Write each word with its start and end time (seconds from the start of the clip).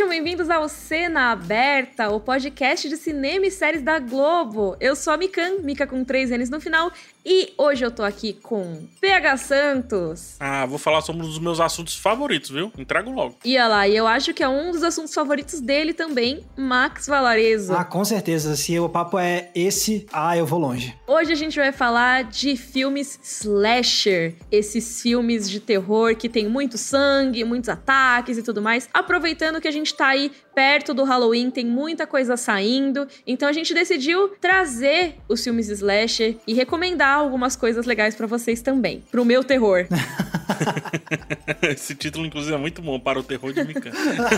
Sejam 0.00 0.08
bem-vindos 0.08 0.48
ao 0.48 0.66
Cena 0.66 1.30
Aberta, 1.30 2.08
o 2.08 2.18
podcast 2.18 2.88
de 2.88 2.96
cinema 2.96 3.44
e 3.44 3.50
séries 3.50 3.82
da 3.82 3.98
Globo. 3.98 4.74
Eu 4.80 4.96
sou 4.96 5.12
a 5.12 5.16
Mikan, 5.18 5.58
Mika 5.58 5.86
com 5.86 6.02
três 6.02 6.30
N's 6.30 6.48
no 6.48 6.58
final, 6.58 6.90
e 7.24 7.52
hoje 7.58 7.84
eu 7.84 7.90
tô 7.90 8.02
aqui 8.02 8.32
com 8.32 8.86
PH 9.00 9.36
Santos. 9.36 10.36
Ah, 10.40 10.66
vou 10.66 10.78
falar 10.78 11.00
sobre 11.02 11.22
um 11.22 11.26
dos 11.26 11.38
meus 11.38 11.60
assuntos 11.60 11.96
favoritos, 11.96 12.50
viu? 12.50 12.72
Entrego 12.78 13.10
logo. 13.10 13.36
E 13.44 13.56
olha 13.56 13.68
lá, 13.68 13.88
e 13.88 13.96
eu 13.96 14.06
acho 14.06 14.32
que 14.32 14.42
é 14.42 14.48
um 14.48 14.70
dos 14.70 14.82
assuntos 14.82 15.14
favoritos 15.14 15.60
dele 15.60 15.92
também, 15.92 16.44
Max 16.56 17.06
Valarezo. 17.06 17.74
Ah, 17.74 17.84
com 17.84 18.04
certeza. 18.04 18.56
Se 18.56 18.78
o 18.78 18.88
papo 18.88 19.18
é 19.18 19.50
esse, 19.54 20.06
ah, 20.12 20.36
eu 20.36 20.46
vou 20.46 20.58
longe. 20.58 20.94
Hoje 21.06 21.32
a 21.32 21.36
gente 21.36 21.58
vai 21.58 21.72
falar 21.72 22.24
de 22.24 22.56
filmes 22.56 23.18
slasher, 23.22 24.34
esses 24.50 25.02
filmes 25.02 25.48
de 25.48 25.60
terror 25.60 26.14
que 26.16 26.28
tem 26.28 26.48
muito 26.48 26.78
sangue, 26.78 27.44
muitos 27.44 27.68
ataques 27.68 28.38
e 28.38 28.42
tudo 28.42 28.62
mais. 28.62 28.88
Aproveitando 28.92 29.60
que 29.60 29.68
a 29.68 29.72
gente 29.72 29.94
tá 29.94 30.08
aí 30.08 30.32
perto 30.60 30.92
do 30.92 31.04
Halloween, 31.04 31.50
tem 31.50 31.64
muita 31.64 32.06
coisa 32.06 32.36
saindo, 32.36 33.08
então 33.26 33.48
a 33.48 33.52
gente 33.52 33.72
decidiu 33.72 34.28
trazer 34.38 35.14
os 35.26 35.42
filmes 35.42 35.70
slasher 35.70 36.36
e 36.46 36.52
recomendar 36.52 37.16
algumas 37.16 37.56
coisas 37.56 37.86
legais 37.86 38.14
para 38.14 38.26
vocês 38.26 38.60
também, 38.60 39.02
pro 39.10 39.24
meu 39.24 39.42
terror. 39.42 39.86
Esse 41.62 41.94
título, 41.94 42.26
inclusive, 42.26 42.54
é 42.54 42.58
muito 42.58 42.82
bom 42.82 42.98
para 42.98 43.18
o 43.18 43.22
terror 43.22 43.52
de 43.52 43.64
Mikan. 43.64 43.90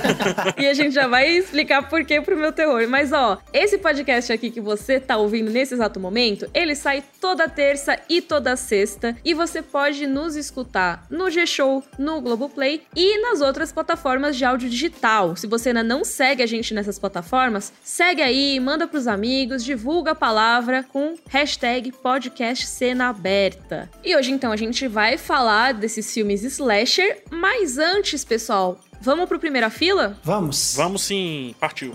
e 0.59 0.67
a 0.67 0.75
gente 0.75 0.95
já 0.95 1.07
vai 1.07 1.29
explicar 1.29 1.89
por 1.89 2.05
que 2.05 2.21
pro 2.21 2.37
meu 2.37 2.53
terror. 2.53 2.87
Mas, 2.89 3.13
ó, 3.13 3.39
esse 3.53 3.79
podcast 3.79 4.33
aqui 4.33 4.51
que 4.51 4.61
você 4.61 5.01
tá 5.01 5.17
ouvindo 5.17 5.51
nesse 5.51 5.75
exato 5.75 6.01
momento, 6.01 6.49
ele 6.55 6.75
sai 6.75 7.03
toda 7.21 7.49
terça 7.49 7.99
e 8.09 8.21
toda 8.21 8.57
sexta. 8.57 9.17
E 9.25 9.35
você 9.35 9.63
pode 9.63 10.07
nos 10.07 10.37
escutar 10.37 11.07
no 11.11 11.31
G-Show, 11.31 11.85
no 11.99 12.21
Globoplay 12.21 12.83
e 12.95 13.21
nas 13.21 13.41
outras 13.41 13.73
plataformas 13.73 14.37
de 14.37 14.45
áudio 14.45 14.69
digital. 14.69 15.37
Se 15.37 15.47
você 15.47 15.71
ainda 15.71 15.83
não 15.83 16.05
segue 16.13 16.43
a 16.43 16.47
gente 16.47 16.75
nessas 16.75 16.99
plataformas, 16.99 17.73
segue 17.83 18.23
aí, 18.23 18.61
manda 18.61 18.87
pros 18.87 19.07
amigos, 19.07 19.65
divulga 19.65 20.13
a 20.13 20.15
palavra 20.15 20.83
com 20.83 21.17
hashtag 21.29 21.91
podcast 21.91 22.67
cena 22.67 23.09
aberta. 23.09 23.91
E 24.05 24.15
hoje, 24.15 24.31
então, 24.31 24.53
a 24.53 24.57
gente 24.57 24.87
vai 24.87 25.17
falar 25.17 25.75
desses 25.75 26.13
filmes 26.13 26.43
slasher, 26.45 27.23
mas 27.31 27.79
antes, 27.79 28.25
pessoal, 28.25 28.79
vamos 29.01 29.27
pro 29.27 29.39
primeira 29.39 29.71
fila? 29.71 30.17
Vamos. 30.23 30.75
Vamos 30.77 31.03
sim, 31.03 31.55
partiu. 31.59 31.95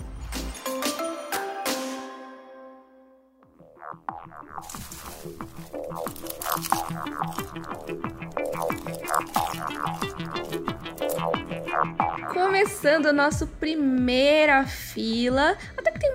Começando 12.58 13.06
a 13.06 13.12
nossa 13.12 13.46
primeira 13.46 14.66
fila, 14.66 15.56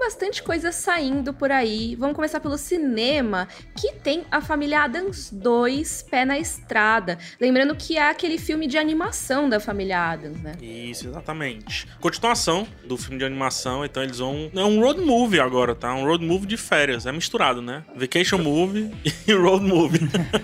bastante 0.04 0.44
coisa 0.44 0.72
saindo 0.74 1.34
por 1.34 1.50
aí. 1.50 1.96
Vamos 1.96 2.16
começar 2.16 2.42
pelo 2.42 2.58
cinema, 2.58 3.48
que 3.74 3.94
tem 3.94 4.26
a 4.30 4.42
família 4.42 4.82
Adams 4.82 5.32
2, 5.32 6.08
Pé 6.12 6.26
na 6.26 6.38
Estrada. 6.38 7.18
Lembrando 7.40 7.74
que 7.74 7.98
é 7.98 8.10
aquele 8.10 8.38
filme 8.38 8.68
de 8.68 8.78
animação 8.78 9.48
da 9.48 9.62
família 9.62 10.12
Adams, 10.12 10.42
né? 10.42 10.54
Isso, 10.62 11.08
exatamente. 11.08 11.88
Continuação 12.02 12.68
do 12.86 12.98
filme 12.98 13.18
de 13.18 13.24
animação, 13.24 13.86
então 13.86 14.04
eles 14.04 14.20
vão. 14.20 14.52
É 14.54 14.64
um 14.64 14.82
road 14.82 15.00
movie 15.00 15.40
agora, 15.40 15.74
tá? 15.74 15.94
Um 15.96 16.06
road 16.06 16.26
movie 16.26 16.48
de 16.48 16.58
férias. 16.58 17.06
É 17.06 17.12
misturado, 17.12 17.62
né? 17.62 17.84
Vacation 17.96 18.40
movie 18.40 18.92
e 19.26 19.34
road 19.34 19.64
movie. 19.66 20.02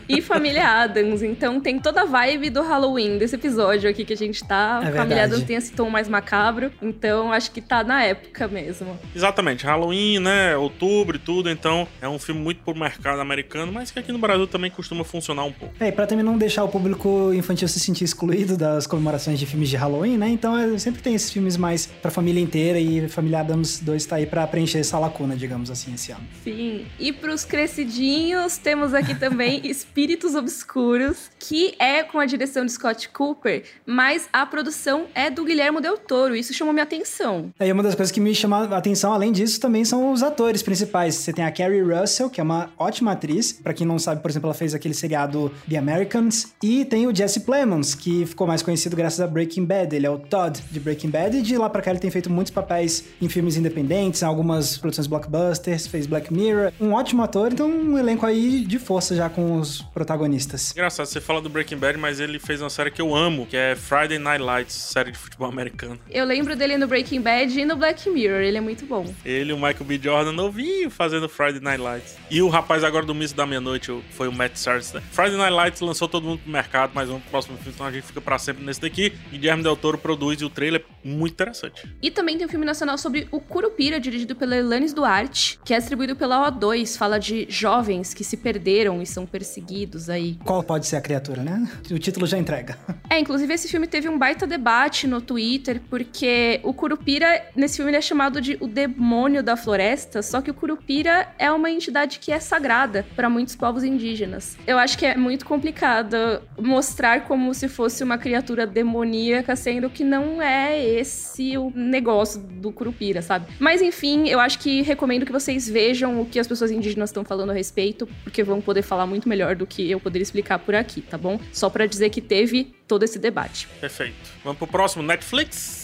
e 0.08 0.22
família 0.22 0.84
Adams, 0.84 1.22
então 1.22 1.60
tem 1.60 1.80
toda 1.80 2.04
a 2.04 2.06
vibe 2.06 2.50
do 2.50 2.62
Halloween 2.62 3.18
desse 3.18 3.36
episódio 3.36 3.90
aqui 3.90 4.06
que 4.06 4.14
a 4.14 4.18
gente 4.18 4.42
tá. 4.48 4.80
É 4.84 4.92
família. 4.92 5.26
Adams 5.26 5.44
tem 5.44 5.58
esse 5.58 5.74
tom 5.74 5.90
mais 5.90 6.08
macabro, 6.08 6.72
então 6.82 7.34
acho 7.34 7.52
que 7.52 7.60
tá 7.62 7.84
na 7.84 8.04
época 8.04 8.48
mesmo. 8.48 8.98
Exatamente, 9.14 9.49
Halloween, 9.58 10.20
né? 10.20 10.56
Outubro 10.58 11.16
e 11.16 11.20
tudo, 11.20 11.50
então 11.50 11.88
é 12.02 12.08
um 12.08 12.20
filme 12.20 12.42
muito 12.42 12.62
pro 12.64 12.78
mercado 12.78 13.20
americano, 13.20 13.72
mas 13.72 13.92
que 13.92 14.00
aqui 14.00 14.12
no 14.12 14.18
Brasil 14.18 14.48
também 14.48 14.70
costuma 14.70 15.04
funcionar 15.04 15.44
um 15.44 15.52
pouco. 15.52 15.74
É, 15.80 15.88
e 15.88 15.92
pra 15.92 16.06
também 16.08 16.24
não 16.24 16.38
deixar 16.38 16.64
o 16.64 16.68
público 16.68 17.32
infantil 17.34 17.68
se 17.68 17.80
sentir 17.80 18.04
excluído 18.04 18.58
das 18.58 18.88
comemorações 18.88 19.40
de 19.40 19.46
filmes 19.46 19.70
de 19.70 19.76
Halloween, 19.76 20.18
né? 20.18 20.30
Então 20.30 20.58
é, 20.58 20.78
sempre 20.78 21.02
tem 21.02 21.16
esses 21.16 21.32
filmes 21.32 21.58
mais 21.58 21.86
pra 21.86 22.12
família 22.12 22.42
inteira 22.42 22.80
e 22.80 23.08
Família 23.10 23.40
Adams 23.40 23.80
2 23.80 24.06
tá 24.06 24.16
aí 24.18 24.26
pra 24.26 24.46
preencher 24.48 24.80
essa 24.80 24.98
lacuna, 25.00 25.36
digamos 25.36 25.70
assim, 25.70 25.94
esse 25.94 26.12
ano. 26.12 26.24
Sim, 26.44 26.86
e 27.00 27.12
pros 27.12 27.46
crescidinhos, 27.46 28.58
temos 28.58 28.94
aqui 28.94 29.16
também 29.16 29.62
Espíritos 29.68 30.36
Obscuros, 30.36 31.30
que 31.40 31.76
é 31.80 32.04
com 32.04 32.20
a 32.20 32.26
direção 32.26 32.66
de 32.66 32.72
Scott 32.72 33.10
Cooper, 33.10 33.64
mas 33.86 34.28
a 34.32 34.46
produção 34.46 35.08
é 35.14 35.30
do 35.30 35.44
Guilherme 35.44 35.82
Del 35.82 35.98
Toro, 35.98 36.36
isso 36.36 36.54
chamou 36.54 36.74
minha 36.74 36.84
atenção. 36.84 37.52
Aí 37.60 37.72
uma 37.72 37.84
das 37.84 37.96
coisas 37.96 38.12
que 38.12 38.20
me 38.20 38.34
chama 38.34 38.66
a 38.66 38.78
atenção, 38.78 39.14
além 39.14 39.32
disso, 39.40 39.60
também 39.60 39.86
são 39.86 40.12
os 40.12 40.22
atores 40.22 40.62
principais. 40.62 41.16
Você 41.16 41.32
tem 41.32 41.46
a 41.46 41.52
Carrie 41.52 41.82
Russell, 41.82 42.30
que 42.30 42.42
é 42.42 42.44
uma 42.44 42.72
ótima 42.78 43.14
atriz. 43.14 43.54
Pra 43.54 43.74
quem 43.74 43.88
não 43.88 43.98
sabe, 43.98 44.22
por 44.22 44.30
exemplo, 44.30 44.48
ela 44.48 44.54
fez 44.54 44.74
aquele 44.74 44.94
seriado 44.94 45.52
The 45.70 45.78
Americans. 45.78 46.54
E 46.62 46.84
tem 46.84 47.08
o 47.08 47.16
Jesse 47.16 47.42
Plemons, 47.42 47.96
que 47.96 48.26
ficou 48.26 48.46
mais 48.46 48.62
conhecido 48.62 48.96
graças 48.96 49.22
a 49.22 49.28
Breaking 49.28 49.66
Bad. 49.66 49.96
Ele 49.96 50.06
é 50.06 50.10
o 50.10 50.18
Todd 50.18 50.62
de 50.70 50.80
Breaking 50.80 51.10
Bad. 51.10 51.38
E 51.38 51.42
de 51.42 51.58
lá 51.58 51.70
pra 51.70 51.82
cá 51.82 51.92
ele 51.92 52.00
tem 52.00 52.12
feito 52.12 52.30
muitos 52.30 52.52
papéis 52.52 53.06
em 53.22 53.30
filmes 53.30 53.56
independentes, 53.56 54.22
em 54.22 54.26
algumas 54.26 54.78
produções 54.78 55.08
blockbusters, 55.08 55.88
fez 55.88 56.06
Black 56.06 56.34
Mirror. 56.34 56.72
Um 56.80 56.94
ótimo 56.94 57.24
ator, 57.24 57.52
então 57.54 57.70
um 57.70 57.98
elenco 57.98 58.26
aí 58.26 58.62
de 58.62 58.78
força 58.78 59.16
já 59.16 59.30
com 59.30 59.58
os 59.58 59.82
protagonistas. 59.94 60.72
Engraçado, 60.72 61.06
você 61.06 61.22
fala 61.22 61.42
do 61.42 61.50
Breaking 61.50 61.78
Bad, 61.78 61.98
mas 61.98 62.20
ele 62.20 62.40
fez 62.40 62.62
uma 62.62 62.70
série 62.70 62.92
que 62.92 63.02
eu 63.02 63.16
amo, 63.16 63.46
que 63.46 63.56
é 63.56 63.76
Friday 63.76 64.20
Night 64.20 64.44
Lights, 64.44 64.76
série 64.76 65.12
de 65.12 65.18
futebol 65.18 65.48
americano. 65.48 65.98
Eu 66.10 66.26
lembro 66.26 66.56
dele 66.56 66.78
no 66.78 66.88
Breaking 66.88 67.22
Bad 67.22 67.58
e 67.58 67.66
no 67.66 67.78
Black 67.78 68.10
Mirror, 68.10 68.42
ele 68.42 68.58
é 68.58 68.62
muito 68.62 68.86
bom. 68.86 69.06
Ele 69.30 69.52
e 69.52 69.54
o 69.54 69.58
Michael 69.58 69.86
B. 69.86 70.00
Jordan 70.02 70.32
novinho 70.32 70.90
fazendo 70.90 71.30
Friday 71.30 71.60
Night 71.62 71.82
Lights. 71.82 72.18
E 72.32 72.42
o 72.42 72.50
rapaz 72.50 72.84
agora 72.84 73.06
do 73.06 73.14
Miss 73.14 73.32
da 73.32 73.46
Meia-Noite 73.46 73.92
foi 74.12 74.28
o 74.28 74.32
Matt 74.32 74.56
Sarnes. 74.56 74.92
né? 74.92 75.02
Friday 75.12 75.38
Night 75.38 75.54
Lights 75.54 75.82
lançou 75.82 76.08
todo 76.08 76.24
mundo 76.24 76.40
pro 76.40 76.52
mercado, 76.52 76.92
mas 76.96 77.08
vamos 77.08 77.22
pro 77.24 77.32
próximo 77.32 77.56
filme, 77.58 77.74
então 77.76 77.86
a 77.86 77.92
gente 77.92 78.08
fica 78.08 78.20
pra 78.20 78.40
sempre 78.40 78.64
nesse 78.64 78.82
daqui. 78.82 79.14
Guilherme 79.32 79.62
Del 79.62 79.76
Toro 79.76 79.98
produz 79.98 80.42
e 80.42 80.46
o 80.46 80.50
trailer 80.50 80.82
é 80.82 81.08
muito 81.08 81.34
interessante. 81.34 81.88
E 82.02 82.10
também 82.10 82.38
tem 82.38 82.48
um 82.48 82.50
filme 82.50 82.66
nacional 82.66 82.98
sobre 82.98 83.28
o 83.32 83.40
Curupira, 83.40 84.00
dirigido 84.00 84.36
pela 84.36 84.56
Elanis 84.56 84.94
Duarte, 84.94 85.60
que 85.64 85.74
é 85.74 85.78
distribuído 85.78 86.16
pela 86.16 86.52
O2, 86.52 86.98
fala 86.98 87.20
de 87.20 87.46
jovens 87.50 88.14
que 88.14 88.24
se 88.24 88.36
perderam 88.36 89.02
e 89.02 89.06
são 89.06 89.26
perseguidos 89.28 90.10
aí. 90.10 90.40
Qual 90.44 90.64
pode 90.64 90.88
ser 90.88 90.96
a 90.96 91.02
criatura, 91.02 91.44
né? 91.44 91.70
O 91.92 92.00
título 92.00 92.26
já 92.26 92.38
entrega. 92.38 92.78
É, 93.10 93.20
inclusive 93.20 93.54
esse 93.54 93.68
filme 93.68 93.86
teve 93.88 94.10
um 94.10 94.18
baita 94.18 94.48
debate 94.48 95.06
no 95.06 95.22
Twitter, 95.22 95.82
porque 95.90 96.60
o 96.64 96.74
Curupira, 96.74 97.46
nesse 97.56 97.78
filme, 97.78 97.92
ele 97.92 97.98
é 97.98 98.02
chamado 98.02 98.42
de 98.42 98.58
o 98.60 98.68
demônio 98.68 99.19
da 99.44 99.58
floresta, 99.58 100.22
só 100.22 100.42
que 100.42 100.50
o 100.50 100.54
Curupira 100.54 101.28
é 101.38 101.52
uma 101.52 101.70
entidade 101.70 102.20
que 102.20 102.32
é 102.32 102.40
sagrada 102.40 103.06
para 103.16 103.30
muitos 103.30 103.56
povos 103.56 103.84
indígenas. 103.84 104.58
Eu 104.66 104.78
acho 104.78 104.98
que 104.98 105.06
é 105.06 105.18
muito 105.18 105.46
complicado 105.46 106.42
mostrar 106.58 107.26
como 107.26 107.54
se 107.54 107.68
fosse 107.68 108.02
uma 108.04 108.18
criatura 108.18 108.66
demoníaca, 108.66 109.56
sendo 109.56 109.90
que 109.90 110.04
não 110.04 110.42
é 110.42 110.84
esse 110.84 111.58
o 111.58 111.72
negócio 111.76 112.40
do 112.40 112.72
Curupira, 112.72 113.22
sabe? 113.22 113.48
Mas 113.60 113.82
enfim, 113.82 114.30
eu 114.30 114.40
acho 114.40 114.58
que 114.60 114.82
recomendo 114.82 115.26
que 115.26 115.32
vocês 115.32 115.68
vejam 115.68 116.22
o 116.22 116.26
que 116.26 116.40
as 116.40 116.48
pessoas 116.48 116.72
indígenas 116.72 117.10
estão 117.10 117.26
falando 117.26 117.50
a 117.50 117.54
respeito, 117.54 118.08
porque 118.24 118.42
vão 118.42 118.62
poder 118.62 118.82
falar 118.82 119.06
muito 119.06 119.28
melhor 119.28 119.56
do 119.56 119.68
que 119.68 119.92
eu 119.92 120.00
poderia 120.00 120.24
explicar 120.24 120.60
por 120.60 120.76
aqui, 120.76 121.02
tá 121.02 121.18
bom? 121.18 121.40
Só 121.52 121.70
pra 121.70 121.86
dizer 121.86 122.10
que 122.10 122.22
teve 122.22 122.74
todo 122.88 123.04
esse 123.04 123.20
debate. 123.20 123.68
Perfeito. 123.82 124.16
Vamos 124.44 124.58
pro 124.58 124.68
próximo, 124.68 125.04
Netflix. 125.04 125.79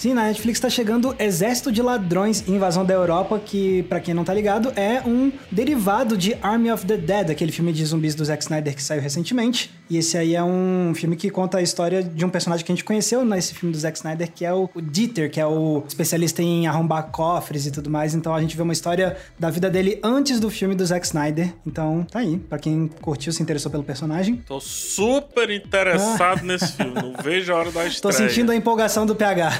Sim, 0.00 0.14
na 0.14 0.22
Netflix 0.22 0.58
tá 0.58 0.70
chegando 0.70 1.14
Exército 1.18 1.70
de 1.70 1.82
Ladrões 1.82 2.48
Invasão 2.48 2.86
da 2.86 2.94
Europa, 2.94 3.38
que, 3.38 3.82
pra 3.82 4.00
quem 4.00 4.14
não 4.14 4.24
tá 4.24 4.32
ligado, 4.32 4.72
é 4.74 5.02
um 5.06 5.30
derivado 5.52 6.16
de 6.16 6.34
Army 6.40 6.72
of 6.72 6.86
the 6.86 6.96
Dead, 6.96 7.28
aquele 7.28 7.52
filme 7.52 7.70
de 7.70 7.84
zumbis 7.84 8.14
do 8.14 8.24
Zack 8.24 8.42
Snyder 8.42 8.74
que 8.74 8.82
saiu 8.82 9.02
recentemente. 9.02 9.70
E 9.90 9.98
esse 9.98 10.16
aí 10.16 10.36
é 10.36 10.42
um 10.42 10.92
filme 10.94 11.16
que 11.16 11.28
conta 11.28 11.58
a 11.58 11.62
história 11.62 12.00
de 12.00 12.24
um 12.24 12.30
personagem 12.30 12.64
que 12.64 12.70
a 12.70 12.74
gente 12.76 12.84
conheceu 12.84 13.24
nesse 13.24 13.54
filme 13.54 13.72
do 13.72 13.78
Zack 13.78 13.98
Snyder, 13.98 14.30
que 14.30 14.44
é 14.44 14.54
o, 14.54 14.70
Dieter, 14.80 15.28
que 15.28 15.40
é 15.40 15.46
o 15.46 15.82
especialista 15.86 16.40
em 16.40 16.68
arrombar 16.68 17.08
cofres 17.10 17.66
e 17.66 17.72
tudo 17.72 17.90
mais. 17.90 18.14
Então 18.14 18.32
a 18.32 18.40
gente 18.40 18.56
vê 18.56 18.62
uma 18.62 18.72
história 18.72 19.16
da 19.36 19.50
vida 19.50 19.68
dele 19.68 19.98
antes 20.04 20.38
do 20.38 20.48
filme 20.48 20.76
do 20.76 20.86
Zack 20.86 21.04
Snyder. 21.04 21.52
Então 21.66 22.06
tá 22.08 22.20
aí, 22.20 22.38
pra 22.38 22.56
quem 22.56 22.88
curtiu, 23.00 23.32
se 23.32 23.42
interessou 23.42 23.68
pelo 23.68 23.82
personagem. 23.82 24.36
Tô 24.46 24.60
super 24.60 25.50
interessado 25.50 26.44
nesse 26.44 26.72
filme. 26.72 26.94
Não 26.94 27.14
vejo 27.20 27.52
a 27.52 27.56
hora 27.56 27.72
da 27.72 27.84
estreia. 27.88 28.00
Tô 28.00 28.12
sentindo 28.12 28.52
a 28.52 28.56
empolgação 28.56 29.04
do 29.04 29.16
PH. 29.16 29.50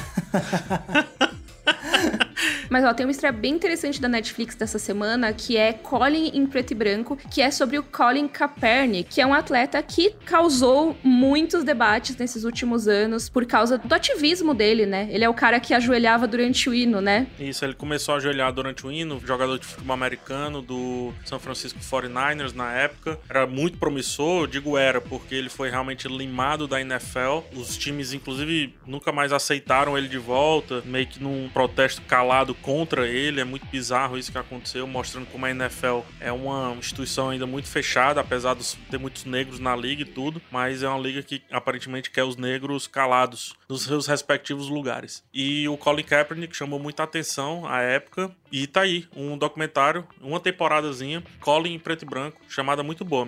Mas 2.68 2.84
ó, 2.84 2.94
tem 2.94 3.06
uma 3.06 3.12
estreia 3.12 3.32
bem 3.32 3.54
interessante 3.54 4.00
da 4.00 4.08
Netflix 4.08 4.54
dessa 4.54 4.78
semana, 4.78 5.32
que 5.32 5.56
é 5.56 5.72
Colin 5.72 6.30
em 6.34 6.46
preto 6.46 6.72
e 6.72 6.74
branco, 6.74 7.16
que 7.30 7.42
é 7.42 7.50
sobre 7.50 7.78
o 7.78 7.82
Colin 7.82 8.28
Kaepernick, 8.28 9.10
que 9.10 9.20
é 9.20 9.26
um 9.26 9.34
atleta 9.34 9.82
que 9.82 10.10
causou 10.24 10.96
muitos 11.02 11.64
debates 11.64 12.16
nesses 12.16 12.44
últimos 12.44 12.88
anos 12.88 13.28
por 13.28 13.44
causa 13.46 13.78
do 13.78 13.92
ativismo 13.94 14.54
dele, 14.54 14.86
né? 14.86 15.08
Ele 15.10 15.24
é 15.24 15.28
o 15.28 15.34
cara 15.34 15.60
que 15.60 15.74
ajoelhava 15.74 16.26
durante 16.26 16.68
o 16.68 16.74
hino, 16.74 17.00
né? 17.00 17.26
Isso, 17.38 17.64
ele 17.64 17.74
começou 17.74 18.14
a 18.14 18.18
ajoelhar 18.18 18.52
durante 18.52 18.86
o 18.86 18.92
hino, 18.92 19.20
jogador 19.24 19.58
de 19.58 19.66
futebol 19.66 19.94
americano 19.94 20.62
do 20.62 21.12
São 21.24 21.38
Francisco 21.38 21.78
49ers 21.80 22.54
na 22.54 22.72
época. 22.72 23.18
Era 23.28 23.46
muito 23.46 23.78
promissor, 23.78 24.46
digo 24.46 24.78
era, 24.78 25.00
porque 25.00 25.34
ele 25.34 25.48
foi 25.48 25.70
realmente 25.70 26.08
limado 26.08 26.66
da 26.66 26.80
NFL. 26.80 27.40
Os 27.54 27.76
times, 27.76 28.12
inclusive, 28.12 28.74
nunca 28.86 29.12
mais 29.12 29.32
aceitaram 29.32 29.98
ele 29.98 30.08
de 30.08 30.18
volta, 30.18 30.82
meio 30.84 31.06
que 31.06 31.22
num 31.22 31.48
protesto 31.52 32.00
calado 32.02 32.29
contra 32.54 33.06
ele. 33.06 33.40
É 33.40 33.44
muito 33.44 33.66
bizarro 33.66 34.18
isso 34.18 34.32
que 34.32 34.38
aconteceu, 34.38 34.86
mostrando 34.86 35.26
como 35.26 35.46
a 35.46 35.50
NFL 35.50 36.00
é 36.20 36.32
uma 36.32 36.74
instituição 36.78 37.30
ainda 37.30 37.46
muito 37.46 37.68
fechada, 37.68 38.20
apesar 38.20 38.54
de 38.54 38.76
ter 38.90 38.98
muitos 38.98 39.24
negros 39.24 39.60
na 39.60 39.74
liga 39.76 40.02
e 40.02 40.04
tudo, 40.04 40.42
mas 40.50 40.82
é 40.82 40.88
uma 40.88 40.98
liga 40.98 41.22
que 41.22 41.42
aparentemente 41.50 42.10
quer 42.10 42.24
os 42.24 42.36
negros 42.36 42.86
calados 42.86 43.54
nos 43.68 43.82
seus 43.82 44.06
respectivos 44.06 44.68
lugares. 44.68 45.22
E 45.32 45.68
o 45.68 45.76
Colin 45.76 46.02
Kaepernick 46.02 46.56
chamou 46.56 46.78
muita 46.78 47.04
atenção 47.04 47.66
à 47.66 47.80
época 47.80 48.30
e 48.50 48.66
tá 48.66 48.82
aí 48.82 49.06
um 49.14 49.38
documentário, 49.38 50.06
uma 50.20 50.40
temporadazinha, 50.40 51.22
Colin 51.40 51.74
em 51.74 51.78
preto 51.78 52.02
e 52.02 52.06
branco, 52.06 52.40
chamada 52.48 52.82
muito 52.82 53.04
boa. 53.04 53.20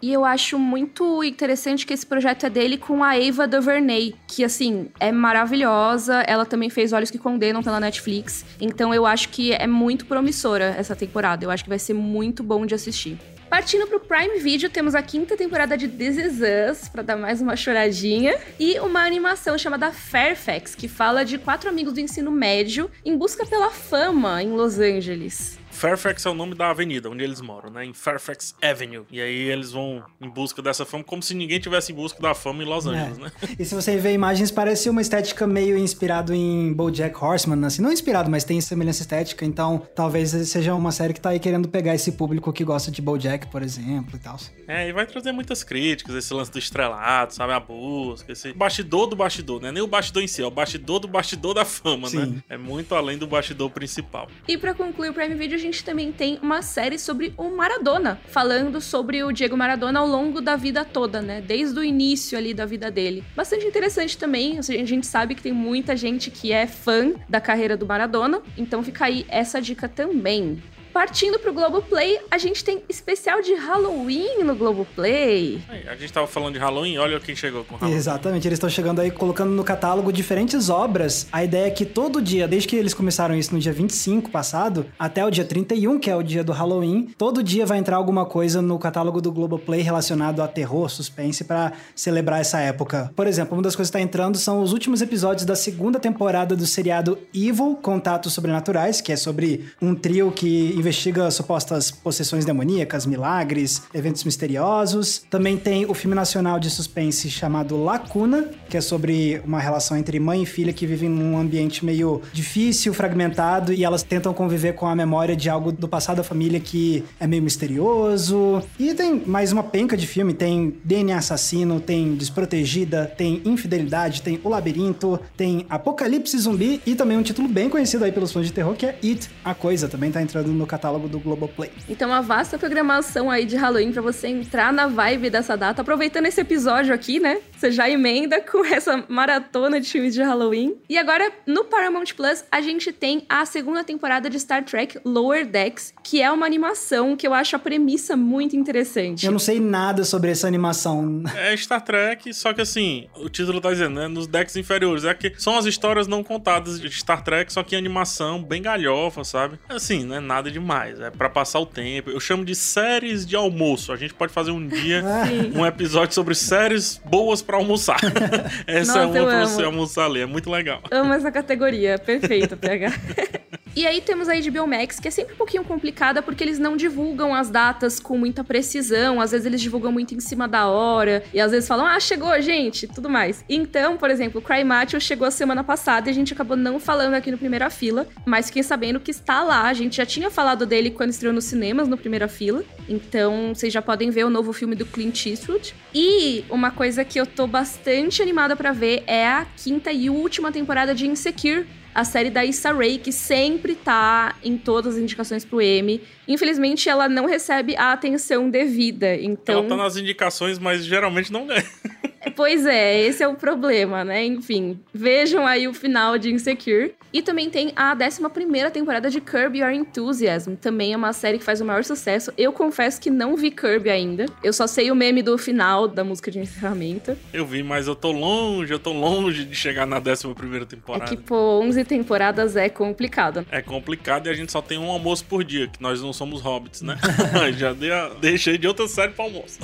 E 0.00 0.12
eu 0.12 0.24
acho 0.24 0.58
muito 0.58 1.24
interessante 1.24 1.84
que 1.84 1.92
esse 1.92 2.06
projeto 2.06 2.46
é 2.46 2.50
dele 2.50 2.78
com 2.78 3.02
a 3.02 3.14
Ava 3.14 3.48
DuVernay, 3.48 4.14
que 4.28 4.44
assim, 4.44 4.88
é 5.00 5.10
maravilhosa. 5.10 6.20
Ela 6.20 6.46
também 6.46 6.70
fez 6.70 6.92
Olhos 6.92 7.10
que 7.10 7.18
Condenam 7.18 7.62
pela 7.62 7.80
Netflix. 7.80 8.44
Então 8.60 8.94
eu 8.94 9.04
acho 9.04 9.28
que 9.30 9.52
é 9.52 9.66
muito 9.66 10.06
promissora 10.06 10.74
essa 10.78 10.94
temporada. 10.94 11.44
Eu 11.44 11.50
acho 11.50 11.64
que 11.64 11.68
vai 11.68 11.80
ser 11.80 11.94
muito 11.94 12.44
bom 12.44 12.64
de 12.64 12.74
assistir. 12.74 13.18
Partindo 13.50 13.86
pro 13.86 13.98
Prime 13.98 14.38
Video, 14.38 14.68
temos 14.68 14.94
a 14.94 15.02
quinta 15.02 15.34
temporada 15.34 15.76
de 15.76 15.88
This 15.88 16.18
Is 16.18 16.38
Us, 16.70 16.88
pra 16.88 17.02
dar 17.02 17.16
mais 17.16 17.40
uma 17.40 17.56
choradinha, 17.56 18.38
e 18.60 18.78
uma 18.78 19.00
animação 19.00 19.56
chamada 19.56 19.90
Fairfax, 19.90 20.74
que 20.74 20.86
fala 20.86 21.24
de 21.24 21.38
quatro 21.38 21.70
amigos 21.70 21.94
do 21.94 22.00
ensino 22.00 22.30
médio 22.30 22.90
em 23.02 23.16
busca 23.16 23.46
pela 23.46 23.70
fama 23.70 24.42
em 24.42 24.50
Los 24.50 24.78
Angeles. 24.78 25.58
Fairfax 25.78 26.26
é 26.26 26.30
o 26.30 26.34
nome 26.34 26.56
da 26.56 26.70
avenida 26.70 27.08
onde 27.08 27.22
eles 27.22 27.40
moram, 27.40 27.70
né? 27.70 27.84
Em 27.84 27.94
Fairfax 27.94 28.52
Avenue. 28.60 29.04
E 29.12 29.20
aí 29.20 29.48
eles 29.48 29.70
vão 29.70 30.02
em 30.20 30.28
busca 30.28 30.60
dessa 30.60 30.84
fama, 30.84 31.04
como 31.04 31.22
se 31.22 31.34
ninguém 31.34 31.60
tivesse 31.60 31.92
em 31.92 31.94
busca 31.94 32.20
da 32.20 32.34
fama 32.34 32.64
em 32.64 32.66
Los 32.66 32.84
é. 32.84 32.90
Angeles, 32.90 33.18
é. 33.18 33.20
né? 33.20 33.32
E 33.56 33.64
se 33.64 33.76
você 33.76 33.96
ver 33.96 34.12
imagens, 34.12 34.50
parece 34.50 34.90
uma 34.90 35.00
estética 35.00 35.46
meio 35.46 35.78
inspirado 35.78 36.34
em 36.34 36.72
BoJack 36.72 37.16
Horseman, 37.16 37.64
assim, 37.64 37.80
não 37.80 37.92
inspirado, 37.92 38.28
mas 38.28 38.42
tem 38.42 38.60
semelhança 38.60 39.02
estética. 39.02 39.44
Então, 39.44 39.80
talvez 39.94 40.30
seja 40.30 40.74
uma 40.74 40.90
série 40.90 41.14
que 41.14 41.20
tá 41.20 41.30
aí 41.30 41.38
querendo 41.38 41.68
pegar 41.68 41.94
esse 41.94 42.10
público 42.10 42.52
que 42.52 42.64
gosta 42.64 42.90
de 42.90 43.00
BoJack, 43.00 43.46
por 43.46 43.62
exemplo, 43.62 44.16
e 44.16 44.18
tal. 44.18 44.36
É, 44.66 44.88
e 44.88 44.92
vai 44.92 45.06
trazer 45.06 45.30
muitas 45.30 45.62
críticas, 45.62 46.14
esse 46.16 46.34
lance 46.34 46.50
do 46.50 46.58
estrelado, 46.58 47.32
sabe, 47.34 47.52
a 47.52 47.60
busca, 47.60 48.32
esse 48.32 48.52
bastidor 48.52 49.06
do 49.06 49.14
bastidor, 49.14 49.62
né? 49.62 49.70
Nem 49.70 49.82
o 49.82 49.86
bastidor 49.86 50.24
em 50.24 50.26
si, 50.26 50.42
é 50.42 50.46
o 50.46 50.50
bastidor 50.50 50.98
do 50.98 51.06
bastidor 51.06 51.54
da 51.54 51.64
fama, 51.64 52.08
né? 52.10 52.24
Sim. 52.24 52.26
né? 52.32 52.42
É 52.48 52.56
muito 52.56 52.96
além 52.96 53.16
do 53.16 53.28
bastidor 53.28 53.70
principal. 53.70 54.28
E 54.48 54.58
para 54.58 54.74
concluir 54.74 55.10
o 55.10 55.14
Prime 55.14 55.36
Video, 55.36 55.56
a 55.56 55.60
gente 55.60 55.67
gente 55.68 55.84
também 55.84 56.10
tem 56.10 56.38
uma 56.42 56.62
série 56.62 56.98
sobre 56.98 57.32
o 57.36 57.50
Maradona, 57.50 58.18
falando 58.28 58.80
sobre 58.80 59.22
o 59.22 59.30
Diego 59.30 59.56
Maradona 59.56 60.00
ao 60.00 60.06
longo 60.06 60.40
da 60.40 60.56
vida 60.56 60.84
toda, 60.84 61.20
né? 61.20 61.40
Desde 61.40 61.78
o 61.78 61.84
início 61.84 62.38
ali 62.38 62.54
da 62.54 62.64
vida 62.64 62.90
dele. 62.90 63.22
Bastante 63.36 63.66
interessante 63.66 64.16
também. 64.16 64.58
A 64.58 64.62
gente 64.62 65.06
sabe 65.06 65.34
que 65.34 65.42
tem 65.42 65.52
muita 65.52 65.96
gente 65.96 66.30
que 66.30 66.52
é 66.52 66.66
fã 66.66 67.12
da 67.28 67.40
carreira 67.40 67.76
do 67.76 67.86
Maradona, 67.86 68.40
então 68.56 68.82
fica 68.82 69.04
aí 69.04 69.26
essa 69.28 69.60
dica 69.60 69.88
também. 69.88 70.62
Partindo 70.98 71.38
pro 71.38 71.52
Globoplay, 71.52 72.18
a 72.28 72.38
gente 72.38 72.64
tem 72.64 72.82
especial 72.88 73.40
de 73.40 73.54
Halloween 73.54 74.42
no 74.42 74.56
Globoplay. 74.56 75.62
A 75.86 75.94
gente 75.94 76.12
tava 76.12 76.26
falando 76.26 76.54
de 76.54 76.58
Halloween, 76.58 76.98
olha 76.98 77.20
quem 77.20 77.36
chegou 77.36 77.62
com 77.62 77.76
Halloween. 77.76 77.96
Exatamente, 77.96 78.48
eles 78.48 78.56
estão 78.56 78.68
chegando 78.68 79.00
aí 79.00 79.08
colocando 79.08 79.52
no 79.52 79.62
catálogo 79.62 80.12
diferentes 80.12 80.68
obras. 80.68 81.28
A 81.30 81.44
ideia 81.44 81.68
é 81.68 81.70
que 81.70 81.86
todo 81.86 82.20
dia, 82.20 82.48
desde 82.48 82.68
que 82.68 82.74
eles 82.74 82.94
começaram 82.94 83.36
isso 83.36 83.54
no 83.54 83.60
dia 83.60 83.72
25 83.72 84.28
passado, 84.28 84.86
até 84.98 85.24
o 85.24 85.30
dia 85.30 85.44
31, 85.44 86.00
que 86.00 86.10
é 86.10 86.16
o 86.16 86.22
dia 86.22 86.42
do 86.42 86.50
Halloween, 86.50 87.14
todo 87.16 87.44
dia 87.44 87.64
vai 87.64 87.78
entrar 87.78 87.94
alguma 87.94 88.26
coisa 88.26 88.60
no 88.60 88.76
catálogo 88.76 89.20
do 89.20 89.30
Globoplay 89.30 89.82
relacionado 89.82 90.42
a 90.42 90.48
terror, 90.48 90.88
suspense, 90.88 91.44
para 91.44 91.74
celebrar 91.94 92.40
essa 92.40 92.58
época. 92.58 93.12
Por 93.14 93.28
exemplo, 93.28 93.56
uma 93.56 93.62
das 93.62 93.76
coisas 93.76 93.88
que 93.88 93.96
está 93.96 94.04
entrando 94.04 94.36
são 94.36 94.62
os 94.62 94.72
últimos 94.72 95.00
episódios 95.00 95.46
da 95.46 95.54
segunda 95.54 96.00
temporada 96.00 96.56
do 96.56 96.66
seriado 96.66 97.16
Evil 97.32 97.78
Contatos 97.80 98.32
Sobrenaturais, 98.32 99.00
que 99.00 99.12
é 99.12 99.16
sobre 99.16 99.68
um 99.80 99.94
trio 99.94 100.32
que 100.32 100.87
investiga 100.88 101.30
supostas 101.30 101.90
possessões 101.90 102.44
demoníacas, 102.44 103.04
milagres, 103.04 103.82
eventos 103.92 104.24
misteriosos. 104.24 105.22
Também 105.30 105.56
tem 105.56 105.84
o 105.86 105.94
filme 105.94 106.14
nacional 106.14 106.58
de 106.58 106.70
suspense 106.70 107.30
chamado 107.30 107.82
Lacuna, 107.82 108.48
que 108.68 108.76
é 108.76 108.80
sobre 108.80 109.40
uma 109.44 109.60
relação 109.60 109.96
entre 109.96 110.18
mãe 110.18 110.42
e 110.42 110.46
filha 110.46 110.72
que 110.72 110.86
vivem 110.86 111.08
num 111.08 111.38
ambiente 111.38 111.84
meio 111.84 112.22
difícil, 112.32 112.94
fragmentado, 112.94 113.72
e 113.72 113.84
elas 113.84 114.02
tentam 114.02 114.32
conviver 114.32 114.74
com 114.74 114.86
a 114.86 114.96
memória 114.96 115.36
de 115.36 115.50
algo 115.50 115.70
do 115.70 115.86
passado 115.86 116.16
da 116.16 116.24
família 116.24 116.58
que 116.58 117.04
é 117.20 117.26
meio 117.26 117.42
misterioso. 117.42 118.62
E 118.78 118.94
tem 118.94 119.22
mais 119.26 119.52
uma 119.52 119.62
penca 119.62 119.96
de 119.96 120.06
filme: 120.06 120.32
tem 120.32 120.74
DNA 120.84 121.18
Assassino, 121.18 121.80
tem 121.80 122.14
Desprotegida, 122.14 123.12
tem 123.16 123.42
Infidelidade, 123.44 124.22
tem 124.22 124.40
O 124.42 124.48
Labirinto, 124.48 125.20
tem 125.36 125.66
Apocalipse 125.68 126.38
Zumbi 126.38 126.80
e 126.86 126.94
também 126.94 127.16
um 127.16 127.22
título 127.22 127.48
bem 127.48 127.68
conhecido 127.68 128.04
aí 128.04 128.12
pelos 128.12 128.32
fãs 128.32 128.46
de 128.46 128.52
terror 128.52 128.74
que 128.74 128.86
é 128.86 128.98
It, 129.02 129.28
a 129.44 129.54
Coisa, 129.54 129.88
também 129.88 130.10
tá 130.10 130.22
entrando 130.22 130.48
no 130.48 130.66
catálogo 130.78 131.08
do 131.08 131.18
Globoplay. 131.18 131.72
Então, 131.88 132.08
uma 132.08 132.22
vasta 132.22 132.56
programação 132.56 133.28
aí 133.28 133.44
de 133.44 133.56
Halloween 133.56 133.92
para 133.92 134.00
você 134.00 134.28
entrar 134.28 134.72
na 134.72 134.86
vibe 134.86 135.28
dessa 135.28 135.56
data. 135.56 135.82
Aproveitando 135.82 136.26
esse 136.26 136.40
episódio 136.40 136.94
aqui, 136.94 137.18
né? 137.18 137.38
Você 137.58 137.72
já 137.72 137.88
emenda 137.88 138.40
com 138.40 138.64
essa 138.72 139.04
maratona 139.08 139.80
de 139.80 139.90
filmes 139.90 140.14
de 140.14 140.22
Halloween. 140.22 140.76
E 140.88 140.98
agora, 140.98 141.32
no 141.46 141.64
Paramount 141.64 142.14
Plus, 142.14 142.44
a 142.50 142.60
gente 142.60 142.92
tem 142.92 143.24
a 143.28 143.44
segunda 143.46 143.82
temporada 143.82 144.28
de 144.28 144.38
Star 144.38 144.64
Trek 144.64 145.00
Lower 145.04 145.46
Decks, 145.46 145.94
que 146.04 146.20
é 146.20 146.30
uma 146.30 146.46
animação 146.46 147.16
que 147.16 147.26
eu 147.26 147.34
acho 147.34 147.56
a 147.56 147.58
premissa 147.58 148.16
muito 148.16 148.54
interessante. 148.54 149.26
Eu 149.26 149.32
não 149.32 149.38
sei 149.38 149.58
nada 149.58 150.04
sobre 150.04 150.30
essa 150.30 150.46
animação. 150.46 151.22
É 151.38 151.56
Star 151.56 151.82
Trek, 151.82 152.34
só 152.34 152.52
que 152.52 152.60
assim, 152.60 153.06
o 153.16 153.28
título 153.28 153.60
tá 153.60 153.70
dizendo, 153.70 154.00
né? 154.00 154.08
Nos 154.08 154.26
decks 154.26 154.56
inferiores. 154.56 155.04
É 155.04 155.14
que 155.14 155.32
são 155.38 155.56
as 155.56 155.66
histórias 155.66 156.06
não 156.06 156.22
contadas 156.24 156.80
de 156.80 156.90
Star 156.90 157.22
Trek, 157.22 157.52
só 157.52 157.62
que 157.62 157.74
em 157.74 157.78
animação, 157.78 158.42
bem 158.42 158.60
galhofa, 158.60 159.22
sabe? 159.24 159.58
Assim, 159.68 160.04
né? 160.04 160.20
Nada 160.20 160.50
de 160.50 160.58
demais. 160.58 161.00
É 161.00 161.10
para 161.10 161.28
passar 161.28 161.60
o 161.60 161.66
tempo. 161.66 162.10
Eu 162.10 162.20
chamo 162.20 162.44
de 162.44 162.54
séries 162.54 163.24
de 163.24 163.36
almoço. 163.36 163.92
A 163.92 163.96
gente 163.96 164.12
pode 164.12 164.32
fazer 164.32 164.50
um 164.50 164.66
dia 164.66 165.02
um 165.54 165.64
episódio 165.64 166.14
sobre 166.14 166.34
séries 166.34 167.00
boas 167.04 167.40
para 167.48 167.56
almoçar. 167.56 167.98
essa 168.66 169.06
Nossa, 169.06 169.18
é 169.18 169.22
uma 169.22 169.30
pra 169.30 169.46
você 169.46 169.64
almoçar 169.64 170.04
ali. 170.04 170.20
É 170.20 170.26
muito 170.26 170.50
legal. 170.50 170.82
Amo 170.90 171.14
essa 171.14 171.32
categoria. 171.32 171.98
Perfeito, 171.98 172.58
PH. 172.58 172.92
E 173.78 173.86
aí 173.86 174.00
temos 174.00 174.28
a 174.28 174.34
HBO 174.34 174.66
Max, 174.66 174.98
que 174.98 175.06
é 175.06 175.10
sempre 175.12 175.34
um 175.34 175.36
pouquinho 175.36 175.62
complicada 175.62 176.20
porque 176.20 176.42
eles 176.42 176.58
não 176.58 176.76
divulgam 176.76 177.32
as 177.32 177.48
datas 177.48 178.00
com 178.00 178.18
muita 178.18 178.42
precisão. 178.42 179.20
Às 179.20 179.30
vezes 179.30 179.46
eles 179.46 179.60
divulgam 179.60 179.92
muito 179.92 180.16
em 180.16 180.18
cima 180.18 180.48
da 180.48 180.66
hora. 180.66 181.22
E 181.32 181.40
às 181.40 181.52
vezes 181.52 181.68
falam, 181.68 181.86
ah, 181.86 182.00
chegou, 182.00 182.28
gente, 182.42 182.88
tudo 182.88 183.08
mais. 183.08 183.44
Então, 183.48 183.96
por 183.96 184.10
exemplo, 184.10 184.40
o 184.40 184.42
Cry 184.42 184.64
Macho 184.64 185.00
chegou 185.00 185.28
a 185.28 185.30
semana 185.30 185.62
passada 185.62 186.08
e 186.08 186.10
a 186.10 186.12
gente 186.12 186.32
acabou 186.32 186.56
não 186.56 186.80
falando 186.80 187.14
aqui 187.14 187.30
no 187.30 187.38
Primeira 187.38 187.70
Fila. 187.70 188.08
Mas 188.26 188.46
fiquei 188.46 188.64
sabendo 188.64 188.98
que 188.98 189.12
está 189.12 189.44
lá. 189.44 189.68
A 189.68 189.74
gente 189.74 189.98
já 189.98 190.04
tinha 190.04 190.28
falado 190.28 190.66
dele 190.66 190.90
quando 190.90 191.10
estreou 191.10 191.32
nos 191.32 191.44
cinemas, 191.44 191.86
no 191.86 191.96
Primeira 191.96 192.26
Fila. 192.26 192.64
Então, 192.88 193.54
vocês 193.54 193.72
já 193.72 193.80
podem 193.80 194.10
ver 194.10 194.24
o 194.24 194.30
novo 194.30 194.52
filme 194.52 194.74
do 194.74 194.86
Clint 194.86 195.24
Eastwood. 195.24 195.72
E 195.94 196.44
uma 196.50 196.72
coisa 196.72 197.04
que 197.04 197.20
eu 197.20 197.26
tô 197.26 197.46
bastante 197.46 198.22
animada 198.22 198.56
para 198.56 198.72
ver 198.72 199.04
é 199.06 199.24
a 199.24 199.46
quinta 199.56 199.92
e 199.92 200.10
última 200.10 200.50
temporada 200.50 200.92
de 200.96 201.06
Insecure, 201.06 201.64
a 201.94 202.04
série 202.04 202.30
da 202.30 202.44
Issa 202.44 202.72
Rae, 202.72 202.98
que 202.98 203.12
sempre 203.12 203.74
tá 203.74 204.36
em 204.42 204.56
todas 204.56 204.94
as 204.94 205.00
indicações 205.00 205.44
pro 205.44 205.60
M. 205.60 206.00
Infelizmente, 206.26 206.88
ela 206.88 207.08
não 207.08 207.26
recebe 207.26 207.76
a 207.76 207.92
atenção 207.92 208.48
devida, 208.50 209.14
então... 209.16 209.60
Ela 209.60 209.68
tá 209.68 209.76
nas 209.76 209.96
indicações, 209.96 210.58
mas 210.58 210.84
geralmente 210.84 211.32
não 211.32 211.46
ganha. 211.46 211.64
Pois 212.30 212.66
é, 212.66 213.00
esse 213.00 213.22
é 213.22 213.28
o 213.28 213.34
problema, 213.34 214.04
né? 214.04 214.24
Enfim, 214.24 214.78
vejam 214.92 215.46
aí 215.46 215.68
o 215.68 215.74
final 215.74 216.18
de 216.18 216.32
Insecure. 216.32 216.94
E 217.12 217.22
também 217.22 217.48
tem 217.48 217.72
a 217.74 217.94
11 217.94 218.70
temporada 218.70 219.08
de 219.08 219.20
Curb 219.20 219.58
Your 219.58 219.70
Enthusiasm. 219.70 220.54
Também 220.56 220.92
é 220.92 220.96
uma 220.96 221.12
série 221.14 221.38
que 221.38 221.44
faz 221.44 221.60
o 221.60 221.64
maior 221.64 221.82
sucesso. 221.82 222.32
Eu 222.36 222.52
confesso 222.52 223.00
que 223.00 223.08
não 223.10 223.34
vi 223.34 223.50
Curb 223.50 223.88
ainda. 223.88 224.26
Eu 224.44 224.52
só 224.52 224.66
sei 224.66 224.90
o 224.90 224.94
meme 224.94 225.22
do 225.22 225.38
final 225.38 225.88
da 225.88 226.04
música 226.04 226.30
de 226.30 226.38
encerramento. 226.38 227.16
Eu 227.32 227.46
vi, 227.46 227.62
mas 227.62 227.86
eu 227.86 227.96
tô 227.96 228.12
longe, 228.12 228.72
eu 228.72 228.78
tô 228.78 228.92
longe 228.92 229.44
de 229.44 229.54
chegar 229.54 229.86
na 229.86 229.96
11 229.96 230.66
temporada. 230.68 231.04
É 231.04 231.08
que, 231.08 231.16
pô, 231.16 231.60
11 231.60 231.82
temporadas 231.84 232.56
é 232.56 232.68
complicado. 232.68 233.46
É 233.50 233.62
complicado 233.62 234.26
e 234.26 234.30
a 234.30 234.34
gente 234.34 234.52
só 234.52 234.60
tem 234.60 234.76
um 234.78 234.90
almoço 234.90 235.24
por 235.24 235.42
dia, 235.42 235.66
que 235.68 235.80
nós 235.80 236.02
não 236.02 236.12
somos 236.12 236.42
hobbits, 236.42 236.82
né? 236.82 236.98
Já 237.56 237.72
deixei 238.20 238.58
de 238.58 238.66
outra 238.66 238.86
série 238.86 239.12
pra 239.12 239.24
almoço. 239.24 239.58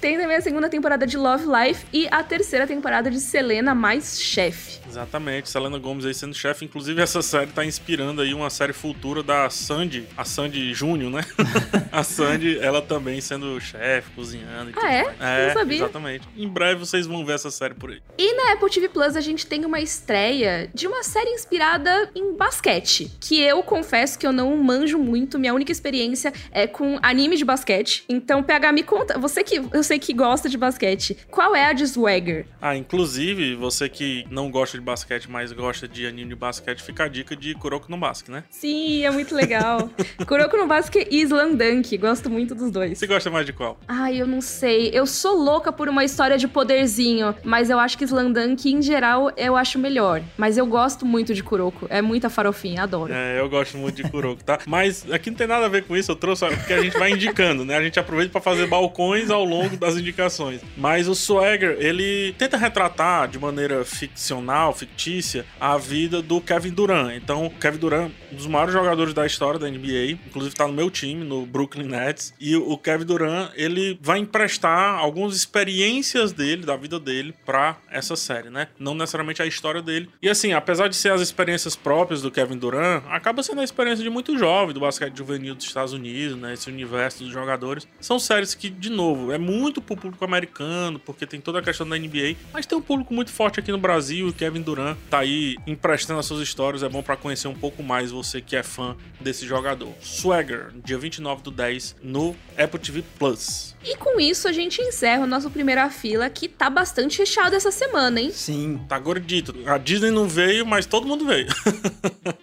tem 0.00 0.16
também 0.16 0.36
a 0.36 0.40
segunda 0.40 0.68
temporada 0.68 1.04
de 1.06 1.16
Love 1.16 1.46
Life 1.64 1.86
e 1.92 2.06
a 2.10 2.22
terceira 2.22 2.66
temporada 2.66 3.10
de 3.10 3.18
Selena 3.18 3.74
mais 3.74 4.20
chefe. 4.20 4.83
Exatamente, 4.94 5.50
Selena 5.50 5.76
Gomes 5.78 6.06
aí 6.06 6.14
sendo 6.14 6.34
chefe. 6.34 6.64
Inclusive, 6.64 7.02
essa 7.02 7.20
série 7.20 7.48
tá 7.50 7.64
inspirando 7.64 8.22
aí 8.22 8.32
uma 8.32 8.48
série 8.48 8.72
futura 8.72 9.22
da 9.24 9.50
Sandy, 9.50 10.04
a 10.16 10.24
Sandy 10.24 10.72
Júnior, 10.72 11.10
né? 11.10 11.22
a 11.90 12.04
Sandy, 12.04 12.58
ela 12.60 12.80
também 12.80 13.20
sendo 13.20 13.60
chefe, 13.60 14.10
cozinhando 14.12 14.70
e 14.70 14.72
Ah, 14.76 14.80
tudo 14.80 14.86
é? 14.86 15.02
mais. 15.02 15.20
É, 15.20 15.46
Não 15.48 15.54
sabia. 15.54 15.76
exatamente. 15.78 16.28
Em 16.36 16.48
breve 16.48 16.78
vocês 16.80 17.06
vão 17.08 17.26
ver 17.26 17.32
essa 17.34 17.50
série 17.50 17.74
por 17.74 17.90
aí. 17.90 18.00
E 18.16 18.34
na 18.36 18.52
Apple 18.52 18.70
TV 18.70 18.88
Plus 18.88 19.16
a 19.16 19.20
gente 19.20 19.46
tem 19.46 19.64
uma 19.64 19.80
estreia 19.80 20.70
de 20.72 20.86
uma 20.86 21.02
série 21.02 21.30
inspirada 21.30 22.10
em 22.14 22.32
basquete. 22.36 23.10
Que 23.20 23.40
eu 23.40 23.62
confesso 23.64 24.16
que 24.16 24.26
eu 24.26 24.32
não 24.32 24.56
manjo 24.56 24.96
muito. 24.98 25.38
Minha 25.40 25.54
única 25.54 25.72
experiência 25.72 26.32
é 26.52 26.66
com 26.68 26.98
anime 27.02 27.36
de 27.36 27.44
basquete. 27.44 28.04
Então, 28.08 28.42
PH, 28.44 28.70
me 28.72 28.82
conta. 28.84 29.18
Você 29.18 29.42
que 29.42 29.60
eu 29.72 29.82
sei 29.82 29.98
que 29.98 30.12
gosta 30.12 30.48
de 30.48 30.56
basquete. 30.56 31.16
Qual 31.30 31.54
é 31.54 31.66
a 31.66 31.72
de 31.72 31.86
Swagger? 31.88 32.46
Ah, 32.62 32.76
inclusive, 32.76 33.56
você 33.56 33.88
que 33.88 34.24
não 34.30 34.50
gosta 34.50 34.78
de 34.78 34.83
basquete, 34.84 35.30
mas 35.30 35.52
gosta 35.52 35.88
de 35.88 36.06
anime 36.06 36.30
de 36.30 36.36
basquete, 36.36 36.82
fica 36.82 37.04
a 37.04 37.08
dica 37.08 37.34
de 37.34 37.54
Kuroko 37.54 37.90
no 37.90 37.96
Basque, 37.96 38.30
né? 38.30 38.44
Sim, 38.50 39.04
é 39.04 39.10
muito 39.10 39.34
legal. 39.34 39.90
Kuroko 40.26 40.56
no 40.56 40.66
Basque 40.66 41.08
e 41.10 41.22
Slam 41.22 41.54
Dunk. 41.54 41.96
Gosto 41.96 42.30
muito 42.30 42.54
dos 42.54 42.70
dois. 42.70 42.98
Você 42.98 43.06
gosta 43.06 43.30
mais 43.30 43.46
de 43.46 43.52
qual? 43.52 43.78
Ai, 43.88 44.20
eu 44.20 44.26
não 44.26 44.40
sei. 44.40 44.90
Eu 44.92 45.06
sou 45.06 45.36
louca 45.36 45.72
por 45.72 45.88
uma 45.88 46.04
história 46.04 46.38
de 46.38 46.46
poderzinho, 46.46 47.34
mas 47.42 47.70
eu 47.70 47.78
acho 47.78 47.98
que 47.98 48.04
Slandunk, 48.04 48.70
em 48.70 48.82
geral, 48.82 49.32
eu 49.36 49.56
acho 49.56 49.78
melhor. 49.78 50.22
Mas 50.36 50.58
eu 50.58 50.66
gosto 50.66 51.06
muito 51.06 51.34
de 51.34 51.42
Kuroko. 51.42 51.86
É 51.88 52.02
muita 52.02 52.28
farofinha, 52.28 52.82
adoro. 52.82 53.12
É, 53.12 53.40
eu 53.40 53.48
gosto 53.48 53.78
muito 53.78 53.96
de 53.96 54.08
Kuroko, 54.08 54.44
tá? 54.44 54.58
Mas 54.66 55.10
aqui 55.10 55.30
não 55.30 55.36
tem 55.36 55.46
nada 55.46 55.66
a 55.66 55.68
ver 55.68 55.84
com 55.84 55.96
isso, 55.96 56.10
eu 56.12 56.16
trouxe 56.16 56.44
porque 56.56 56.72
a 56.72 56.82
gente 56.82 56.98
vai 56.98 57.12
indicando, 57.12 57.64
né? 57.64 57.76
A 57.76 57.82
gente 57.82 57.98
aproveita 57.98 58.32
pra 58.32 58.40
fazer 58.40 58.66
balcões 58.66 59.30
ao 59.30 59.44
longo 59.44 59.76
das 59.76 59.96
indicações. 59.96 60.60
Mas 60.76 61.08
o 61.08 61.14
Swagger, 61.14 61.76
ele 61.78 62.34
tenta 62.36 62.56
retratar 62.56 63.28
de 63.28 63.38
maneira 63.38 63.84
ficcional, 63.84 64.73
fictícia, 64.74 65.46
a 65.60 65.76
vida 65.76 66.20
do 66.20 66.40
Kevin 66.40 66.70
Durant. 66.70 67.14
Então, 67.16 67.50
Kevin 67.60 67.78
Durant, 67.78 68.12
um 68.32 68.36
dos 68.36 68.46
maiores 68.46 68.72
jogadores 68.72 69.14
da 69.14 69.24
história 69.26 69.58
da 69.58 69.68
NBA, 69.68 70.18
inclusive 70.26 70.54
tá 70.54 70.66
no 70.66 70.72
meu 70.72 70.90
time, 70.90 71.24
no 71.24 71.46
Brooklyn 71.46 71.86
Nets. 71.86 72.34
E 72.40 72.56
o 72.56 72.76
Kevin 72.76 73.04
Durant, 73.04 73.50
ele 73.54 73.98
vai 74.02 74.18
emprestar 74.18 74.98
algumas 74.98 75.36
experiências 75.36 76.32
dele, 76.32 76.64
da 76.64 76.76
vida 76.76 76.98
dele, 76.98 77.34
pra 77.44 77.78
essa 77.90 78.16
série, 78.16 78.50
né? 78.50 78.68
Não 78.78 78.94
necessariamente 78.94 79.42
a 79.42 79.46
história 79.46 79.80
dele. 79.80 80.08
E 80.20 80.28
assim, 80.28 80.52
apesar 80.52 80.88
de 80.88 80.96
ser 80.96 81.12
as 81.12 81.20
experiências 81.20 81.76
próprias 81.76 82.22
do 82.22 82.30
Kevin 82.30 82.58
Durant, 82.58 83.02
acaba 83.08 83.42
sendo 83.42 83.60
a 83.60 83.64
experiência 83.64 84.02
de 84.02 84.10
muito 84.10 84.36
jovem 84.38 84.74
do 84.74 84.80
basquete 84.80 85.16
juvenil 85.16 85.54
dos 85.54 85.64
Estados 85.64 85.92
Unidos, 85.92 86.36
né? 86.36 86.54
Esse 86.54 86.68
universo 86.68 87.24
dos 87.24 87.32
jogadores. 87.32 87.86
São 88.00 88.18
séries 88.18 88.54
que, 88.54 88.68
de 88.68 88.90
novo, 88.90 89.32
é 89.32 89.38
muito 89.38 89.80
pro 89.80 89.96
público 89.96 90.24
americano, 90.24 90.98
porque 90.98 91.26
tem 91.26 91.40
toda 91.40 91.58
a 91.58 91.62
questão 91.62 91.88
da 91.88 91.96
NBA, 91.96 92.36
mas 92.52 92.66
tem 92.66 92.76
um 92.76 92.82
público 92.82 93.14
muito 93.14 93.30
forte 93.30 93.60
aqui 93.60 93.70
no 93.70 93.78
Brasil 93.78 94.26
e 94.26 94.30
o 94.30 94.32
Kevin 94.54 94.62
Durant 94.62 94.96
tá 95.10 95.18
aí 95.18 95.56
emprestando 95.66 96.20
as 96.20 96.26
suas 96.26 96.40
histórias. 96.40 96.84
É 96.84 96.88
bom 96.88 97.02
pra 97.02 97.16
conhecer 97.16 97.48
um 97.48 97.54
pouco 97.54 97.82
mais 97.82 98.12
você 98.12 98.40
que 98.40 98.54
é 98.54 98.62
fã 98.62 98.96
desse 99.20 99.44
jogador. 99.46 99.92
Swagger, 100.00 100.68
dia 100.84 100.96
29 100.96 101.42
do 101.42 101.50
10, 101.50 101.96
no 102.02 102.36
Apple 102.56 102.78
TV 102.78 103.02
Plus. 103.18 103.74
E 103.84 103.96
com 103.96 104.20
isso 104.20 104.46
a 104.46 104.52
gente 104.52 104.80
encerra 104.80 105.24
o 105.24 105.26
nosso 105.26 105.50
primeira 105.50 105.90
fila, 105.90 106.30
que 106.30 106.48
tá 106.48 106.70
bastante 106.70 107.18
recheado 107.18 107.56
essa 107.56 107.70
semana, 107.72 108.20
hein? 108.20 108.30
Sim. 108.32 108.80
Tá 108.88 108.96
gordito. 108.98 109.54
A 109.66 109.76
Disney 109.76 110.10
não 110.12 110.28
veio, 110.28 110.64
mas 110.64 110.86
todo 110.86 111.06
mundo 111.06 111.26
veio. 111.26 111.48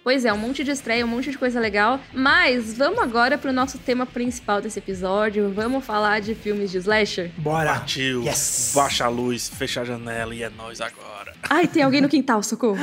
Pois 0.04 0.24
é, 0.24 0.32
um 0.32 0.36
monte 0.38 0.64
de 0.64 0.72
estreia, 0.72 1.04
um 1.04 1.08
monte 1.08 1.30
de 1.30 1.38
coisa 1.38 1.60
legal. 1.60 2.00
Mas 2.12 2.74
vamos 2.76 2.98
agora 2.98 3.38
pro 3.38 3.52
nosso 3.52 3.78
tema 3.78 4.04
principal 4.04 4.60
desse 4.60 4.80
episódio. 4.80 5.52
Vamos 5.54 5.84
falar 5.84 6.20
de 6.20 6.34
filmes 6.34 6.72
de 6.72 6.78
slasher? 6.78 7.30
Bora. 7.38 7.70
Partiu, 7.74 8.24
Yes. 8.24 8.72
baixa 8.74 9.04
a 9.04 9.08
luz, 9.08 9.48
fecha 9.48 9.82
a 9.82 9.84
janela 9.84 10.34
e 10.34 10.42
é 10.42 10.50
nós 10.50 10.80
agora. 10.80 11.32
Ai, 11.48 11.68
tem 11.68 11.84
alguém 11.84 12.01
no 12.02 12.08
quintal, 12.08 12.42
socorro. 12.42 12.76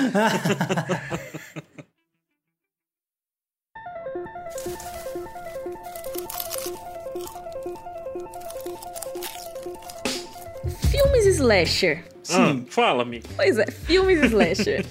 Filmes 10.92 11.38
slasher. 11.38 12.04
Sim. 12.30 12.66
Ah, 12.68 12.72
fala, 12.72 13.02
amigo. 13.04 13.26
Pois 13.36 13.58
é, 13.58 13.66
filmes 13.72 14.22
slasher. 14.24 14.86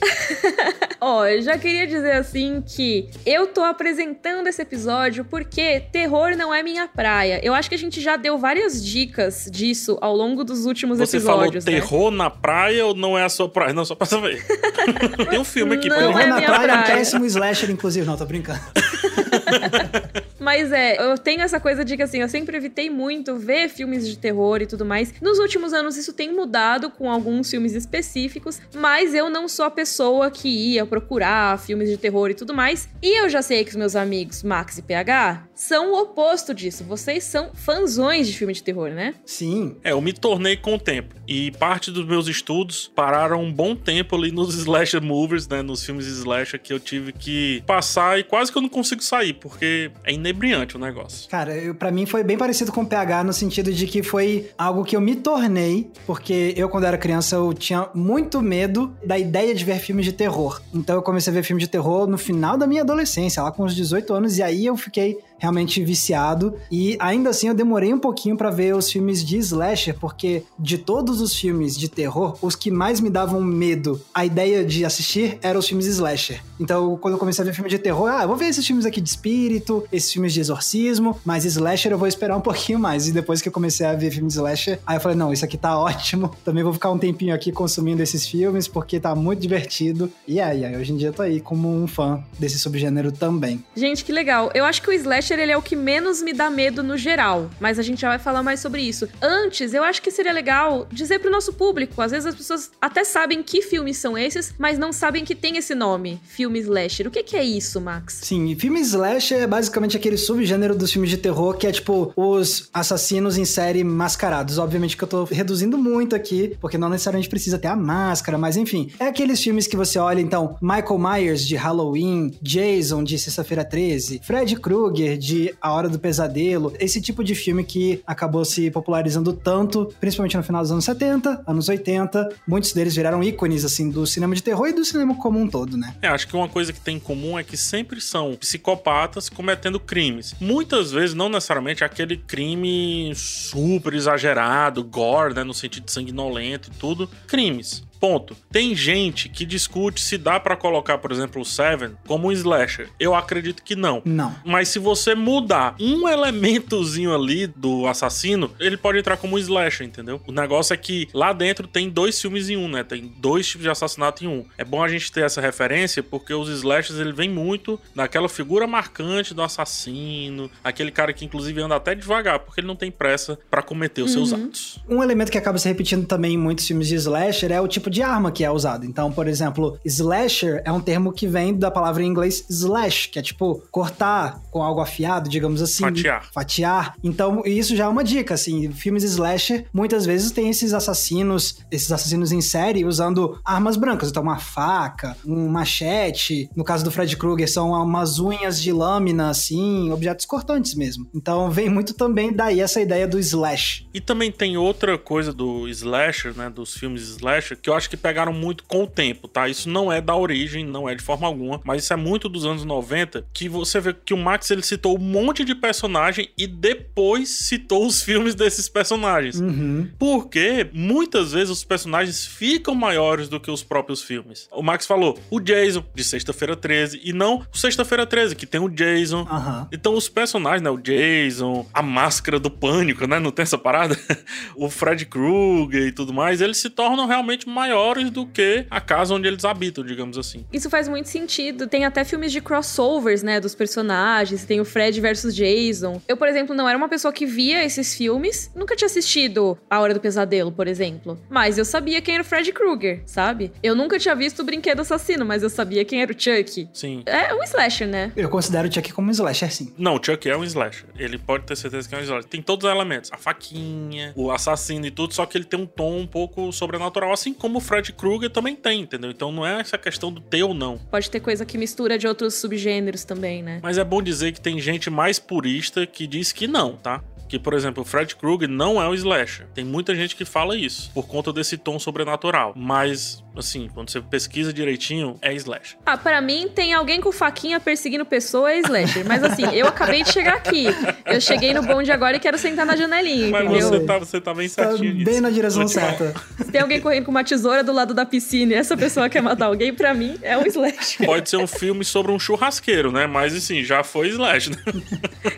Ó, 1.01 1.25
eu 1.27 1.41
já 1.43 1.57
queria 1.57 1.87
dizer 1.87 2.13
assim 2.13 2.61
que 2.67 3.09
eu 3.25 3.47
tô 3.47 3.63
apresentando 3.63 4.49
esse 4.49 4.61
episódio 4.61 5.25
porque 5.25 5.81
terror 5.93 6.37
não 6.37 6.53
é 6.53 6.61
minha 6.63 6.89
praia. 6.89 7.41
Eu 7.43 7.55
acho 7.55 7.69
que 7.69 7.75
a 7.77 7.79
gente 7.79 8.01
já 8.01 8.17
deu 8.17 8.37
várias 8.37 8.85
dicas 8.85 9.49
disso 9.53 9.97
ao 10.01 10.17
longo 10.17 10.43
dos 10.43 10.67
últimos 10.67 10.99
Você 10.99 11.19
episódios, 11.19 11.65
falou 11.65 11.73
né? 11.75 11.81
terror 11.81 12.11
na 12.11 12.29
praia 12.29 12.85
ou 12.87 12.95
não 12.95 13.17
é 13.17 13.23
a 13.25 13.29
sua 13.29 13.49
praia? 13.49 13.73
Não, 13.73 13.85
só 13.85 13.95
pra 13.95 14.07
saber. 14.07 14.45
Tem 15.31 15.39
um 15.39 15.45
filme 15.45 15.77
aqui 15.77 15.89
pra 15.89 16.01
Não 16.01 16.09
Terror 16.09 16.21
é 16.23 16.27
na 16.27 16.37
minha 16.37 16.49
praia 16.49 16.71
é 16.73 16.75
um 16.75 16.83
praia. 16.83 16.97
péssimo 16.97 17.25
slasher, 17.27 17.71
inclusive. 17.71 18.05
Não, 18.05 18.17
tô 18.17 18.25
brincando. 18.27 18.59
Mas 20.39 20.73
é, 20.73 21.01
eu 21.01 21.19
tenho 21.19 21.43
essa 21.43 21.59
coisa 21.59 21.85
de 21.85 21.97
que 21.97 22.03
assim, 22.03 22.19
eu 22.19 22.29
sempre 22.29 22.57
evitei 22.57 22.89
muito 22.89 23.37
ver 23.37 23.69
filmes 23.69 24.09
de 24.09 24.17
terror 24.17 24.63
e 24.63 24.67
tudo 24.67 24.85
mais. 24.85 25.13
Nos 25.21 25.39
últimos 25.39 25.73
anos 25.73 25.97
isso 25.97 26.13
tem 26.13 26.33
mudado 26.33 26.91
com 26.91 27.11
alguns 27.11 27.51
filmes 27.51 27.75
específicos, 27.75 28.61
mas 28.75 29.15
eu 29.15 29.29
não 29.29 29.49
sou 29.49 29.65
a 29.65 29.71
pessoa 29.71 30.31
que 30.31 30.49
ia 30.49 30.87
procurar 30.87 31.59
filmes 31.59 31.91
de 31.91 31.97
terror 31.97 32.31
e 32.31 32.35
tudo 32.35 32.55
mais. 32.55 32.89
E 33.03 33.21
eu 33.21 33.29
já 33.29 33.43
sei 33.43 33.65
que 33.65 33.71
os 33.71 33.77
meus 33.77 33.97
amigos 33.97 34.43
Max 34.43 34.79
e 34.79 34.83
PH 34.83 35.49
são 35.55 35.93
o 35.93 36.03
oposto 36.03 36.55
disso. 36.55 36.85
Vocês 36.85 37.25
são 37.25 37.51
fãzões 37.55 38.27
de 38.29 38.37
filme 38.37 38.53
de 38.53 38.63
terror, 38.63 38.91
né? 38.91 39.15
Sim. 39.27 39.77
É, 39.83 39.93
eu 39.93 40.01
me 40.01 40.13
tornei 40.13 40.57
com 40.57 40.75
o 40.75 40.79
tempo. 40.79 41.15
E 41.27 41.51
parte 41.53 41.91
dos 41.91 42.07
meus 42.07 42.27
estudos 42.29 42.91
pararam 42.95 43.43
um 43.43 43.53
bom 43.53 43.75
tempo 43.75 44.17
ali 44.17 44.31
nos 44.31 44.55
slasher 44.57 45.03
movies, 45.03 45.47
né? 45.49 45.63
Nos 45.63 45.85
filmes 45.85 46.07
slasher 46.07 46.61
que 46.61 46.73
eu 46.73 46.81
tive 46.81 47.13
que 47.13 47.63
passar 47.67 48.19
e 48.19 48.25
quase 48.25 48.53
que 48.53 48.59
eu 48.59 48.63
não 48.63 48.69
consigo 48.69 49.03
sair, 49.03 49.35
porque 49.39 49.91
é 50.05 50.13
inebriante 50.13 50.77
o 50.77 50.79
negócio. 50.79 51.29
Cara, 51.29 51.57
eu, 51.57 51.75
pra 51.75 51.91
mim 51.91 52.07
foi 52.07 52.23
bem 52.23 52.37
parecido 52.37 52.73
com 52.73 52.83
o 52.83 52.87
PH 52.87 53.25
no 53.25 53.33
sentido 53.33 53.73
de 53.73 53.87
que 53.87 54.03
foi 54.03 54.51
algo 54.57 54.85
que 54.85 54.97
eu 54.97 55.01
me 55.01 55.17
tornei, 55.17 55.91
porque 56.07 56.55
eu, 56.57 56.69
quando 56.69 56.85
era 56.85 56.99
criança, 56.99 57.37
eu 57.37 57.53
tinha 57.53 57.89
muito 57.95 58.41
medo 58.43 58.95
da 59.05 59.19
ideia 59.19 59.55
de 59.55 59.65
ver 59.65 59.79
filmes 59.79 60.05
de 60.05 60.13
terror. 60.13 60.61
Então 60.75 60.97
eu 60.97 61.03
comecei 61.03 61.33
a 61.33 61.35
ver 61.35 61.43
filme 61.43 61.61
de 61.61 61.69
terror 61.69 62.07
no 62.07 62.19
final 62.19 62.57
da 62.57 62.67
minha 62.67 62.83
adolescência, 62.83 63.43
lá 63.43 63.51
com 63.51 63.65
uns 63.65 63.75
18 63.75 64.13
anos, 64.13 64.39
e 64.39 64.43
aí 64.43 64.67
eu 64.67 64.77
fiquei 64.77 65.19
realmente 65.39 65.83
viciado. 65.83 66.55
E 66.71 66.97
ainda 67.01 67.31
assim 67.31 67.49
eu 67.49 67.55
demorei 67.55 67.93
um 67.93 67.99
pouquinho 67.99 68.37
pra 68.37 68.51
ver 68.51 68.75
os 68.75 68.91
filmes 68.91 69.25
de 69.25 69.39
slasher, 69.39 69.97
porque 69.99 70.43
de 70.59 70.79
todos 70.79 71.21
os 71.21 71.35
filmes 71.35 71.77
de 71.77 71.89
terror, 71.89 72.37
os 72.43 72.55
que 72.55 72.71
mais 72.71 73.01
me 73.01 73.11
davam 73.11 73.41
medo, 73.41 74.01
a 74.15 74.25
ideia 74.25 74.65
de 74.65 74.85
assistir 74.85 75.39
eram 75.43 75.61
os 75.61 75.69
filmes 75.69 75.87
slasher. 75.87 76.43
Então, 76.61 76.97
quando 76.97 77.15
eu 77.15 77.19
comecei 77.19 77.43
a 77.43 77.47
ver 77.47 77.55
filme 77.55 77.71
de 77.71 77.79
terror, 77.79 78.11
ah, 78.11 78.23
eu 78.23 78.29
vou 78.29 78.37
ver 78.37 78.47
esses 78.47 78.67
filmes 78.67 78.85
aqui 78.85 79.01
de 79.01 79.09
espírito, 79.09 79.85
esses 79.93 80.13
filmes 80.13 80.33
de 80.33 80.41
exorcismo, 80.41 81.19
mas 81.25 81.45
slasher 81.45 81.93
eu 81.93 81.99
vou 81.99 82.09
esperar 82.09 82.37
um 82.37 82.41
pouquinho 82.43 82.79
mais. 82.79 83.09
E 83.09 83.13
depois 83.13 83.41
que 83.41 83.49
eu 83.49 83.53
comecei 83.53 83.87
a 83.87 83.95
ver 83.95 84.11
filmes 84.11 84.35
slasher, 84.35 84.81
aí 84.87 84.97
eu 84.97 85.01
falei, 85.01 85.17
não, 85.17 85.33
isso 85.33 85.45
aqui 85.45 85.57
tá 85.57 85.79
ótimo. 85.79 86.31
Também 86.45 86.65
vou 86.65 86.73
ficar 86.73 86.91
um 86.91 86.99
tempinho 86.99 87.35
aqui 87.35 87.53
consumindo 87.53 88.03
esses 88.03 88.27
filmes, 88.27 88.67
porque 88.67 88.99
tá 88.99 89.15
muito 89.15 89.41
divertido. 89.41 90.11
E 90.27 90.41
aí, 90.41 90.65
aí 90.65 90.77
hoje 90.77 90.93
em 90.93 90.97
dia 90.97 91.09
eu 91.09 91.13
tô 91.13 91.23
aí 91.23 91.41
como 91.41 91.69
um 91.69 91.87
fã 91.87 92.23
desse 92.39 92.59
subgênero 92.59 93.13
também. 93.13 93.65
Gente, 93.77 94.05
que 94.05 94.13
legal. 94.13 94.51
Eu 94.55 94.65
acho 94.65 94.83
que 94.83 94.91
o 94.91 94.93
slasher 94.93 95.28
ele 95.33 95.53
é 95.53 95.57
o 95.57 95.63
que 95.63 95.77
menos 95.77 96.23
me 96.23 96.33
dá 96.33 96.51
medo 96.51 96.83
no 96.83 96.97
geral, 96.97 97.51
mas 97.61 97.79
a 97.79 97.83
gente 97.83 98.01
já 98.01 98.09
vai 98.09 98.19
falar 98.19 98.43
mais 98.43 98.61
sobre 98.61 98.83
isso. 98.83 99.09
Antes, 99.21 99.75
eu 99.75 99.83
acho 99.83 100.03
que 100.03 100.11
seria 100.11 100.33
legal 100.33 100.87
dizer 100.91 101.19
pro 101.19 101.31
nosso 101.31 101.53
público. 101.53 102.01
Às 102.01 102.13
vezes 102.13 102.27
as 102.27 102.35
pessoas 102.35 102.71
até 102.81 103.05
sabem 103.05 103.43
que 103.43 103.63
filmes 103.63 103.97
são 103.97 104.17
esses, 104.17 104.55
mas 104.59 104.79
não 104.79 104.93
sabem 104.93 105.25
que 105.25 105.35
tem 105.35 105.57
esse 105.57 105.75
nome, 105.75 106.21
filme 106.25 106.59
slasher. 106.61 107.07
O 107.07 107.11
que, 107.11 107.23
que 107.23 107.37
é 107.37 107.45
isso, 107.45 107.81
Max? 107.81 108.21
Sim, 108.23 108.57
filme 108.57 108.81
slasher 108.81 109.43
é 109.43 109.47
basicamente 109.47 109.97
aquele 109.97 110.17
subgênero 110.17 110.75
dos 110.75 110.93
filmes 110.93 111.11
de 111.11 111.17
terror 111.17 111.57
que 111.57 111.67
é 111.67 111.73
tipo 111.73 112.13
os 112.17 112.69
assassinos 112.73 113.37
em 113.37 113.45
série 113.45 113.85
mascarados. 113.85 114.59
Obviamente 114.59 114.97
que 114.97 115.05
eu 115.05 115.09
tô 115.09 115.25
reduzindo 115.25 115.77
muito 115.77 116.15
aqui, 116.15 116.57
porque 116.61 116.79
não 116.79 116.89
necessariamente 116.89 117.29
precisa 117.29 117.59
ter 117.59 117.69
a 117.69 117.77
máscara, 117.77 118.39
mas 118.39 118.57
enfim. 118.57 118.91
É 118.99 119.07
aqueles 119.07 119.43
filmes 119.43 119.67
que 119.67 119.77
você 119.77 119.99
olha, 119.99 120.21
então, 120.21 120.57
Michael 120.61 120.99
Myers 120.99 121.47
de 121.47 121.57
Halloween, 121.57 122.33
Jason 122.41 123.03
de 123.05 123.19
Sexta-feira 123.19 123.65
13, 123.65 124.21
Fred 124.25 124.57
Krueger 124.57 125.18
de 125.19 125.55
A 125.61 125.73
Hora 125.73 125.89
do 125.89 125.99
Pesadelo, 125.99 126.73
esse 126.79 127.01
tipo 127.01 127.23
de 127.25 127.35
filme 127.35 127.65
que 127.65 128.03
acabou 128.07 128.45
se 128.45 128.71
popularizando 128.71 129.33
tanto, 129.33 129.93
principalmente 130.01 130.37
no 130.37 130.43
final 130.43 130.63
dos 130.63 130.73
anos 130.73 130.85
70, 130.85 131.43
anos 131.47 131.69
80. 131.69 132.29
Muitos 132.47 132.73
deles 132.73 132.95
viraram 132.95 133.23
ícones, 133.23 133.65
assim, 133.65 133.91
do 133.91 134.07
cinema 134.07 134.35
de 134.35 134.43
terror 134.43 134.69
e 134.69 134.73
do 134.73 134.85
cinema 134.85 135.17
como 135.17 135.39
um 135.39 135.49
todo, 135.49 135.77
né? 135.77 135.95
É, 136.01 136.09
acho 136.09 136.27
que 136.27 136.37
uma 136.37 136.49
coisa 136.49 136.73
que 136.73 136.81
tem 136.81 136.97
em 136.97 137.01
comum 137.01 137.39
é 137.39 137.45
que 137.45 137.57
sempre 137.57 138.01
são 138.01 138.35
psicopatas 138.37 139.29
cometendo 139.29 139.81
crimes. 139.81 140.35
Muitas 140.41 140.93
vezes, 140.93 141.15
não 141.15 141.29
necessariamente 141.29 141.85
aquele 141.85 142.17
crime 142.17 143.13
super 143.15 143.95
exagerado, 143.95 144.85
gore, 144.85 145.35
né, 145.35 145.43
no 145.43 145.55
sentido 145.55 145.91
sanguinolento 145.91 146.71
e 146.71 146.79
tudo. 146.79 147.09
Crimes. 147.27 147.88
Ponto. 148.01 148.37
Tem 148.51 148.75
gente 148.75 149.29
que 149.29 149.45
discute 149.45 150.01
se 150.01 150.17
dá 150.17 150.39
para 150.39 150.57
colocar, 150.57 150.99
por 150.99 151.11
exemplo, 151.11 151.43
o 151.43 151.45
Seven 151.45 151.93
como 152.07 152.29
um 152.29 152.33
slasher. 152.33 152.91
Eu 152.99 153.15
acredito 153.15 153.63
que 153.63 153.75
não. 153.75 154.03
Não. 154.05 154.35
Mas 154.45 154.69
se 154.69 154.79
você 154.79 155.15
mudar 155.15 155.75
um 155.81 156.09
elementozinho 156.09 157.15
ali 157.15 157.47
do 157.47 157.87
assassino, 157.87 158.51
ele 158.61 158.77
pode 158.77 158.99
entrar 158.99 159.17
como 159.17 159.37
um 159.37 159.39
slasher, 159.39 159.87
entendeu? 159.87 160.21
O 160.27 160.33
negócio 160.33 160.73
é 160.73 160.77
que 160.77 161.09
lá 161.13 161.33
dentro 161.33 161.67
tem 161.67 161.89
dois 161.89 162.21
filmes 162.21 162.49
em 162.49 162.57
um, 162.57 162.69
né? 162.69 162.85
Tem 162.85 163.13
dois 163.19 163.47
tipos 163.47 163.63
de 163.63 163.71
assassinato 163.71 164.25
em 164.25 164.29
um. 164.29 164.45
É 164.57 164.65
bom 164.65 164.83
a 164.83 164.89
gente 164.89 165.11
ter 165.11 165.25
essa 165.25 165.41
referência 165.41 166.03
porque 166.03 166.33
os 166.33 166.49
slashers 166.49 166.99
ele 166.99 167.13
vem 167.13 167.29
muito 167.29 167.81
daquela 167.95 168.29
figura 168.29 168.67
marcante 168.67 169.35
do 169.35 169.43
assassino, 169.43 170.51
aquele 170.63 170.91
cara 170.91 171.13
que 171.13 171.25
inclusive 171.25 171.61
anda 171.61 171.77
até 171.77 171.95
devagar 171.95 172.39
porque 172.41 172.61
ele 172.61 172.67
não 172.67 172.77
tem 172.77 172.91
pressa 172.91 173.39
para 173.51 173.63
cometer 173.63 174.03
os 174.03 174.13
seus 174.13 174.33
atos. 174.33 174.79
Um 174.89 175.03
elemento 175.03 175.31
que 175.31 175.39
acaba 175.39 175.59
se 175.59 175.69
repetindo 175.69 176.07
também 176.07 176.35
em 176.35 176.39
muitos 176.39 176.67
filmes 176.67 176.89
de 176.89 176.95
slasher 176.95 177.53
é 177.53 177.61
o 177.61 177.69
tipo 177.69 177.88
de 177.89 178.03
arma 178.03 178.31
que 178.31 178.45
é 178.45 178.51
usado. 178.51 178.85
Então, 178.85 179.11
por 179.11 179.27
exemplo, 179.27 179.79
slasher 179.85 180.63
é 180.65 180.73
um 180.73 180.81
termo 180.81 181.13
que 181.13 181.27
vem 181.27 181.55
da 181.55 181.71
palavra 181.71 182.03
em 182.03 182.07
inglês 182.07 182.45
slash, 182.49 183.09
que 183.09 183.19
é 183.19 183.23
tipo 183.23 183.63
cortar 183.71 184.41
com 184.51 184.63
algo 184.63 184.81
afiado, 184.81 185.29
digamos 185.29 185.63
assim. 185.63 185.83
Fatiar. 185.83 186.29
Fatiar. 186.33 186.95
Então, 187.03 187.43
isso 187.45 187.77
já 187.77 187.85
é 187.85 187.89
uma 187.89 188.05
dica, 188.05 188.35
assim. 188.35 188.71
Filmes 188.73 189.05
slasher 189.05 189.67
muitas 189.73 190.07
vezes 190.07 190.31
tem 190.31 190.49
esses 190.49 190.73
assassinos, 190.73 191.59
esses 191.71 191.91
assassinos 191.91 192.33
em 192.33 192.41
série 192.41 192.85
usando 192.85 193.41
armas 193.45 193.77
brancas. 193.77 194.11
Então, 194.11 194.23
uma 194.23 194.39
faca, 194.39 195.17
um 195.27 195.49
machete. 195.49 196.49
No 196.57 196.65
caso 196.65 196.85
do 196.85 196.91
Fred 196.91 197.17
Krueger, 197.17 197.51
são 197.51 197.71
umas 197.71 198.19
unhas 198.19 198.61
de 198.61 198.73
lâmina, 198.73 199.31
assim, 199.31 199.91
objetos 199.91 200.27
cortantes 200.27 200.75
mesmo. 200.75 201.07
Então, 201.15 201.51
vem 201.51 201.69
muito 201.69 201.95
também 201.95 202.33
daí 202.33 202.61
essa 202.61 202.81
ideia 202.81 203.07
do 203.07 203.19
slash. 203.19 203.87
E 203.93 204.01
também 204.01 204.31
tem 204.31 204.57
outra 204.57 204.97
coisa 204.99 205.33
do 205.33 205.69
slasher, 205.69 206.37
né, 206.37 206.51
dos 206.51 206.75
filmes 206.75 207.03
slasher, 207.03 207.59
que 207.61 207.71
eu 207.71 207.75
acho 207.79 207.89
que 207.89 207.97
pegaram 207.97 208.33
muito 208.33 208.65
com 208.65 208.83
o 208.83 208.87
tempo, 208.87 209.27
tá? 209.27 209.49
Isso 209.49 209.69
não 209.69 209.91
é 209.91 210.01
da 210.01 210.15
origem, 210.15 210.65
não 210.65 210.89
é 210.89 210.95
de 210.95 211.03
forma 211.03 211.27
alguma, 211.27 211.61
mas 211.65 211.85
isso 211.85 211.93
é 211.93 211.97
muito 211.97 212.29
dos 212.29 212.45
anos 212.45 212.65
90, 212.65 213.27
que 213.33 213.49
você 213.49 213.81
vê 213.81 213.95
que 213.95 214.13
o 214.13 214.19
Max 214.19 214.51
ele 214.51 214.63
citou 214.63 214.97
um 214.97 215.01
monte 215.01 215.45
de 215.45 215.55
personagem 215.55 216.29
e 216.37 216.47
depois 216.47 217.29
citou 217.29 217.87
os 217.87 218.03
filmes 218.03 218.35
desses 218.35 218.69
personagens. 218.69 219.41
Uhum. 219.41 219.89
Porque 219.99 220.69
muitas 220.73 221.33
vezes 221.33 221.51
os 221.51 221.65
personagens 221.65 222.27
ficam 222.27 222.75
maiores 222.75 223.29
do 223.29 223.41
que 223.41 223.51
os 223.51 223.63
próprios 223.63 224.03
filmes. 224.03 224.49
O 224.53 224.63
Max 224.63 224.87
falou 224.87 225.19
o 225.31 225.41
Jason 225.41 225.85
de 225.95 226.05
Sexta-feira 226.05 226.57
13 226.57 227.01
e 227.05 227.13
não 227.13 227.43
o 227.53 227.57
Sexta-feira 227.57 228.07
13 228.07 228.37
que 228.37 228.47
tem 228.47 228.61
o 228.61 228.69
Jason. 228.69 229.27
Aham. 229.31 229.69
Então 229.73 229.95
os 229.95 230.09
personagens, 230.09 230.63
né, 230.63 230.71
o 230.71 230.79
Jason, 230.79 231.67
a 231.73 231.83
máscara 231.83 232.39
do 232.39 232.51
pânico, 232.51 233.07
né, 233.07 233.19
não 233.19 233.31
tem 233.31 233.43
essa 233.43 233.59
parada? 233.59 233.99
o 234.57 234.69
Fred 234.69 235.07
Krueger 235.07 235.87
e 235.87 235.93
tudo 235.93 236.13
mais, 236.13 236.41
eles 236.41 236.59
se 236.59 236.71
tornam 236.71 237.07
realmente 237.07 237.49
maiores 237.49 237.68
do 238.11 238.27
que 238.27 238.67
a 238.71 238.81
casa 238.81 239.15
onde 239.15 239.29
eles 239.29 239.45
habitam, 239.45 239.85
digamos 239.85 240.19
assim. 240.19 240.45
Isso 240.53 240.69
faz 240.71 240.89
muito 240.89 241.09
sentido. 241.09 241.67
Tem 241.67 241.85
até 241.85 242.05
filmes 242.05 242.33
de 242.33 242.41
crossovers, 242.41 243.23
né, 243.23 243.41
dos 243.41 243.55
personagens. 243.55 244.45
Tem 244.45 244.61
o 244.61 244.65
Fred 244.65 245.01
versus 245.01 245.35
Jason. 245.35 246.01
Eu, 246.09 246.17
por 246.17 246.29
exemplo, 246.29 246.55
não 246.55 246.69
era 246.69 246.77
uma 246.77 246.89
pessoa 246.89 247.13
que 247.13 247.27
via 247.27 247.65
esses 247.65 247.95
filmes. 247.95 248.51
Nunca 248.55 248.77
tinha 248.77 248.87
assistido 248.87 249.59
A 249.69 249.81
Hora 249.81 249.95
do 249.95 250.01
Pesadelo, 250.01 250.53
por 250.53 250.67
exemplo. 250.67 251.19
Mas 251.29 251.59
eu 251.59 251.65
sabia 251.65 252.01
quem 252.01 252.15
era 252.15 252.23
o 252.23 252.27
Fred 252.27 252.53
Krueger, 252.53 253.03
sabe? 253.07 253.53
Eu 253.63 253.75
nunca 253.75 253.99
tinha 253.99 254.15
visto 254.15 254.41
o 254.41 254.45
Brinquedo 254.45 254.81
Assassino, 254.81 255.25
mas 255.25 255.43
eu 255.43 255.51
sabia 255.51 255.85
quem 255.85 256.03
era 256.03 256.13
o 256.13 256.15
Chuck. 256.19 256.69
Sim. 256.73 257.03
É 257.07 257.35
um 257.35 257.43
slasher, 257.43 257.89
né? 257.89 258.13
Eu 258.17 258.29
considero 258.29 258.69
o 258.69 258.73
Chuck 258.73 258.93
como 258.93 259.09
um 259.09 259.11
slasher, 259.13 259.53
sim. 259.53 259.73
Não, 259.79 259.97
o 259.97 260.01
Chuck 260.05 260.29
é 260.29 260.37
um 260.37 260.45
slasher. 260.45 260.87
Ele 260.99 261.19
pode 261.19 261.45
ter 261.45 261.57
certeza 261.57 261.89
que 261.89 261.95
é 261.95 261.99
um 261.99 262.03
slasher. 262.03 262.25
Tem 262.25 262.43
todos 262.43 262.69
os 262.69 262.75
elementos. 262.75 263.11
A 263.13 263.19
faquinha, 263.19 264.13
o 264.17 264.31
assassino 264.31 264.87
e 264.87 264.91
tudo, 264.91 265.15
só 265.15 265.27
que 265.27 265.37
ele 265.37 265.45
tem 265.45 265.61
um 265.61 265.67
tom 265.67 265.99
um 265.99 266.07
pouco 266.07 266.53
sobrenatural, 266.53 267.13
assim 267.13 267.33
como 267.33 267.58
o 267.59 267.61
Fred 267.61 267.93
Krueger 267.93 268.31
também 268.31 268.55
tem, 268.57 268.81
entendeu? 268.83 269.11
Então 269.11 269.31
não 269.31 269.47
é 269.47 269.61
essa 269.61 269.77
questão 269.77 270.13
do 270.13 270.21
ter 270.21 270.43
ou 270.43 270.55
não. 270.55 270.79
Pode 270.91 271.11
ter 271.11 271.21
coisa 271.21 271.45
que 271.45 271.59
mistura 271.59 271.99
de 271.99 272.07
outros 272.07 272.35
subgêneros 272.35 273.05
também, 273.05 273.43
né? 273.43 273.61
Mas 273.63 273.77
é 273.79 273.85
bom 273.85 274.01
dizer 274.03 274.33
que 274.33 274.41
tem 274.41 274.59
gente 274.61 274.89
mais 274.91 275.19
purista 275.19 275.87
que 275.87 276.07
diz 276.07 276.33
que 276.33 276.47
não, 276.47 276.73
tá? 276.77 277.03
Que, 277.29 277.39
por 277.39 277.53
exemplo, 277.53 277.83
o 277.83 277.85
Fred 277.87 278.17
Krueger 278.17 278.49
não 278.49 278.81
é 278.81 278.89
o 278.89 278.95
slasher. 278.95 279.47
Tem 279.55 279.63
muita 279.63 279.95
gente 279.95 280.17
que 280.17 280.25
fala 280.25 280.57
isso, 280.57 280.91
por 280.95 281.07
conta 281.07 281.31
desse 281.31 281.59
tom 281.59 281.79
sobrenatural. 281.79 282.55
Mas, 282.57 283.23
assim, 283.37 283.69
quando 283.75 283.91
você 283.91 284.01
pesquisa 284.01 284.51
direitinho, 284.51 285.15
é 285.21 285.35
slasher. 285.35 285.77
Ah, 285.85 285.99
pra 285.99 286.23
mim, 286.23 286.49
tem 286.49 286.73
alguém 286.73 287.03
com 287.03 287.13
faquinha 287.13 287.61
perseguindo 287.61 288.07
pessoa 288.07 288.51
é 288.51 288.61
slasher. 288.61 289.05
Mas 289.07 289.23
assim, 289.23 289.45
eu 289.55 289.67
acabei 289.67 290.03
de 290.05 290.11
chegar 290.11 290.37
aqui. 290.37 290.69
Eu 291.05 291.21
cheguei 291.21 291.53
no 291.53 291.63
bonde 291.63 291.93
agora 291.93 292.17
e 292.17 292.19
quero 292.19 292.39
sentar 292.39 292.65
na 292.65 292.75
janelinha, 292.75 293.29
Mas 293.31 293.45
entendeu? 293.45 293.69
você 293.69 293.81
tá, 293.81 293.99
você 293.99 294.21
tá 294.23 294.33
bem 294.33 294.49
Tá 294.49 294.55
certinho 294.71 294.95
nisso. 294.95 295.05
bem 295.05 295.21
na 295.21 295.29
direção 295.29 295.69
certa. 295.69 296.15
Se 296.43 296.51
tem 296.51 296.63
alguém 296.63 296.81
correndo 296.81 297.05
com 297.05 297.11
uma 297.11 297.23
tesoura 297.25 297.48
do 297.63 297.73
lado 297.73 297.95
da 297.95 298.05
piscina 298.05 298.53
e 298.53 298.57
essa 298.57 298.77
pessoa 298.77 299.09
quer 299.09 299.21
matar 299.21 299.47
alguém, 299.47 299.73
pra 299.73 299.95
mim, 299.95 300.19
é 300.23 300.37
um 300.37 300.47
slasher. 300.47 301.07
Pode 301.07 301.29
ser 301.29 301.37
um 301.37 301.47
filme 301.47 301.85
sobre 301.85 302.13
um 302.13 302.19
churrasqueiro, 302.19 302.93
né? 302.93 303.07
Mas, 303.07 303.35
assim, 303.35 303.65
já 303.65 303.83
foi 303.83 304.09
slash, 304.09 304.51
né? 304.51 304.57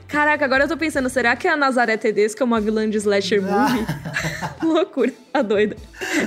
Caraca, 0.07 0.45
agora 0.45 0.65
eu 0.65 0.69
tô 0.69 0.77
pensando, 0.77 1.09
será 1.09 1.37
que 1.37 1.47
a 1.47 1.57
Nazaré 1.57 1.97
Tedesco 1.97 2.43
é 2.43 2.45
uma 2.45 2.61
vilã 2.61 2.89
de 2.89 2.97
slasher 2.99 3.41
movie? 3.41 3.87
Loucura, 4.63 5.13
a 5.33 5.43
doida. 5.43 5.77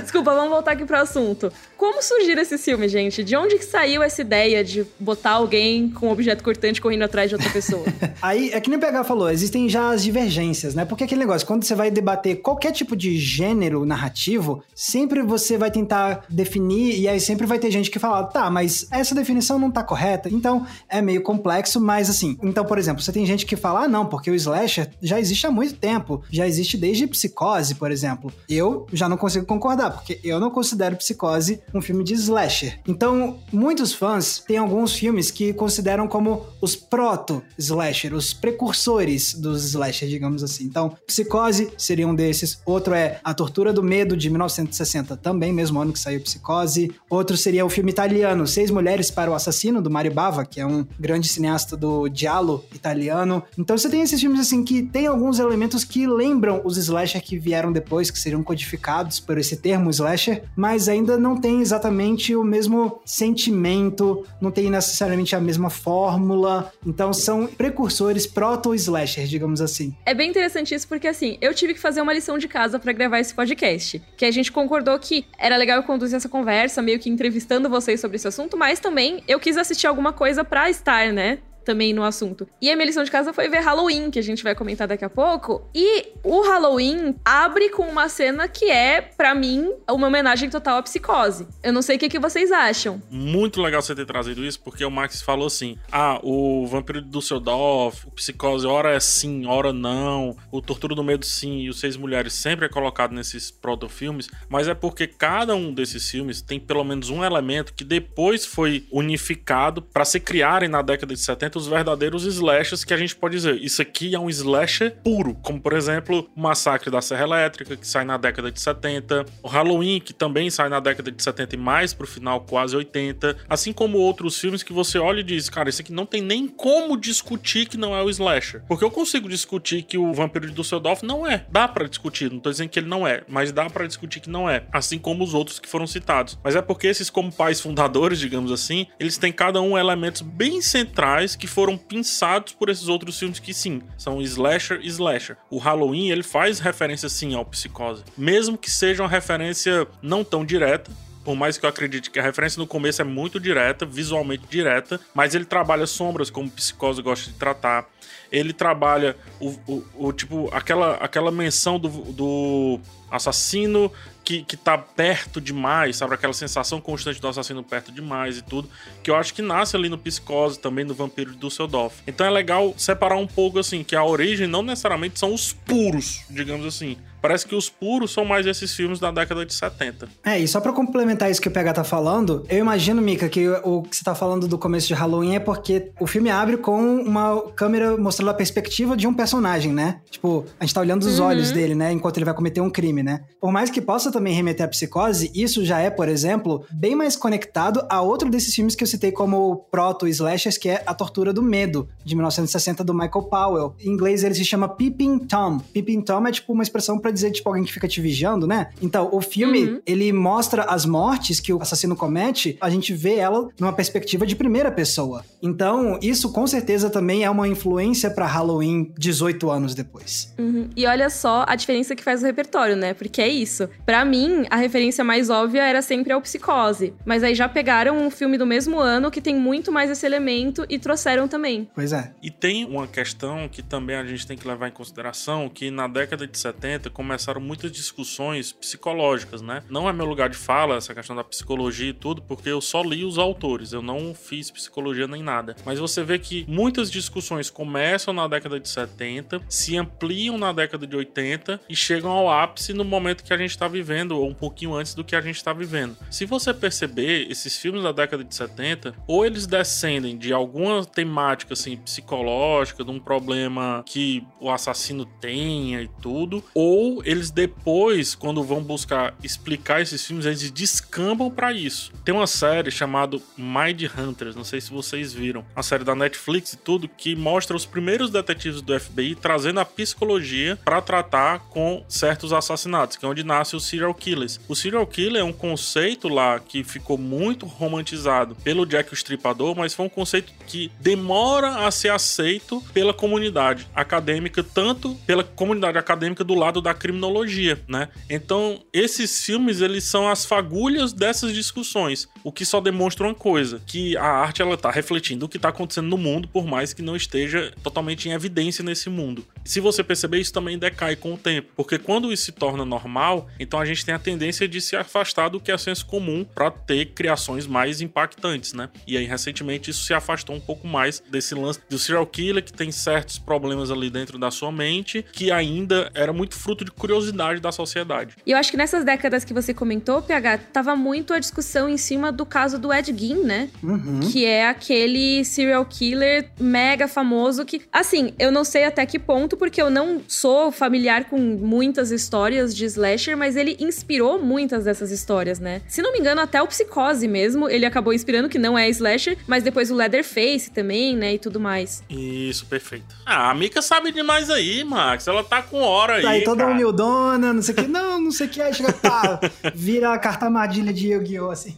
Desculpa, 0.00 0.34
vamos 0.34 0.50
voltar 0.50 0.72
aqui 0.72 0.84
pro 0.84 0.96
assunto. 0.96 1.52
Como 1.76 2.02
surgiram 2.02 2.40
esses 2.40 2.64
filmes, 2.64 2.90
gente? 2.90 3.22
De 3.22 3.36
onde 3.36 3.58
que 3.58 3.64
saiu 3.64 4.02
essa 4.02 4.22
ideia 4.22 4.64
de 4.64 4.86
botar 4.98 5.32
alguém 5.32 5.90
com 5.90 6.08
um 6.08 6.10
objeto 6.10 6.42
cortante 6.42 6.80
correndo 6.80 7.02
atrás 7.02 7.28
de 7.28 7.34
outra 7.34 7.50
pessoa? 7.50 7.84
Aí, 8.22 8.50
é 8.52 8.60
que 8.60 8.70
nem 8.70 8.78
o 8.78 8.80
PH 8.80 9.04
falou, 9.04 9.30
existem 9.30 9.68
já 9.68 9.90
as 9.90 10.02
divergências, 10.02 10.74
né? 10.74 10.84
Porque 10.84 11.04
aquele 11.04 11.20
negócio, 11.20 11.46
quando 11.46 11.64
você 11.64 11.74
vai 11.74 11.90
debater 11.90 12.36
qualquer 12.36 12.72
tipo 12.72 12.96
de 12.96 13.18
gênero 13.18 13.84
narrativo, 13.84 14.62
sempre 14.74 15.22
você 15.22 15.58
vai 15.58 15.70
tentar 15.74 16.24
definir, 16.28 16.98
e 16.98 17.08
aí 17.08 17.20
sempre 17.20 17.46
vai 17.46 17.58
ter 17.58 17.70
gente 17.70 17.90
que 17.90 17.98
fala, 17.98 18.22
tá, 18.24 18.48
mas 18.48 18.86
essa 18.90 19.14
definição 19.14 19.58
não 19.58 19.70
tá 19.70 19.82
correta, 19.82 20.28
então 20.28 20.64
é 20.88 21.02
meio 21.02 21.22
complexo, 21.22 21.80
mas 21.80 22.08
assim, 22.08 22.38
então, 22.42 22.64
por 22.64 22.78
exemplo, 22.78 23.02
você 23.02 23.12
tem 23.12 23.26
gente 23.26 23.44
que 23.44 23.56
fala, 23.56 23.84
ah, 23.84 23.88
não, 23.88 24.06
porque 24.06 24.30
o 24.30 24.34
slasher 24.34 24.90
já 25.02 25.18
existe 25.18 25.46
há 25.46 25.50
muito 25.50 25.74
tempo, 25.74 26.22
já 26.30 26.46
existe 26.46 26.76
desde 26.76 27.06
Psicose, 27.06 27.74
por 27.74 27.90
exemplo. 27.90 28.32
Eu 28.48 28.86
já 28.92 29.08
não 29.08 29.16
consigo 29.16 29.44
concordar, 29.44 29.90
porque 29.90 30.20
eu 30.22 30.38
não 30.38 30.50
considero 30.50 30.96
Psicose 30.96 31.60
um 31.74 31.80
filme 31.80 32.04
de 32.04 32.14
slasher. 32.14 32.78
Então, 32.86 33.38
muitos 33.52 33.92
fãs 33.92 34.38
têm 34.46 34.58
alguns 34.58 34.94
filmes 34.94 35.30
que 35.30 35.52
consideram 35.52 36.06
como 36.06 36.46
os 36.60 36.76
proto-slasher, 36.76 38.14
os 38.14 38.32
precursores 38.32 39.34
dos 39.34 39.64
slasher, 39.64 40.08
digamos 40.08 40.42
assim. 40.42 40.64
Então, 40.64 40.96
Psicose 41.06 41.72
seria 41.76 42.06
um 42.06 42.14
desses. 42.14 42.60
Outro 42.64 42.94
é 42.94 43.20
A 43.24 43.34
Tortura 43.34 43.72
do 43.72 43.82
Medo, 43.82 44.16
de 44.16 44.30
1960, 44.30 45.16
também, 45.16 45.52
mesmo 45.52 45.63
ano 45.80 45.92
que 45.92 45.98
saiu 45.98 46.20
Psicose. 46.20 46.92
Outro 47.08 47.36
seria 47.36 47.64
o 47.64 47.70
filme 47.70 47.90
italiano 47.90 48.46
Seis 48.46 48.70
Mulheres 48.70 49.10
para 49.10 49.30
o 49.30 49.34
Assassino, 49.34 49.82
do 49.82 49.90
Mario 49.90 50.12
Bava, 50.12 50.44
que 50.44 50.60
é 50.60 50.66
um 50.66 50.86
grande 50.98 51.28
cineasta 51.28 51.76
do 51.76 52.08
giallo 52.12 52.64
italiano. 52.74 53.42
Então, 53.58 53.76
você 53.76 53.88
tem 53.88 54.02
esses 54.02 54.20
filmes, 54.20 54.40
assim, 54.40 54.64
que 54.64 54.82
tem 54.82 55.06
alguns 55.06 55.38
elementos 55.38 55.84
que 55.84 56.06
lembram 56.06 56.60
os 56.64 56.76
slasher 56.76 57.22
que 57.22 57.38
vieram 57.38 57.72
depois, 57.72 58.10
que 58.10 58.18
seriam 58.18 58.42
codificados 58.42 59.20
por 59.20 59.38
esse 59.38 59.56
termo 59.56 59.90
slasher, 59.90 60.44
mas 60.56 60.88
ainda 60.88 61.16
não 61.16 61.40
tem 61.40 61.60
exatamente 61.60 62.34
o 62.34 62.42
mesmo 62.42 63.00
sentimento, 63.04 64.26
não 64.40 64.50
tem 64.50 64.70
necessariamente 64.70 65.34
a 65.34 65.40
mesma 65.40 65.70
fórmula. 65.70 66.72
Então, 66.86 67.12
são 67.12 67.46
precursores 67.46 68.26
proto-slasher, 68.26 69.26
digamos 69.26 69.60
assim. 69.60 69.94
É 70.04 70.14
bem 70.14 70.30
interessante 70.30 70.74
isso 70.74 70.88
porque, 70.88 71.08
assim, 71.08 71.38
eu 71.40 71.54
tive 71.54 71.74
que 71.74 71.80
fazer 71.80 72.00
uma 72.00 72.12
lição 72.12 72.38
de 72.38 72.48
casa 72.48 72.78
pra 72.78 72.92
gravar 72.92 73.20
esse 73.20 73.34
podcast. 73.34 74.02
Que 74.16 74.24
a 74.24 74.30
gente 74.30 74.50
concordou 74.50 74.98
que 74.98 75.24
era 75.44 75.58
legal 75.58 75.76
eu 75.76 75.82
conduzir 75.82 76.16
essa 76.16 76.28
conversa, 76.28 76.80
meio 76.80 76.98
que 76.98 77.10
entrevistando 77.10 77.68
vocês 77.68 78.00
sobre 78.00 78.16
esse 78.16 78.26
assunto, 78.26 78.56
mas 78.56 78.80
também 78.80 79.22
eu 79.28 79.38
quis 79.38 79.58
assistir 79.58 79.86
alguma 79.86 80.10
coisa 80.10 80.42
pra 80.42 80.70
estar, 80.70 81.12
né? 81.12 81.38
Também 81.64 81.94
no 81.94 82.02
assunto. 82.02 82.46
E 82.60 82.70
a 82.70 82.76
minha 82.76 82.86
lição 82.86 83.02
de 83.02 83.10
casa 83.10 83.32
foi 83.32 83.48
ver 83.48 83.60
Halloween, 83.60 84.10
que 84.10 84.18
a 84.18 84.22
gente 84.22 84.42
vai 84.42 84.54
comentar 84.54 84.86
daqui 84.86 85.04
a 85.04 85.08
pouco. 85.08 85.66
E 85.74 86.08
o 86.22 86.42
Halloween 86.42 87.14
abre 87.24 87.70
com 87.70 87.84
uma 87.84 88.08
cena 88.08 88.46
que 88.46 88.66
é, 88.66 89.00
pra 89.00 89.34
mim, 89.34 89.72
uma 89.90 90.08
homenagem 90.08 90.50
total 90.50 90.78
à 90.78 90.82
psicose. 90.82 91.46
Eu 91.62 91.72
não 91.72 91.80
sei 91.80 91.96
o 91.96 91.98
que, 91.98 92.08
que 92.08 92.18
vocês 92.18 92.52
acham. 92.52 93.02
Muito 93.10 93.62
legal 93.62 93.80
você 93.80 93.94
ter 93.94 94.04
trazido 94.04 94.44
isso, 94.44 94.60
porque 94.60 94.84
o 94.84 94.90
Max 94.90 95.22
falou 95.22 95.46
assim: 95.46 95.78
ah, 95.90 96.20
o 96.22 96.66
Vampiro 96.66 97.00
de 97.00 97.08
Dusseldorf, 97.08 98.06
o 98.06 98.10
Psicose, 98.10 98.66
hora 98.66 98.90
é 98.90 99.00
sim, 99.00 99.46
hora 99.46 99.72
não, 99.72 100.36
o 100.52 100.60
Tortura 100.60 100.94
do 100.94 101.02
Medo 101.02 101.24
sim, 101.24 101.60
e 101.60 101.70
os 101.70 101.80
Seis 101.80 101.96
Mulheres 101.96 102.34
sempre 102.34 102.66
é 102.66 102.68
colocado 102.68 103.12
nesses 103.12 103.50
proto-filmes, 103.50 104.28
mas 104.48 104.68
é 104.68 104.74
porque 104.74 105.06
cada 105.06 105.54
um 105.54 105.72
desses 105.72 106.10
filmes 106.10 106.42
tem 106.42 106.60
pelo 106.60 106.84
menos 106.84 107.08
um 107.08 107.24
elemento 107.24 107.72
que 107.72 107.84
depois 107.84 108.44
foi 108.44 108.86
unificado 108.92 109.80
para 109.80 110.04
se 110.04 110.20
criarem 110.20 110.68
na 110.68 110.82
década 110.82 111.14
de 111.14 111.20
70 111.20 111.53
70 111.53 111.53
os 111.58 111.66
verdadeiros 111.66 112.24
slashers 112.24 112.84
que 112.84 112.94
a 112.94 112.96
gente 112.96 113.14
pode 113.16 113.34
dizer, 113.36 113.56
isso 113.62 113.80
aqui 113.82 114.14
é 114.14 114.18
um 114.18 114.28
slasher 114.30 114.96
puro, 115.02 115.34
como 115.42 115.60
por 115.60 115.72
exemplo, 115.72 116.28
o 116.34 116.40
Massacre 116.40 116.90
da 116.90 117.00
Serra 117.00 117.24
Elétrica, 117.24 117.76
que 117.76 117.86
sai 117.86 118.04
na 118.04 118.16
década 118.16 118.50
de 118.50 118.60
70, 118.60 119.24
o 119.42 119.48
Halloween, 119.48 120.00
que 120.00 120.12
também 120.12 120.50
sai 120.50 120.68
na 120.68 120.80
década 120.80 121.10
de 121.10 121.22
70 121.22 121.54
e 121.54 121.58
mais 121.58 121.94
pro 121.94 122.06
final, 122.06 122.40
quase 122.40 122.76
80, 122.76 123.36
assim 123.48 123.72
como 123.72 123.98
outros 123.98 124.38
filmes 124.38 124.62
que 124.62 124.72
você 124.72 124.98
olha 124.98 125.20
e 125.20 125.24
diz, 125.24 125.48
cara, 125.48 125.68
isso 125.68 125.80
aqui 125.80 125.92
não 125.92 126.06
tem 126.06 126.22
nem 126.22 126.46
como 126.46 126.96
discutir 126.96 127.66
que 127.66 127.76
não 127.76 127.94
é 127.94 128.02
o 128.02 128.10
slasher. 128.10 128.62
Porque 128.66 128.84
eu 128.84 128.90
consigo 128.90 129.28
discutir 129.28 129.82
que 129.82 129.98
o 129.98 130.12
Vampiro 130.12 130.46
de 130.46 130.52
Dusseldorf 130.52 131.04
não 131.04 131.26
é. 131.26 131.46
Dá 131.50 131.66
para 131.68 131.88
discutir, 131.88 132.30
não 132.30 132.40
tô 132.40 132.50
dizendo 132.50 132.68
que 132.68 132.78
ele 132.78 132.88
não 132.88 133.06
é, 133.06 133.22
mas 133.28 133.52
dá 133.52 133.68
para 133.68 133.86
discutir 133.86 134.20
que 134.20 134.30
não 134.30 134.48
é, 134.48 134.64
assim 134.72 134.98
como 134.98 135.24
os 135.24 135.34
outros 135.34 135.58
que 135.58 135.68
foram 135.68 135.86
citados. 135.86 136.38
Mas 136.42 136.56
é 136.56 136.62
porque 136.62 136.86
esses 136.86 137.10
como 137.10 137.32
pais 137.32 137.60
fundadores, 137.60 138.18
digamos 138.18 138.52
assim, 138.52 138.86
eles 138.98 139.18
têm 139.18 139.32
cada 139.32 139.60
um 139.60 139.78
elementos 139.78 140.22
bem 140.22 140.60
centrais 140.60 141.36
que 141.36 141.43
foram 141.46 141.76
pensados 141.76 142.52
por 142.52 142.68
esses 142.68 142.88
outros 142.88 143.18
filmes 143.18 143.38
que 143.38 143.54
sim, 143.54 143.82
são 143.96 144.20
slasher 144.22 144.80
slasher. 144.84 145.36
O 145.50 145.58
Halloween, 145.58 146.10
ele 146.10 146.22
faz 146.22 146.58
referência 146.58 147.08
sim 147.08 147.34
ao 147.34 147.44
psicose, 147.44 148.04
mesmo 148.16 148.58
que 148.58 148.70
seja 148.70 149.02
uma 149.02 149.08
referência 149.08 149.86
não 150.02 150.24
tão 150.24 150.44
direta, 150.44 150.90
por 151.24 151.34
mais 151.34 151.56
que 151.56 151.64
eu 151.64 151.70
acredite 151.70 152.10
que 152.10 152.18
a 152.18 152.22
referência 152.22 152.60
no 152.60 152.66
começo 152.66 153.00
é 153.00 153.04
muito 153.04 153.40
direta, 153.40 153.86
visualmente 153.86 154.44
direta, 154.48 155.00
mas 155.14 155.34
ele 155.34 155.46
trabalha 155.46 155.86
sombras 155.86 156.28
como 156.28 156.50
psicose 156.50 157.00
gosta 157.00 157.30
de 157.30 157.36
tratar. 157.38 157.88
Ele 158.30 158.52
trabalha 158.52 159.16
o, 159.40 159.50
o, 159.66 159.84
o 159.96 160.12
tipo 160.12 160.48
aquela, 160.52 160.94
aquela 160.96 161.30
menção 161.30 161.78
do, 161.78 161.88
do 161.88 162.80
assassino 163.10 163.90
que, 164.24 164.42
que 164.42 164.56
tá 164.56 164.78
perto 164.78 165.40
demais, 165.40 165.96
sabe? 165.96 166.14
Aquela 166.14 166.32
sensação 166.32 166.80
constante 166.80 167.20
do 167.20 167.28
assassino 167.28 167.62
perto 167.62 167.92
demais 167.92 168.38
e 168.38 168.42
tudo, 168.42 168.68
que 169.02 169.10
eu 169.10 169.16
acho 169.16 169.34
que 169.34 169.42
nasce 169.42 169.76
ali 169.76 169.88
no 169.88 169.98
Psicose, 169.98 170.58
também 170.58 170.84
no 170.84 170.94
Vampiro 170.94 171.32
de 171.32 171.36
Dusseldorf. 171.36 172.02
Então 172.06 172.26
é 172.26 172.30
legal 172.30 172.74
separar 172.76 173.16
um 173.16 173.26
pouco, 173.26 173.58
assim, 173.58 173.84
que 173.84 173.94
a 173.94 174.02
origem 174.02 174.46
não 174.46 174.62
necessariamente 174.62 175.18
são 175.18 175.32
os 175.34 175.52
puros, 175.52 176.24
digamos 176.30 176.64
assim. 176.66 176.96
Parece 177.20 177.46
que 177.46 177.54
os 177.54 177.70
puros 177.70 178.12
são 178.12 178.22
mais 178.22 178.46
esses 178.46 178.74
filmes 178.74 179.00
da 179.00 179.10
década 179.10 179.46
de 179.46 179.54
70. 179.54 180.08
É, 180.24 180.38
e 180.38 180.46
só 180.46 180.60
para 180.60 180.72
complementar 180.72 181.30
isso 181.30 181.40
que 181.40 181.48
o 181.48 181.50
PH 181.50 181.72
tá 181.72 181.84
falando, 181.84 182.44
eu 182.50 182.58
imagino, 182.58 183.00
Mika, 183.00 183.30
que 183.30 183.48
o 183.48 183.82
que 183.82 183.96
você 183.96 184.04
tá 184.04 184.14
falando 184.14 184.46
do 184.46 184.58
começo 184.58 184.86
de 184.88 184.92
Halloween 184.92 185.36
é 185.36 185.40
porque 185.40 185.90
o 185.98 186.06
filme 186.06 186.30
abre 186.30 186.58
com 186.58 186.96
uma 187.00 187.40
câmera 187.52 187.93
mostrando 187.98 188.30
a 188.30 188.34
perspectiva 188.34 188.96
de 188.96 189.06
um 189.06 189.14
personagem, 189.14 189.72
né? 189.72 190.00
Tipo, 190.10 190.44
a 190.58 190.64
gente 190.64 190.74
tá 190.74 190.80
olhando 190.80 191.02
os 191.02 191.18
uhum. 191.18 191.26
olhos 191.26 191.50
dele, 191.50 191.74
né? 191.74 191.92
Enquanto 191.92 192.16
ele 192.18 192.24
vai 192.24 192.34
cometer 192.34 192.60
um 192.60 192.70
crime, 192.70 193.02
né? 193.02 193.20
Por 193.40 193.52
mais 193.52 193.70
que 193.70 193.80
possa 193.80 194.10
também 194.10 194.34
remeter 194.34 194.64
à 194.64 194.68
psicose, 194.68 195.30
isso 195.34 195.64
já 195.64 195.80
é, 195.80 195.90
por 195.90 196.08
exemplo, 196.08 196.64
bem 196.72 196.94
mais 196.94 197.16
conectado 197.16 197.84
a 197.88 198.00
outro 198.00 198.30
desses 198.30 198.54
filmes 198.54 198.74
que 198.74 198.82
eu 198.82 198.88
citei 198.88 199.12
como 199.12 199.66
proto-slashers, 199.70 200.58
que 200.58 200.68
é 200.68 200.82
A 200.86 200.94
Tortura 200.94 201.32
do 201.32 201.42
Medo, 201.42 201.88
de 202.04 202.14
1960, 202.14 202.84
do 202.84 202.94
Michael 202.94 203.24
Powell. 203.24 203.74
Em 203.80 203.90
inglês 203.90 204.24
ele 204.24 204.34
se 204.34 204.44
chama 204.44 204.68
Peeping 204.68 205.18
Tom. 205.20 205.58
Peeping 205.72 206.00
Tom 206.00 206.26
é 206.26 206.32
tipo 206.32 206.52
uma 206.52 206.62
expressão 206.62 206.98
para 206.98 207.10
dizer, 207.10 207.30
tipo, 207.30 207.48
alguém 207.48 207.64
que 207.64 207.72
fica 207.72 207.88
te 207.88 208.00
vigiando, 208.00 208.46
né? 208.46 208.70
Então, 208.80 209.08
o 209.12 209.20
filme, 209.20 209.64
uhum. 209.64 209.80
ele 209.86 210.12
mostra 210.12 210.64
as 210.64 210.84
mortes 210.84 211.40
que 211.40 211.52
o 211.52 211.60
assassino 211.60 211.96
comete, 211.96 212.56
a 212.60 212.70
gente 212.70 212.92
vê 212.92 213.16
ela 213.16 213.48
numa 213.58 213.72
perspectiva 213.72 214.26
de 214.26 214.36
primeira 214.36 214.70
pessoa. 214.70 215.24
Então, 215.42 215.98
isso 216.02 216.32
com 216.32 216.46
certeza 216.46 216.90
também 216.90 217.24
é 217.24 217.30
uma 217.30 217.48
influência 217.48 217.83
para 218.14 218.26
Halloween 218.26 218.92
18 218.98 219.50
anos 219.50 219.74
depois. 219.74 220.32
Uhum. 220.38 220.70
E 220.76 220.86
olha 220.86 221.10
só 221.10 221.44
a 221.46 221.54
diferença 221.54 221.94
que 221.94 222.02
faz 222.02 222.22
o 222.22 222.26
repertório, 222.26 222.76
né? 222.76 222.94
Porque 222.94 223.20
é 223.20 223.28
isso. 223.28 223.68
Para 223.84 224.04
mim, 224.04 224.46
a 224.50 224.56
referência 224.56 225.04
mais 225.04 225.28
óbvia 225.30 225.62
era 225.62 225.82
sempre 225.82 226.12
ao 226.12 226.20
Psicose. 226.20 226.94
Mas 227.04 227.22
aí 227.22 227.34
já 227.34 227.48
pegaram 227.48 227.98
um 227.98 228.10
filme 228.10 228.38
do 228.38 228.46
mesmo 228.46 228.78
ano 228.78 229.10
que 229.10 229.20
tem 229.20 229.34
muito 229.34 229.70
mais 229.70 229.90
esse 229.90 230.06
elemento 230.06 230.64
e 230.68 230.78
trouxeram 230.78 231.28
também. 231.28 231.68
Pois 231.74 231.92
é. 231.92 232.12
E 232.22 232.30
tem 232.30 232.64
uma 232.64 232.86
questão 232.86 233.48
que 233.48 233.62
também 233.62 233.96
a 233.96 234.04
gente 234.04 234.26
tem 234.26 234.36
que 234.36 234.46
levar 234.46 234.68
em 234.68 234.72
consideração, 234.72 235.48
que 235.48 235.70
na 235.70 235.86
década 235.86 236.26
de 236.26 236.38
70, 236.38 236.90
começaram 236.90 237.40
muitas 237.40 237.70
discussões 237.70 238.52
psicológicas, 238.52 239.42
né? 239.42 239.62
Não 239.68 239.88
é 239.88 239.92
meu 239.92 240.06
lugar 240.06 240.28
de 240.28 240.36
fala 240.36 240.76
essa 240.76 240.94
questão 240.94 241.16
da 241.16 241.24
psicologia 241.24 241.90
e 241.90 241.92
tudo, 241.92 242.22
porque 242.22 242.48
eu 242.48 242.60
só 242.60 242.82
li 242.82 243.04
os 243.04 243.18
autores, 243.18 243.72
eu 243.72 243.82
não 243.82 244.14
fiz 244.14 244.50
psicologia 244.50 245.06
nem 245.06 245.22
nada. 245.22 245.56
Mas 245.64 245.78
você 245.78 246.02
vê 246.02 246.18
que 246.18 246.44
muitas 246.48 246.90
discussões 246.90 247.50
começam 247.50 247.73
na 248.12 248.28
década 248.28 248.60
de 248.60 248.68
70, 248.68 249.42
se 249.48 249.76
ampliam 249.76 250.38
na 250.38 250.52
década 250.52 250.86
de 250.86 250.96
80 250.96 251.60
e 251.68 251.76
chegam 251.76 252.10
ao 252.10 252.30
ápice 252.30 252.72
no 252.72 252.84
momento 252.84 253.24
que 253.24 253.32
a 253.32 253.36
gente 253.36 253.50
está 253.50 253.68
vivendo, 253.68 254.12
ou 254.12 254.28
um 254.28 254.34
pouquinho 254.34 254.74
antes 254.74 254.94
do 254.94 255.04
que 255.04 255.16
a 255.16 255.20
gente 255.20 255.36
está 255.36 255.52
vivendo. 255.52 255.96
Se 256.10 256.24
você 256.24 256.52
perceber, 256.52 257.30
esses 257.30 257.56
filmes 257.56 257.82
da 257.82 257.92
década 257.92 258.24
de 258.24 258.34
70, 258.34 258.94
ou 259.06 259.24
eles 259.24 259.46
descendem 259.46 260.16
de 260.16 260.32
alguma 260.32 260.84
temática 260.84 261.54
assim 261.54 261.76
psicológica, 261.76 262.84
de 262.84 262.90
um 262.90 263.00
problema 263.00 263.82
que 263.86 264.24
o 264.40 264.50
assassino 264.50 265.04
tenha 265.20 265.82
e 265.82 265.88
tudo, 266.00 266.42
ou 266.54 267.02
eles 267.04 267.30
depois, 267.30 268.14
quando 268.14 268.42
vão 268.42 268.62
buscar 268.62 269.14
explicar 269.22 269.80
esses 269.80 270.04
filmes, 270.04 270.26
eles 270.26 270.50
descambam 270.50 271.30
para 271.30 271.52
isso. 271.52 271.92
Tem 272.04 272.14
uma 272.14 272.26
série 272.26 272.70
chamada 272.70 273.18
Mind 273.36 273.84
Hunters, 273.96 274.36
não 274.36 274.44
sei 274.44 274.60
se 274.60 274.70
vocês 274.70 275.12
viram, 275.12 275.44
a 275.54 275.62
série 275.62 275.84
da 275.84 275.94
Netflix 275.94 276.52
e 276.52 276.56
tudo, 276.56 276.88
que 276.88 277.14
mostra 277.14 277.56
os 277.56 277.63
primeiros 277.66 278.10
detetives 278.10 278.60
do 278.60 278.78
FBI 278.78 279.14
trazendo 279.14 279.60
a 279.60 279.64
psicologia 279.64 280.58
para 280.64 280.80
tratar 280.80 281.40
com 281.50 281.84
certos 281.88 282.32
assassinatos, 282.32 282.96
que 282.96 283.04
é 283.04 283.08
onde 283.08 283.24
nasce 283.24 283.56
o 283.56 283.60
serial 283.60 283.94
killers. 283.94 284.40
O 284.48 284.54
serial 284.54 284.86
killer 284.86 285.20
é 285.20 285.24
um 285.24 285.32
conceito 285.32 286.08
lá 286.08 286.38
que 286.38 286.64
ficou 286.64 286.98
muito 286.98 287.46
romantizado 287.46 288.34
pelo 288.36 288.66
Jack 288.66 288.92
o 288.92 288.94
Stripador, 288.94 289.56
mas 289.56 289.74
foi 289.74 289.86
um 289.86 289.90
conceito 289.90 290.32
que 290.46 290.70
demora 290.80 291.66
a 291.66 291.70
ser 291.70 291.90
aceito 291.90 292.62
pela 292.72 292.92
comunidade 292.92 293.66
acadêmica, 293.74 294.42
tanto 294.42 294.94
pela 295.06 295.24
comunidade 295.24 295.78
acadêmica 295.78 296.24
do 296.24 296.34
lado 296.34 296.60
da 296.60 296.74
criminologia, 296.74 297.60
né? 297.68 297.88
Então, 298.08 298.60
esses 298.72 299.24
filmes, 299.24 299.60
eles 299.60 299.84
são 299.84 300.08
as 300.08 300.24
fagulhas 300.24 300.92
dessas 300.92 301.32
discussões, 301.32 302.08
o 302.22 302.32
que 302.32 302.44
só 302.44 302.60
demonstra 302.60 303.06
uma 303.06 303.14
coisa, 303.14 303.60
que 303.66 303.96
a 303.96 304.06
arte 304.06 304.42
ela 304.42 304.56
tá 304.56 304.70
refletindo 304.70 305.26
o 305.26 305.28
que 305.28 305.38
tá 305.38 305.48
acontecendo 305.48 305.88
no 305.88 305.98
mundo, 305.98 306.28
por 306.28 306.46
mais 306.46 306.72
que 306.72 306.82
não 306.82 306.96
esteja 306.96 307.43
totalmente 307.62 308.08
em 308.08 308.12
evidência 308.12 308.64
nesse 308.64 308.88
mundo. 308.88 309.26
Se 309.44 309.60
você 309.60 309.82
perceber, 309.82 310.20
isso 310.20 310.32
também 310.32 310.58
decai 310.58 310.96
com 310.96 311.14
o 311.14 311.18
tempo, 311.18 311.48
porque 311.56 311.78
quando 311.78 312.12
isso 312.12 312.24
se 312.24 312.32
torna 312.32 312.64
normal, 312.64 313.28
então 313.38 313.60
a 313.60 313.64
gente 313.64 313.84
tem 313.84 313.94
a 313.94 313.98
tendência 313.98 314.48
de 314.48 314.60
se 314.60 314.76
afastar 314.76 315.28
do 315.28 315.40
que 315.40 315.52
é 315.52 315.58
senso 315.58 315.86
comum 315.86 316.24
para 316.24 316.50
ter 316.50 316.86
criações 316.86 317.46
mais 317.46 317.80
impactantes, 317.80 318.52
né? 318.52 318.68
E 318.86 318.96
aí 318.96 319.04
recentemente 319.04 319.70
isso 319.70 319.84
se 319.84 319.94
afastou 319.94 320.34
um 320.34 320.40
pouco 320.40 320.66
mais 320.66 321.02
desse 321.10 321.34
lance 321.34 321.60
do 321.68 321.78
serial 321.78 322.06
killer 322.06 322.42
que 322.42 322.52
tem 322.52 322.70
certos 322.70 323.18
problemas 323.18 323.70
ali 323.70 323.90
dentro 323.90 324.18
da 324.18 324.30
sua 324.30 324.52
mente, 324.52 325.04
que 325.12 325.30
ainda 325.30 325.90
era 325.94 326.12
muito 326.12 326.34
fruto 326.34 326.64
de 326.64 326.70
curiosidade 326.70 327.40
da 327.40 327.52
sociedade. 327.52 328.16
E 328.26 328.32
eu 328.32 328.38
acho 328.38 328.50
que 328.50 328.56
nessas 328.56 328.84
décadas 328.84 329.24
que 329.24 329.32
você 329.32 329.54
comentou, 329.54 330.02
PH, 330.02 330.38
tava 330.52 330.76
muito 330.76 331.12
a 331.12 331.18
discussão 331.18 331.68
em 331.68 331.76
cima 331.76 332.12
do 332.12 332.26
caso 332.26 332.58
do 332.58 332.72
Ed 332.72 332.94
Gein, 332.96 333.22
né? 333.24 333.50
Uhum. 333.62 334.00
Que 334.00 334.24
é 334.24 334.48
aquele 334.48 335.24
serial 335.24 335.64
killer 335.64 336.30
mega 336.38 336.86
famoso 336.86 337.33
que, 337.42 337.62
assim, 337.72 338.12
eu 338.18 338.30
não 338.30 338.44
sei 338.44 338.64
até 338.64 338.84
que 338.84 338.98
ponto, 338.98 339.34
porque 339.34 339.62
eu 339.62 339.70
não 339.70 340.02
sou 340.06 340.52
familiar 340.52 341.06
com 341.06 341.18
muitas 341.18 341.90
histórias 341.90 342.54
de 342.54 342.66
slasher, 342.66 343.16
mas 343.16 343.34
ele 343.34 343.56
inspirou 343.58 344.22
muitas 344.22 344.64
dessas 344.64 344.90
histórias, 344.90 345.38
né? 345.38 345.62
Se 345.66 345.80
não 345.80 345.92
me 345.92 345.98
engano, 345.98 346.20
até 346.20 346.42
o 346.42 346.46
Psicose 346.46 347.08
mesmo, 347.08 347.48
ele 347.48 347.64
acabou 347.64 347.94
inspirando, 347.94 348.28
que 348.28 348.38
não 348.38 348.58
é 348.58 348.68
slasher, 348.68 349.16
mas 349.26 349.42
depois 349.42 349.70
o 349.70 349.74
Leatherface 349.74 350.50
também, 350.50 350.94
né? 350.94 351.14
E 351.14 351.18
tudo 351.18 351.40
mais. 351.40 351.82
Isso, 351.88 352.44
perfeito. 352.44 352.94
Ah, 353.06 353.30
a 353.30 353.34
Mika 353.34 353.62
sabe 353.62 353.90
demais 353.90 354.28
aí, 354.28 354.62
Max. 354.64 355.08
Ela 355.08 355.24
tá 355.24 355.40
com 355.40 355.62
hora 355.62 355.94
aí. 355.94 356.02
Tá 356.02 356.10
aí 356.10 356.24
toda 356.24 356.46
humildona, 356.46 357.32
não 357.32 357.40
sei 357.40 357.54
o 357.54 357.56
que. 357.56 357.66
Não, 357.66 358.00
não 358.00 358.10
sei 358.10 358.26
o 358.26 358.30
que. 358.30 358.42
Aí 358.42 358.52
chega, 358.52 358.72
pá, 358.72 359.20
vira 359.54 359.92
a 359.92 359.98
carta 359.98 360.26
armadilha 360.26 360.72
de 360.72 360.88
Yu-Gi-Oh! 360.88 361.30
assim. 361.30 361.56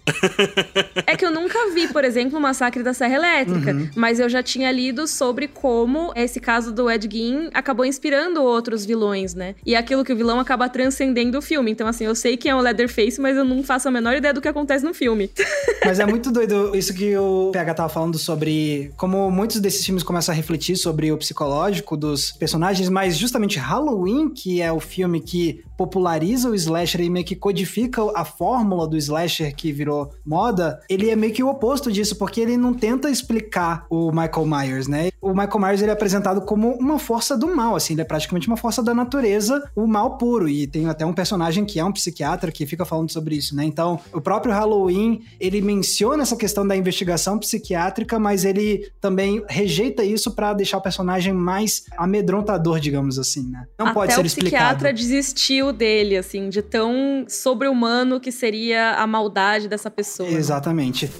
É 1.06 1.16
que 1.16 1.24
eu 1.24 1.30
nunca 1.30 1.70
vi, 1.72 1.88
por 1.88 2.04
exemplo, 2.04 2.38
o 2.38 2.42
Massacre 2.42 2.82
da 2.82 2.92
Serra 2.92 3.14
Elétrica, 3.14 3.72
uhum. 3.72 3.90
mas 3.94 4.20
eu 4.20 4.28
já 4.28 4.42
tinha 4.42 4.70
lido 4.70 5.06
sobre 5.06 5.48
como 5.66 6.12
esse 6.14 6.38
caso 6.38 6.72
do 6.72 6.88
Ed 6.88 7.08
Gein 7.10 7.50
acabou 7.52 7.84
inspirando 7.84 8.40
outros 8.40 8.86
vilões, 8.86 9.34
né? 9.34 9.56
E 9.66 9.74
é 9.74 9.78
aquilo 9.78 10.04
que 10.04 10.12
o 10.12 10.16
vilão 10.16 10.38
acaba 10.38 10.68
transcendendo 10.68 11.36
o 11.38 11.42
filme. 11.42 11.72
Então, 11.72 11.88
assim, 11.88 12.04
eu 12.04 12.14
sei 12.14 12.36
que 12.36 12.48
é 12.48 12.54
o 12.54 12.60
Leatherface, 12.60 13.20
mas 13.20 13.36
eu 13.36 13.44
não 13.44 13.64
faço 13.64 13.88
a 13.88 13.90
menor 13.90 14.14
ideia 14.14 14.32
do 14.32 14.40
que 14.40 14.46
acontece 14.46 14.84
no 14.84 14.94
filme. 14.94 15.28
Mas 15.84 16.00
é 16.00 16.06
muito 16.06 16.32
doido 16.32 16.76
isso 16.76 16.92
que 16.92 17.16
o 17.16 17.50
PH 17.52 17.74
tava 17.74 17.88
falando 17.88 18.18
sobre 18.18 18.92
como 18.96 19.30
muitos 19.30 19.60
desses 19.60 19.84
filmes 19.84 20.02
começam 20.02 20.32
a 20.32 20.36
refletir 20.36 20.76
sobre 20.76 21.12
o 21.12 21.16
psicológico 21.16 21.96
dos 21.96 22.32
personagens, 22.32 22.88
mas 22.88 23.16
justamente 23.16 23.58
Halloween, 23.58 24.28
que 24.28 24.60
é 24.60 24.72
o 24.72 24.80
filme 24.80 25.20
que 25.20 25.62
populariza 25.76 26.50
o 26.50 26.54
slasher 26.54 27.02
e 27.02 27.10
meio 27.10 27.24
que 27.24 27.36
codifica 27.36 28.02
a 28.16 28.24
fórmula 28.24 28.88
do 28.88 28.96
slasher 28.96 29.54
que 29.54 29.70
virou 29.70 30.10
moda, 30.24 30.80
ele 30.88 31.08
é 31.08 31.14
meio 31.14 31.32
que 31.32 31.42
o 31.42 31.48
oposto 31.48 31.92
disso, 31.92 32.16
porque 32.16 32.40
ele 32.40 32.56
não 32.56 32.74
tenta 32.74 33.10
explicar 33.10 33.86
o 33.88 34.10
Michael 34.10 34.46
Myers, 34.46 34.88
né? 34.88 35.10
O 35.20 35.30
Michael 35.30 35.55
Myers 35.58 35.82
ele 35.82 35.90
é 35.90 35.94
apresentado 35.94 36.40
como 36.40 36.72
uma 36.72 36.98
força 36.98 37.36
do 37.36 37.54
mal, 37.54 37.76
assim, 37.76 37.94
ele 37.94 38.02
é 38.02 38.04
praticamente 38.04 38.48
uma 38.48 38.56
força 38.56 38.82
da 38.82 38.92
natureza, 38.92 39.70
o 39.74 39.86
mal 39.86 40.18
puro, 40.18 40.48
e 40.48 40.66
tem 40.66 40.88
até 40.88 41.06
um 41.06 41.12
personagem 41.12 41.64
que 41.64 41.76
que 41.76 41.80
é 41.80 41.84
um 41.84 41.92
psiquiatra, 41.92 42.50
que 42.50 42.64
fica 42.64 42.86
falando 42.86 43.12
sobre 43.12 43.36
isso, 43.36 43.54
né? 43.54 43.62
Então, 43.62 44.00
o 44.10 44.18
próprio 44.18 44.50
Halloween, 44.50 45.22
ele 45.38 45.60
menciona 45.60 46.22
essa 46.22 46.34
questão 46.34 46.66
da 46.66 46.74
investigação 46.74 47.38
psiquiátrica, 47.38 48.18
mas 48.18 48.46
ele 48.46 48.90
também 48.98 49.44
rejeita 49.46 50.02
isso 50.02 50.30
para 50.30 50.54
deixar 50.54 50.78
o 50.78 50.80
personagem 50.80 51.34
mais 51.34 51.84
amedrontador, 51.98 52.80
digamos 52.80 53.18
assim, 53.18 53.46
né? 53.50 53.66
Não 53.78 53.88
Até 53.88 53.94
pode 53.94 54.14
ser 54.14 54.24
explicado. 54.24 54.56
o 54.56 54.76
psiquiatra 54.78 54.92
desistiu 54.94 55.70
dele, 55.70 56.16
assim, 56.16 56.48
de 56.48 56.62
tão 56.62 57.26
sobre-humano 57.28 58.18
que 58.18 58.32
seria 58.32 58.94
a 58.94 59.06
maldade 59.06 59.68
dessa 59.68 59.90
pessoa. 59.90 60.26
Exatamente. 60.26 61.10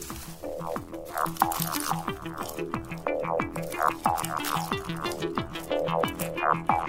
Thank 3.89 4.41
you. 4.41 4.66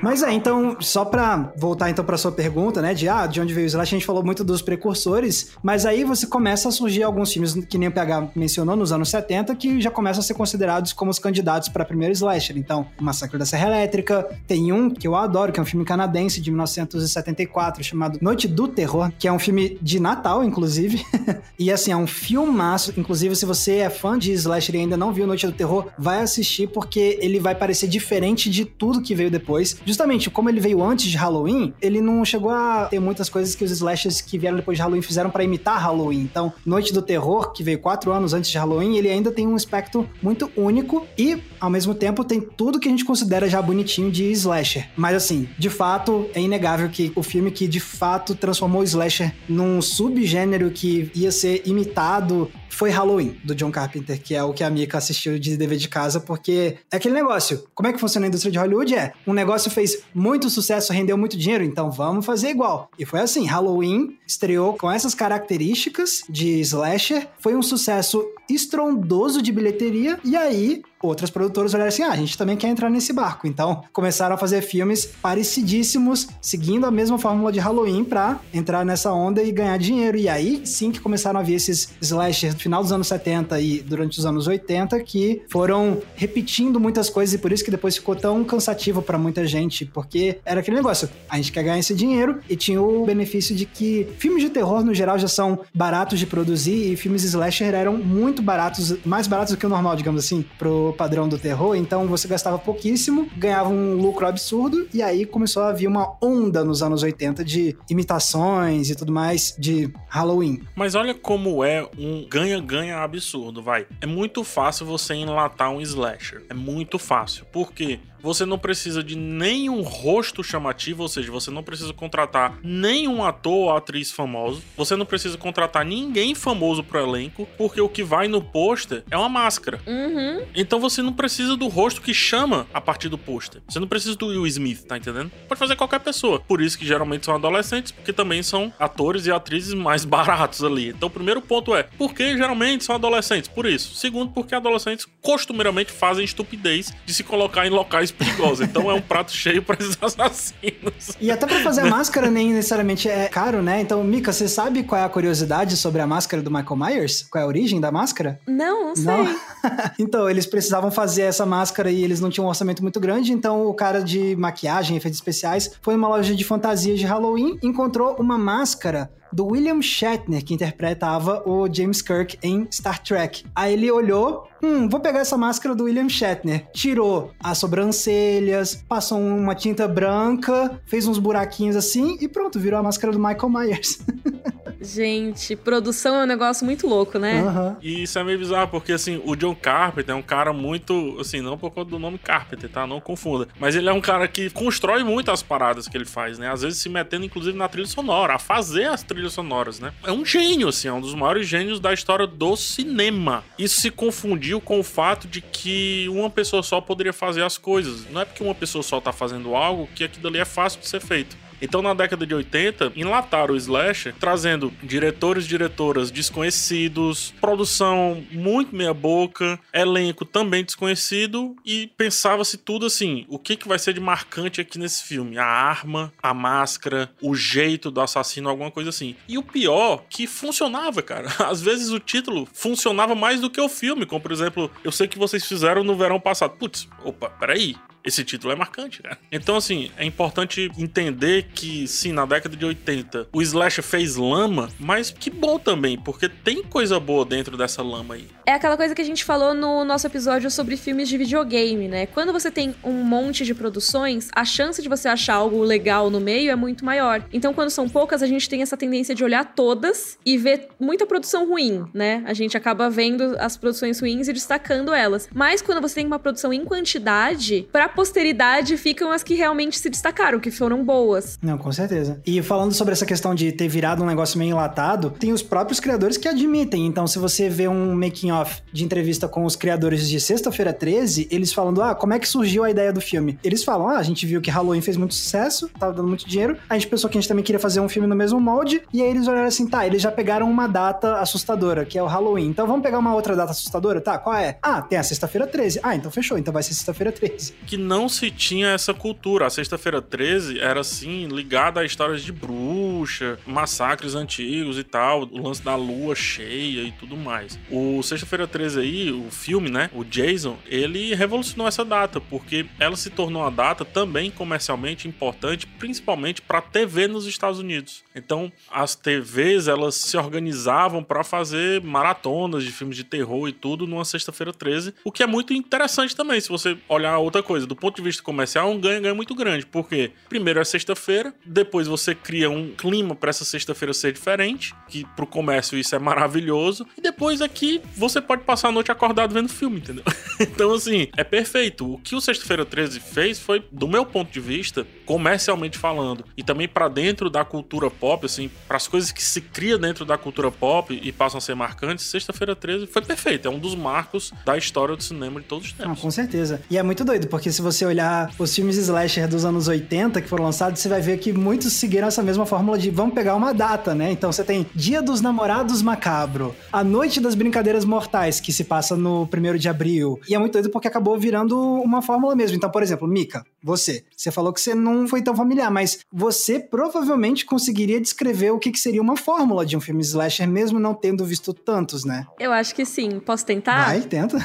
Mas 0.01 0.23
é, 0.23 0.31
então, 0.31 0.77
só 0.79 1.03
pra 1.03 1.51
voltar 1.57 1.89
então 1.89 2.05
pra 2.05 2.17
sua 2.17 2.31
pergunta, 2.31 2.81
né, 2.81 2.93
de, 2.93 3.09
ah, 3.09 3.25
de 3.25 3.41
onde 3.41 3.53
veio 3.53 3.65
o 3.65 3.67
Slash, 3.67 3.95
a 3.95 3.97
gente 3.97 4.05
falou 4.05 4.23
muito 4.23 4.43
dos 4.43 4.61
precursores, 4.61 5.51
mas 5.63 5.85
aí 5.85 6.03
você 6.03 6.27
começa 6.27 6.69
a 6.69 6.71
surgir 6.71 7.03
alguns 7.03 7.33
filmes, 7.33 7.53
que 7.65 7.77
nem 7.77 7.89
o 7.89 7.91
PH 7.91 8.29
mencionou, 8.35 8.75
nos 8.75 8.91
anos 8.91 9.09
70, 9.09 9.55
que 9.55 9.81
já 9.81 9.89
começam 9.89 10.19
a 10.19 10.23
ser 10.23 10.33
considerados 10.33 10.93
como 10.93 11.09
os 11.11 11.19
candidatos 11.19 11.69
para 11.69 11.83
primeiro 11.83 12.13
slasher. 12.13 12.57
Então, 12.57 12.87
Massacre 12.99 13.37
da 13.37 13.45
Serra 13.45 13.67
Elétrica, 13.67 14.27
tem 14.47 14.71
um 14.71 14.89
que 14.89 15.07
eu 15.07 15.15
adoro, 15.15 15.51
que 15.51 15.59
é 15.59 15.63
um 15.63 15.65
filme 15.65 15.85
canadense 15.85 16.39
de 16.39 16.51
1974, 16.51 17.83
chamado 17.83 18.19
Noite 18.21 18.47
do 18.47 18.67
Terror, 18.67 19.11
que 19.17 19.27
é 19.27 19.31
um 19.31 19.39
filme 19.39 19.77
de 19.81 19.99
Natal, 19.99 20.43
inclusive, 20.43 21.03
e 21.57 21.71
assim, 21.71 21.91
é 21.91 21.97
um 21.97 22.07
filmaço, 22.07 22.93
inclusive 22.97 23.35
se 23.35 23.45
você 23.45 23.77
é 23.77 23.89
fã 23.89 24.17
de 24.17 24.31
slasher 24.33 24.75
e 24.75 24.79
ainda 24.79 24.97
não 24.97 25.11
viu 25.11 25.25
Noite 25.25 25.45
do 25.45 25.53
Terror, 25.53 25.87
vai 25.97 26.19
assistir 26.19 26.67
porque 26.67 27.17
ele 27.21 27.39
vai 27.39 27.55
parecer 27.55 27.87
diferente 27.87 28.49
de 28.49 28.65
tudo 28.65 29.01
que 29.01 29.15
veio 29.15 29.31
depois 29.31 29.56
justamente, 29.85 30.29
como 30.29 30.49
ele 30.49 30.59
veio 30.59 30.83
antes 30.83 31.09
de 31.09 31.17
Halloween, 31.17 31.73
ele 31.81 32.01
não 32.01 32.23
chegou 32.25 32.51
a 32.51 32.85
ter 32.85 32.99
muitas 32.99 33.29
coisas 33.29 33.55
que 33.55 33.63
os 33.63 33.71
slashers 33.71 34.21
que 34.21 34.37
vieram 34.37 34.57
depois 34.57 34.77
de 34.77 34.81
Halloween 34.81 35.01
fizeram 35.01 35.29
para 35.29 35.43
imitar 35.43 35.79
Halloween. 35.81 36.21
Então, 36.21 36.53
Noite 36.65 36.93
do 36.93 37.01
Terror, 37.01 37.51
que 37.51 37.63
veio 37.63 37.79
quatro 37.79 38.11
anos 38.11 38.33
antes 38.33 38.49
de 38.49 38.57
Halloween, 38.57 38.97
ele 38.97 39.09
ainda 39.09 39.31
tem 39.31 39.47
um 39.47 39.55
aspecto 39.55 40.07
muito 40.21 40.51
único 40.55 41.05
e, 41.17 41.41
ao 41.59 41.69
mesmo 41.69 41.93
tempo, 41.93 42.23
tem 42.23 42.39
tudo 42.41 42.79
que 42.79 42.87
a 42.87 42.91
gente 42.91 43.05
considera 43.05 43.49
já 43.49 43.61
bonitinho 43.61 44.11
de 44.11 44.31
slasher. 44.31 44.89
Mas, 44.95 45.15
assim, 45.15 45.47
de 45.57 45.69
fato, 45.69 46.29
é 46.33 46.41
inegável 46.41 46.89
que 46.89 47.11
o 47.15 47.23
filme 47.23 47.51
que 47.51 47.67
de 47.67 47.79
fato 47.79 48.35
transformou 48.35 48.81
o 48.81 48.83
slasher 48.83 49.33
num 49.47 49.81
subgênero 49.81 50.71
que 50.71 51.11
ia 51.13 51.31
ser 51.31 51.63
imitado 51.65 52.49
foi 52.77 52.91
Halloween, 52.91 53.35
do 53.43 53.55
John 53.55 53.71
Carpenter, 53.71 54.21
que 54.21 54.35
é 54.35 54.43
o 54.43 54.53
que 54.53 54.63
a 54.63 54.69
Mika 54.69 54.99
assistiu 54.99 55.39
de 55.39 55.57
dever 55.57 55.79
de 55.79 55.89
casa, 55.89 56.19
porque 56.19 56.77
é 56.91 56.97
aquele 56.97 57.15
negócio. 57.15 57.63
Como 57.73 57.89
é 57.89 57.93
que 57.93 57.99
funciona 57.99 58.27
a 58.27 58.29
indústria 58.29 58.51
de 58.51 58.59
Hollywood? 58.59 58.93
É, 58.93 59.13
um 59.25 59.33
negócio 59.33 59.71
fez 59.71 60.03
muito 60.13 60.47
sucesso, 60.47 60.93
rendeu 60.93 61.17
muito 61.17 61.35
dinheiro, 61.35 61.63
então 61.63 61.89
vamos 61.89 62.23
fazer 62.23 62.49
igual. 62.49 62.91
E 62.99 63.03
foi 63.03 63.19
assim, 63.19 63.47
Halloween 63.47 64.15
estreou 64.27 64.73
com 64.73 64.91
essas 64.91 65.15
características 65.15 66.21
de 66.29 66.59
slasher, 66.59 67.27
foi 67.39 67.55
um 67.55 67.63
sucesso 67.63 68.23
estrondoso 68.47 69.41
de 69.41 69.51
bilheteria, 69.51 70.19
e 70.23 70.35
aí 70.35 70.83
outras 71.07 71.29
produtoras 71.29 71.73
olharam 71.73 71.89
assim: 71.89 72.03
ah, 72.03 72.11
a 72.11 72.15
gente 72.15 72.37
também 72.37 72.55
quer 72.55 72.67
entrar 72.67 72.89
nesse 72.89 73.13
barco. 73.13 73.47
Então 73.47 73.83
começaram 73.91 74.35
a 74.35 74.37
fazer 74.37 74.61
filmes 74.61 75.05
parecidíssimos, 75.05 76.27
seguindo 76.41 76.85
a 76.85 76.91
mesma 76.91 77.17
fórmula 77.17 77.51
de 77.51 77.59
Halloween 77.59 78.03
para 78.03 78.39
entrar 78.53 78.85
nessa 78.85 79.11
onda 79.11 79.41
e 79.43 79.51
ganhar 79.51 79.77
dinheiro. 79.77 80.17
E 80.17 80.29
aí 80.29 80.65
sim 80.65 80.91
que 80.91 80.99
começaram 80.99 81.39
a 81.39 81.43
vir 81.43 81.55
esses 81.55 81.89
slashers 82.01 82.53
no 82.53 82.59
final 82.59 82.81
dos 82.81 82.91
anos 82.91 83.07
70 83.07 83.59
e 83.59 83.81
durante 83.81 84.19
os 84.19 84.25
anos 84.25 84.47
80 84.47 84.99
que 85.01 85.41
foram 85.49 86.01
repetindo 86.15 86.79
muitas 86.79 87.09
coisas 87.09 87.33
e 87.33 87.37
por 87.37 87.51
isso 87.51 87.63
que 87.63 87.71
depois 87.71 87.95
ficou 87.95 88.15
tão 88.15 88.43
cansativo 88.43 89.01
para 89.01 89.17
muita 89.17 89.45
gente, 89.45 89.85
porque 89.85 90.39
era 90.45 90.59
aquele 90.59 90.77
negócio: 90.77 91.09
a 91.29 91.37
gente 91.37 91.51
quer 91.51 91.63
ganhar 91.63 91.79
esse 91.79 91.93
dinheiro 91.93 92.39
e 92.49 92.55
tinha 92.55 92.81
o 92.81 93.05
benefício 93.05 93.55
de 93.55 93.65
que 93.65 94.07
filmes 94.17 94.43
de 94.43 94.49
terror 94.49 94.83
no 94.83 94.93
geral 94.93 95.17
já 95.17 95.27
são 95.27 95.59
baratos 95.73 96.19
de 96.19 96.25
produzir 96.25 96.93
e 96.93 96.95
filmes 96.95 97.23
slasher 97.23 97.73
eram 97.73 97.97
muito 97.97 98.41
baratos, 98.41 98.95
mais 99.05 99.27
baratos 99.27 99.53
do 99.53 99.57
que 99.57 99.65
o 99.65 99.69
normal, 99.69 99.95
digamos 99.95 100.23
assim, 100.23 100.43
pro 100.57 100.93
padrão 100.97 101.29
do 101.29 101.37
terror, 101.37 101.75
então 101.75 102.07
você 102.07 102.27
gastava 102.27 102.57
pouquíssimo, 102.57 103.29
ganhava 103.37 103.69
um 103.69 103.95
lucro 103.95 104.27
absurdo, 104.27 104.87
e 104.93 105.01
aí 105.01 105.25
começou 105.25 105.63
a 105.63 105.71
vir 105.71 105.87
uma 105.87 106.17
onda 106.21 106.63
nos 106.63 106.83
anos 106.83 107.03
80 107.03 107.45
de 107.45 107.77
imitações 107.89 108.89
e 108.89 108.95
tudo 108.95 109.13
mais 109.13 109.55
de 109.57 109.89
Halloween. 110.09 110.61
Mas 110.75 110.95
olha 110.95 111.13
como 111.13 111.63
é 111.63 111.87
um 111.97 112.27
ganha-ganha 112.27 112.97
absurdo, 112.97 113.61
vai. 113.61 113.85
É 114.01 114.05
muito 114.05 114.43
fácil 114.43 114.85
você 114.85 115.13
enlatar 115.13 115.71
um 115.71 115.79
slasher. 115.79 116.43
É 116.49 116.53
muito 116.53 116.97
fácil. 116.97 117.45
Por 117.45 117.71
quê? 117.71 117.99
Você 118.21 118.45
não 118.45 118.57
precisa 118.57 119.03
de 119.03 119.15
nenhum 119.15 119.81
rosto 119.81 120.43
chamativo, 120.43 121.03
ou 121.03 121.09
seja, 121.09 121.31
você 121.31 121.51
não 121.51 121.63
precisa 121.63 121.93
contratar 121.93 122.59
nenhum 122.63 123.23
ator 123.23 123.53
ou 123.53 123.75
atriz 123.75 124.11
famoso, 124.11 124.61
você 124.75 124.95
não 124.95 125.05
precisa 125.05 125.37
contratar 125.37 125.85
ninguém 125.85 126.35
famoso 126.35 126.83
pro 126.83 126.99
elenco, 126.99 127.47
porque 127.57 127.81
o 127.81 127.89
que 127.89 128.03
vai 128.03 128.27
no 128.27 128.41
pôster 128.41 129.03
é 129.09 129.17
uma 129.17 129.29
máscara. 129.29 129.79
Uhum. 129.85 130.45
Então 130.55 130.79
você 130.79 131.01
não 131.01 131.13
precisa 131.13 131.55
do 131.55 131.67
rosto 131.67 132.01
que 132.01 132.13
chama 132.13 132.67
a 132.73 132.81
partir 132.81 133.09
do 133.09 133.17
pôster. 133.17 133.61
Você 133.67 133.79
não 133.79 133.87
precisa 133.87 134.15
do 134.15 134.27
Will 134.27 134.47
Smith, 134.47 134.83
tá 134.83 134.97
entendendo? 134.97 135.31
Pode 135.47 135.59
fazer 135.59 135.75
qualquer 135.75 135.99
pessoa. 135.99 136.39
Por 136.39 136.61
isso 136.61 136.77
que 136.77 136.85
geralmente 136.85 137.25
são 137.25 137.35
adolescentes, 137.35 137.91
porque 137.91 138.13
também 138.13 138.43
são 138.43 138.71
atores 138.79 139.25
e 139.25 139.31
atrizes 139.31 139.73
mais 139.73 140.03
baratos 140.05 140.63
ali. 140.63 140.89
Então 140.89 141.07
o 141.07 141.11
primeiro 141.11 141.41
ponto 141.41 141.75
é, 141.75 141.83
por 141.83 142.13
que 142.13 142.37
geralmente 142.37 142.83
são 142.83 142.95
adolescentes? 142.95 143.49
Por 143.49 143.65
isso. 143.65 143.95
Segundo, 143.95 144.31
porque 144.31 144.55
adolescentes 144.55 145.07
costumeiramente 145.21 145.91
fazem 145.91 146.23
estupidez 146.23 146.93
de 147.05 147.13
se 147.13 147.23
colocar 147.23 147.65
em 147.65 147.69
locais 147.69 148.11
perigosa. 148.17 148.63
Então 148.63 148.89
é 148.89 148.93
um 148.93 149.01
prato 149.01 149.31
cheio 149.31 149.61
para 149.61 149.77
esses 149.79 149.97
assassinos. 150.01 151.15
E 151.19 151.31
até 151.31 151.45
para 151.45 151.59
fazer 151.61 151.81
a 151.81 151.85
máscara 151.85 152.29
nem 152.29 152.53
necessariamente 152.53 153.07
é 153.07 153.27
caro, 153.27 153.61
né? 153.61 153.81
Então, 153.81 154.03
Mika, 154.03 154.33
você 154.33 154.47
sabe 154.47 154.83
qual 154.83 154.99
é 154.99 155.03
a 155.03 155.09
curiosidade 155.09 155.77
sobre 155.77 156.01
a 156.01 156.07
máscara 156.07 156.41
do 156.41 156.51
Michael 156.51 156.75
Myers? 156.75 157.23
Qual 157.29 157.41
é 157.41 157.45
a 157.45 157.47
origem 157.47 157.79
da 157.79 157.91
máscara? 157.91 158.39
Não, 158.47 158.87
não 158.87 158.95
sei. 158.95 159.05
Não? 159.05 159.39
então, 159.99 160.29
eles 160.29 160.45
precisavam 160.45 160.91
fazer 160.91 161.23
essa 161.23 161.45
máscara 161.45 161.91
e 161.91 162.03
eles 162.03 162.19
não 162.19 162.29
tinham 162.29 162.45
um 162.45 162.49
orçamento 162.49 162.81
muito 162.81 162.99
grande, 162.99 163.31
então 163.31 163.67
o 163.67 163.73
cara 163.73 164.01
de 164.01 164.35
maquiagem, 164.35 164.97
efeitos 164.97 165.19
especiais, 165.19 165.71
foi 165.81 165.95
numa 165.95 166.07
loja 166.07 166.35
de 166.35 166.43
fantasias 166.43 166.99
de 166.99 167.05
Halloween, 167.05 167.57
encontrou 167.61 168.15
uma 168.19 168.37
máscara 168.37 169.09
do 169.31 169.45
William 169.47 169.81
Shatner, 169.81 170.43
que 170.43 170.53
interpretava 170.53 171.43
o 171.47 171.71
James 171.71 172.01
Kirk 172.01 172.37
em 172.41 172.67
Star 172.71 173.01
Trek. 173.03 173.45
Aí 173.55 173.73
ele 173.73 173.91
olhou, 173.91 174.47
hum, 174.63 174.87
vou 174.89 174.99
pegar 174.99 175.19
essa 175.19 175.37
máscara 175.37 175.75
do 175.75 175.85
William 175.85 176.09
Shatner. 176.09 176.67
Tirou 176.73 177.31
as 177.39 177.57
sobrancelhas, 177.57 178.75
passou 178.87 179.19
uma 179.19 179.55
tinta 179.55 179.87
branca, 179.87 180.81
fez 180.85 181.07
uns 181.07 181.19
buraquinhos 181.19 181.75
assim 181.75 182.17
e 182.21 182.27
pronto, 182.27 182.59
virou 182.59 182.79
a 182.79 182.83
máscara 182.83 183.11
do 183.11 183.19
Michael 183.19 183.49
Myers. 183.49 183.99
Gente, 184.79 185.55
produção 185.55 186.15
é 186.15 186.23
um 186.23 186.27
negócio 186.27 186.65
muito 186.65 186.87
louco, 186.87 187.17
né? 187.17 187.41
Uhum. 187.41 187.75
E 187.81 188.03
isso 188.03 188.17
é 188.19 188.23
meio 188.23 188.37
bizarro, 188.37 188.69
porque 188.69 188.91
assim, 188.91 189.21
o 189.25 189.35
John 189.35 189.55
Carpenter 189.55 190.13
é 190.13 190.17
um 190.17 190.21
cara 190.21 190.53
muito, 190.53 191.17
assim, 191.19 191.41
não 191.41 191.57
por 191.57 191.71
conta 191.71 191.89
do 191.89 191.99
nome 191.99 192.17
Carpenter, 192.17 192.69
tá? 192.69 192.85
Não 192.85 193.01
confunda. 193.01 193.47
Mas 193.59 193.75
ele 193.75 193.89
é 193.89 193.93
um 193.93 194.01
cara 194.01 194.27
que 194.27 194.49
constrói 194.49 195.03
muito 195.03 195.31
as 195.31 195.41
paradas 195.41 195.87
que 195.87 195.97
ele 195.97 196.05
faz, 196.05 196.37
né? 196.37 196.51
Às 196.51 196.61
vezes 196.61 196.79
se 196.79 196.89
metendo, 196.89 197.25
inclusive, 197.25 197.57
na 197.57 197.67
trilha 197.67 197.87
sonora, 197.87 198.35
a 198.35 198.39
fazer 198.39 198.85
as 198.85 199.03
trilhas 199.03 199.33
sonoras, 199.33 199.79
né? 199.79 199.93
É 200.03 200.11
um 200.11 200.25
gênio, 200.25 200.67
assim, 200.67 200.87
é 200.87 200.93
um 200.93 201.01
dos 201.01 201.15
maiores 201.15 201.47
gênios 201.47 201.79
da 201.79 201.93
história 201.93 202.27
do 202.27 202.55
cinema. 202.55 203.43
Isso 203.57 203.81
se 203.81 203.89
confundiu 203.89 204.61
com 204.61 204.79
o 204.79 204.83
fato 204.83 205.27
de 205.27 205.41
que 205.41 206.07
uma 206.09 206.29
pessoa 206.29 206.61
só 206.61 206.79
poderia 206.79 207.13
fazer 207.13 207.43
as 207.43 207.57
coisas. 207.57 208.09
Não 208.11 208.21
é 208.21 208.25
porque 208.25 208.43
uma 208.43 208.55
pessoa 208.55 208.83
só 208.83 209.01
tá 209.01 209.11
fazendo 209.11 209.55
algo 209.55 209.89
que 209.95 210.03
aquilo 210.03 210.27
ali 210.27 210.39
é 210.39 210.45
fácil 210.45 210.79
de 210.79 210.87
ser 210.87 211.01
feito. 211.01 211.35
Então, 211.61 211.81
na 211.81 211.93
década 211.93 212.25
de 212.25 212.33
80, 212.33 212.93
enlataram 212.95 213.53
o 213.53 213.57
Slash, 213.57 214.13
trazendo 214.19 214.71
diretores 214.83 215.45
e 215.45 215.47
diretoras 215.47 216.11
desconhecidos, 216.11 217.33
produção 217.41 218.23
muito 218.31 218.75
meia-boca, 218.75 219.59
elenco 219.73 220.25
também 220.25 220.63
desconhecido, 220.63 221.55
e 221.65 221.87
pensava-se 221.97 222.57
tudo 222.57 222.85
assim: 222.85 223.25
o 223.27 223.39
que, 223.39 223.55
que 223.55 223.67
vai 223.67 223.79
ser 223.79 223.93
de 223.93 223.99
marcante 223.99 224.61
aqui 224.61 224.77
nesse 224.77 225.03
filme? 225.03 225.37
A 225.37 225.45
arma, 225.45 226.13
a 226.21 226.33
máscara, 226.33 227.09
o 227.21 227.35
jeito 227.35 227.89
do 227.89 228.01
assassino, 228.01 228.49
alguma 228.49 228.71
coisa 228.71 228.89
assim. 228.89 229.15
E 229.27 229.37
o 229.37 229.43
pior, 229.43 230.03
que 230.09 230.27
funcionava, 230.27 231.01
cara. 231.01 231.27
Às 231.47 231.61
vezes 231.61 231.89
o 231.89 231.99
título 231.99 232.47
funcionava 232.53 233.15
mais 233.15 233.41
do 233.41 233.49
que 233.49 233.61
o 233.61 233.69
filme, 233.69 234.05
como 234.05 234.21
por 234.21 234.31
exemplo, 234.31 234.69
eu 234.83 234.91
sei 234.91 235.07
que 235.07 235.17
vocês 235.17 235.45
fizeram 235.45 235.83
no 235.83 235.95
verão 235.95 236.19
passado. 236.19 236.57
Putz, 236.57 236.87
opa, 237.03 237.29
peraí 237.29 237.75
esse 238.07 238.23
título 238.23 238.53
é 238.53 238.55
marcante, 238.55 239.01
cara. 239.01 239.17
Então, 239.29 239.57
assim, 239.57 239.91
é 239.97 240.05
importante 240.05 240.71
entender 240.77 241.47
que, 241.53 241.85
sim, 241.87 242.13
na 242.13 242.25
década 242.25 242.55
de 242.55 242.65
80, 242.65 243.27
o 243.33 243.41
Slash 243.41 243.81
fez 243.81 244.15
lama, 244.15 244.69
mas 244.79 245.11
que 245.11 245.29
bom 245.29 245.59
também, 245.59 245.99
porque 245.99 246.29
tem 246.29 246.63
coisa 246.63 246.99
boa 247.01 247.25
dentro 247.25 247.57
dessa 247.57 247.83
lama 247.83 248.15
aí. 248.15 248.27
É 248.45 248.53
aquela 248.53 248.77
coisa 248.77 248.95
que 248.95 249.01
a 249.01 249.05
gente 249.05 249.25
falou 249.25 249.53
no 249.53 249.83
nosso 249.83 250.07
episódio 250.07 250.49
sobre 250.49 250.77
filmes 250.77 251.09
de 251.09 251.17
videogame, 251.17 251.89
né? 251.89 252.05
Quando 252.05 252.31
você 252.31 252.49
tem 252.49 252.73
um 252.81 253.03
monte 253.03 253.43
de 253.43 253.53
produções, 253.53 254.29
a 254.33 254.45
chance 254.45 254.81
de 254.81 254.87
você 254.87 255.09
achar 255.09 255.35
algo 255.35 255.61
legal 255.61 256.09
no 256.09 256.21
meio 256.21 256.49
é 256.49 256.55
muito 256.55 256.85
maior. 256.85 257.21
Então, 257.33 257.53
quando 257.53 257.69
são 257.69 257.89
poucas, 257.89 258.23
a 258.23 258.27
gente 258.27 258.47
tem 258.47 258.61
essa 258.61 258.77
tendência 258.77 259.13
de 259.13 259.21
olhar 259.21 259.43
todas 259.53 260.17
e 260.25 260.37
ver 260.37 260.69
muita 260.79 261.05
produção 261.05 261.45
ruim, 261.45 261.85
né? 261.93 262.23
A 262.25 262.33
gente 262.33 262.55
acaba 262.55 262.89
vendo 262.89 263.35
as 263.37 263.57
produções 263.57 263.99
ruins 263.99 264.29
e 264.29 264.33
destacando 264.33 264.93
elas. 264.93 265.27
Mas 265.33 265.61
quando 265.61 265.81
você 265.81 265.95
tem 265.95 266.07
uma 266.07 266.19
produção 266.19 266.53
em 266.53 266.63
quantidade, 266.63 267.67
para 267.69 267.96
posteridade 267.97 268.77
ficam 268.77 269.11
as 269.11 269.23
que 269.23 269.33
realmente 269.33 269.79
se 269.79 269.89
destacaram, 269.89 270.39
que 270.39 270.51
foram 270.51 270.85
boas. 270.85 271.39
Não, 271.41 271.57
com 271.57 271.71
certeza. 271.71 272.21
E 272.23 272.43
falando 272.43 272.71
sobre 272.71 272.93
essa 272.93 273.07
questão 273.07 273.33
de 273.33 273.51
ter 273.51 273.67
virado 273.67 274.03
um 274.03 274.05
negócio 274.05 274.37
meio 274.37 274.51
enlatado, 274.51 275.09
tem 275.09 275.33
os 275.33 275.41
próprios 275.41 275.79
criadores 275.79 276.15
que 276.15 276.27
admitem. 276.27 276.85
Então, 276.85 277.07
se 277.07 277.17
você 277.17 277.49
vê 277.49 277.67
um 277.67 277.95
making 277.95 278.29
off 278.29 278.61
de 278.71 278.85
entrevista 278.85 279.27
com 279.27 279.43
os 279.45 279.55
criadores 279.55 280.07
de 280.07 280.19
Sexta-feira 280.19 280.71
13, 280.71 281.27
eles 281.31 281.51
falando: 281.51 281.81
"Ah, 281.81 281.95
como 281.95 282.13
é 282.13 282.19
que 282.19 282.27
surgiu 282.27 282.63
a 282.63 282.69
ideia 282.69 282.93
do 282.93 283.01
filme?". 283.01 283.39
Eles 283.43 283.63
falam: 283.63 283.87
"Ah, 283.87 283.97
a 283.97 284.03
gente 284.03 284.27
viu 284.27 284.41
que 284.41 284.51
Halloween 284.51 284.81
fez 284.81 284.95
muito 284.95 285.15
sucesso, 285.15 285.67
tava 285.79 285.91
dando 285.91 286.07
muito 286.07 286.29
dinheiro. 286.29 286.55
A 286.69 286.75
gente 286.75 286.85
pensou 286.85 287.09
que 287.09 287.17
a 287.17 287.19
gente 287.21 287.27
também 287.27 287.43
queria 287.43 287.59
fazer 287.59 287.79
um 287.79 287.89
filme 287.89 288.07
no 288.07 288.15
mesmo 288.15 288.39
molde, 288.39 288.83
e 288.93 289.01
aí 289.01 289.09
eles 289.09 289.27
olharam 289.27 289.47
assim: 289.47 289.67
"Tá, 289.67 289.87
eles 289.87 290.03
já 290.03 290.11
pegaram 290.11 290.47
uma 290.51 290.67
data 290.67 291.15
assustadora, 291.15 291.83
que 291.83 291.97
é 291.97 292.03
o 292.03 292.05
Halloween. 292.05 292.47
Então 292.47 292.67
vamos 292.67 292.83
pegar 292.83 292.99
uma 292.99 293.15
outra 293.15 293.35
data 293.35 293.53
assustadora? 293.53 293.99
Tá, 293.99 294.19
qual 294.19 294.35
é? 294.35 294.59
Ah, 294.61 294.83
tem 294.83 294.99
a 294.99 295.03
Sexta-feira 295.03 295.47
13. 295.47 295.79
Ah, 295.81 295.95
então 295.95 296.11
fechou, 296.11 296.37
então 296.37 296.53
vai 296.53 296.61
ser 296.61 296.75
Sexta-feira 296.75 297.11
13". 297.11 297.55
Que 297.65 297.76
não 297.77 298.09
se 298.09 298.31
tinha 298.31 298.69
essa 298.69 298.93
cultura. 298.93 299.45
A 299.45 299.49
Sexta-feira 299.49 300.01
13 300.01 300.59
era 300.59 300.81
assim 300.81 301.27
ligada 301.27 301.79
a 301.79 301.85
histórias 301.85 302.23
de 302.23 302.31
bruxa, 302.31 303.37
massacres 303.45 304.15
antigos 304.15 304.77
e 304.77 304.83
tal, 304.83 305.23
o 305.23 305.41
lance 305.41 305.61
da 305.61 305.75
lua 305.75 306.15
cheia 306.15 306.81
e 306.81 306.91
tudo 306.91 307.15
mais. 307.15 307.59
O 307.69 308.01
Sexta-feira 308.01 308.47
13 308.47 308.79
aí, 308.79 309.11
o 309.11 309.29
filme, 309.29 309.69
né, 309.69 309.89
o 309.93 310.03
Jason, 310.03 310.57
ele 310.65 311.13
revolucionou 311.13 311.67
essa 311.67 311.85
data, 311.85 312.19
porque 312.19 312.65
ela 312.79 312.95
se 312.95 313.09
tornou 313.09 313.41
uma 313.43 313.51
data 313.51 313.85
também 313.85 314.31
comercialmente 314.31 315.07
importante, 315.07 315.67
principalmente 315.67 316.41
para 316.41 316.61
TV 316.61 317.07
nos 317.07 317.25
Estados 317.25 317.59
Unidos. 317.59 318.03
Então, 318.15 318.51
as 318.71 318.95
TVs, 318.95 319.67
elas 319.67 319.95
se 319.95 320.17
organizavam 320.17 321.03
para 321.03 321.23
fazer 321.23 321.81
maratonas 321.81 322.63
de 322.63 322.71
filmes 322.71 322.97
de 322.97 323.03
terror 323.03 323.47
e 323.47 323.53
tudo 323.53 323.85
numa 323.85 324.05
Sexta-feira 324.05 324.53
13, 324.53 324.93
o 325.03 325.11
que 325.11 325.21
é 325.21 325.27
muito 325.27 325.53
interessante 325.53 326.15
também, 326.15 326.39
se 326.39 326.49
você 326.49 326.77
olhar 326.87 327.17
outra 327.17 327.43
coisa, 327.43 327.66
do 327.67 327.75
ponto 327.75 327.97
de 327.97 328.01
vista 328.01 328.23
comercial, 328.23 328.69
é 328.69 328.73
um 328.73 328.79
ganho-ganho 328.79 329.15
muito 329.15 329.35
grande, 329.35 329.65
porque 329.65 330.11
primeiro 330.29 330.59
é 330.59 330.65
sexta-feira, 330.65 331.33
depois 331.45 331.87
você 331.87 332.15
cria 332.15 332.49
um 332.49 332.71
clima 332.71 333.15
para 333.15 333.29
essa 333.29 333.45
sexta-feira 333.45 333.93
ser 333.93 334.13
diferente, 334.13 334.73
que 334.87 335.05
pro 335.15 335.27
comércio 335.27 335.77
isso 335.77 335.95
é 335.95 335.99
maravilhoso, 335.99 336.87
e 336.97 337.01
depois 337.01 337.41
aqui 337.41 337.81
você 337.95 338.21
pode 338.21 338.43
passar 338.43 338.69
a 338.69 338.71
noite 338.71 338.91
acordado 338.91 339.33
vendo 339.33 339.49
filme, 339.49 339.77
entendeu? 339.77 340.03
então, 340.39 340.73
assim, 340.73 341.07
é 341.15 341.23
perfeito. 341.23 341.93
O 341.93 341.97
que 341.99 342.15
o 342.15 342.21
Sexta-feira 342.21 342.65
13 342.65 342.99
fez 342.99 343.39
foi, 343.39 343.63
do 343.71 343.87
meu 343.87 344.05
ponto 344.05 344.31
de 344.31 344.39
vista, 344.39 344.85
comercialmente 345.05 345.77
falando, 345.77 346.23
e 346.35 346.43
também 346.43 346.67
para 346.67 346.87
dentro 346.87 347.29
da 347.29 347.43
cultura 347.43 347.89
pop, 347.89 348.25
assim, 348.25 348.49
para 348.67 348.77
as 348.77 348.87
coisas 348.87 349.11
que 349.11 349.23
se 349.23 349.41
cria 349.41 349.77
dentro 349.77 350.05
da 350.05 350.17
cultura 350.17 350.51
pop 350.51 350.99
e 351.01 351.11
passam 351.11 351.37
a 351.37 351.41
ser 351.41 351.55
marcantes, 351.55 352.05
Sexta-feira 352.05 352.55
13 352.55 352.87
foi 352.87 353.01
perfeito. 353.01 353.47
É 353.47 353.51
um 353.51 353.59
dos 353.59 353.75
marcos 353.75 354.33
da 354.45 354.57
história 354.57 354.95
do 354.95 355.03
cinema 355.03 355.39
de 355.39 355.47
todos 355.47 355.67
os 355.67 355.73
tempos. 355.73 355.97
Ah, 355.97 356.01
com 356.01 356.11
certeza. 356.11 356.61
E 356.69 356.77
é 356.77 356.83
muito 356.83 357.03
doido, 357.03 357.27
porque 357.27 357.51
se 357.57 357.61
você 357.61 357.83
olhar 357.85 358.31
os 358.37 358.53
filmes 358.53 358.77
slasher 358.77 359.27
dos 359.27 359.43
anos 359.43 359.67
80 359.67 360.21
que 360.21 360.29
foram 360.29 360.45
lançados, 360.45 360.79
você 360.79 360.87
vai 360.87 361.01
ver 361.01 361.17
que 361.17 361.33
muitos 361.33 361.73
seguiram 361.73 362.07
essa 362.07 362.21
mesma 362.21 362.45
fórmula 362.45 362.77
de 362.77 362.91
vamos 362.91 363.15
pegar 363.15 363.33
uma 363.33 363.51
data, 363.51 363.95
né? 363.95 364.11
Então 364.11 364.31
você 364.31 364.43
tem 364.43 364.67
Dia 364.75 365.01
dos 365.01 365.21
Namorados 365.21 365.81
Macabro, 365.81 366.55
A 366.71 366.83
Noite 366.83 367.19
das 367.19 367.33
Brincadeiras 367.33 367.83
Mortais, 367.83 368.39
que 368.39 368.53
se 368.53 368.63
passa 368.63 368.95
no 368.95 369.23
1 369.23 369.57
de 369.57 369.67
abril. 369.67 370.19
E 370.29 370.35
é 370.35 370.37
muito 370.37 370.53
doido 370.53 370.69
porque 370.69 370.87
acabou 370.87 371.17
virando 371.17 371.57
uma 371.57 371.99
fórmula 371.99 372.35
mesmo. 372.35 372.55
Então, 372.55 372.69
por 372.69 372.83
exemplo, 372.83 373.07
Mika, 373.07 373.43
você. 373.63 374.03
Você 374.15 374.29
falou 374.29 374.53
que 374.53 374.61
você 374.61 374.75
não 374.75 375.07
foi 375.07 375.23
tão 375.23 375.35
familiar, 375.35 375.71
mas 375.71 375.99
você 376.13 376.59
provavelmente 376.59 377.43
conseguiria 377.43 377.99
descrever 377.99 378.51
o 378.51 378.59
que, 378.59 378.71
que 378.71 378.79
seria 378.79 379.01
uma 379.01 379.17
fórmula 379.17 379.65
de 379.65 379.75
um 379.75 379.81
filme 379.81 380.03
slasher, 380.03 380.47
mesmo 380.47 380.79
não 380.79 380.93
tendo 380.93 381.25
visto 381.25 381.55
tantos, 381.55 382.05
né? 382.05 382.27
Eu 382.39 382.53
acho 382.53 382.75
que 382.75 382.85
sim. 382.85 383.19
Posso 383.19 383.43
tentar? 383.43 383.87
Vai, 383.87 384.01
tenta. 384.01 384.37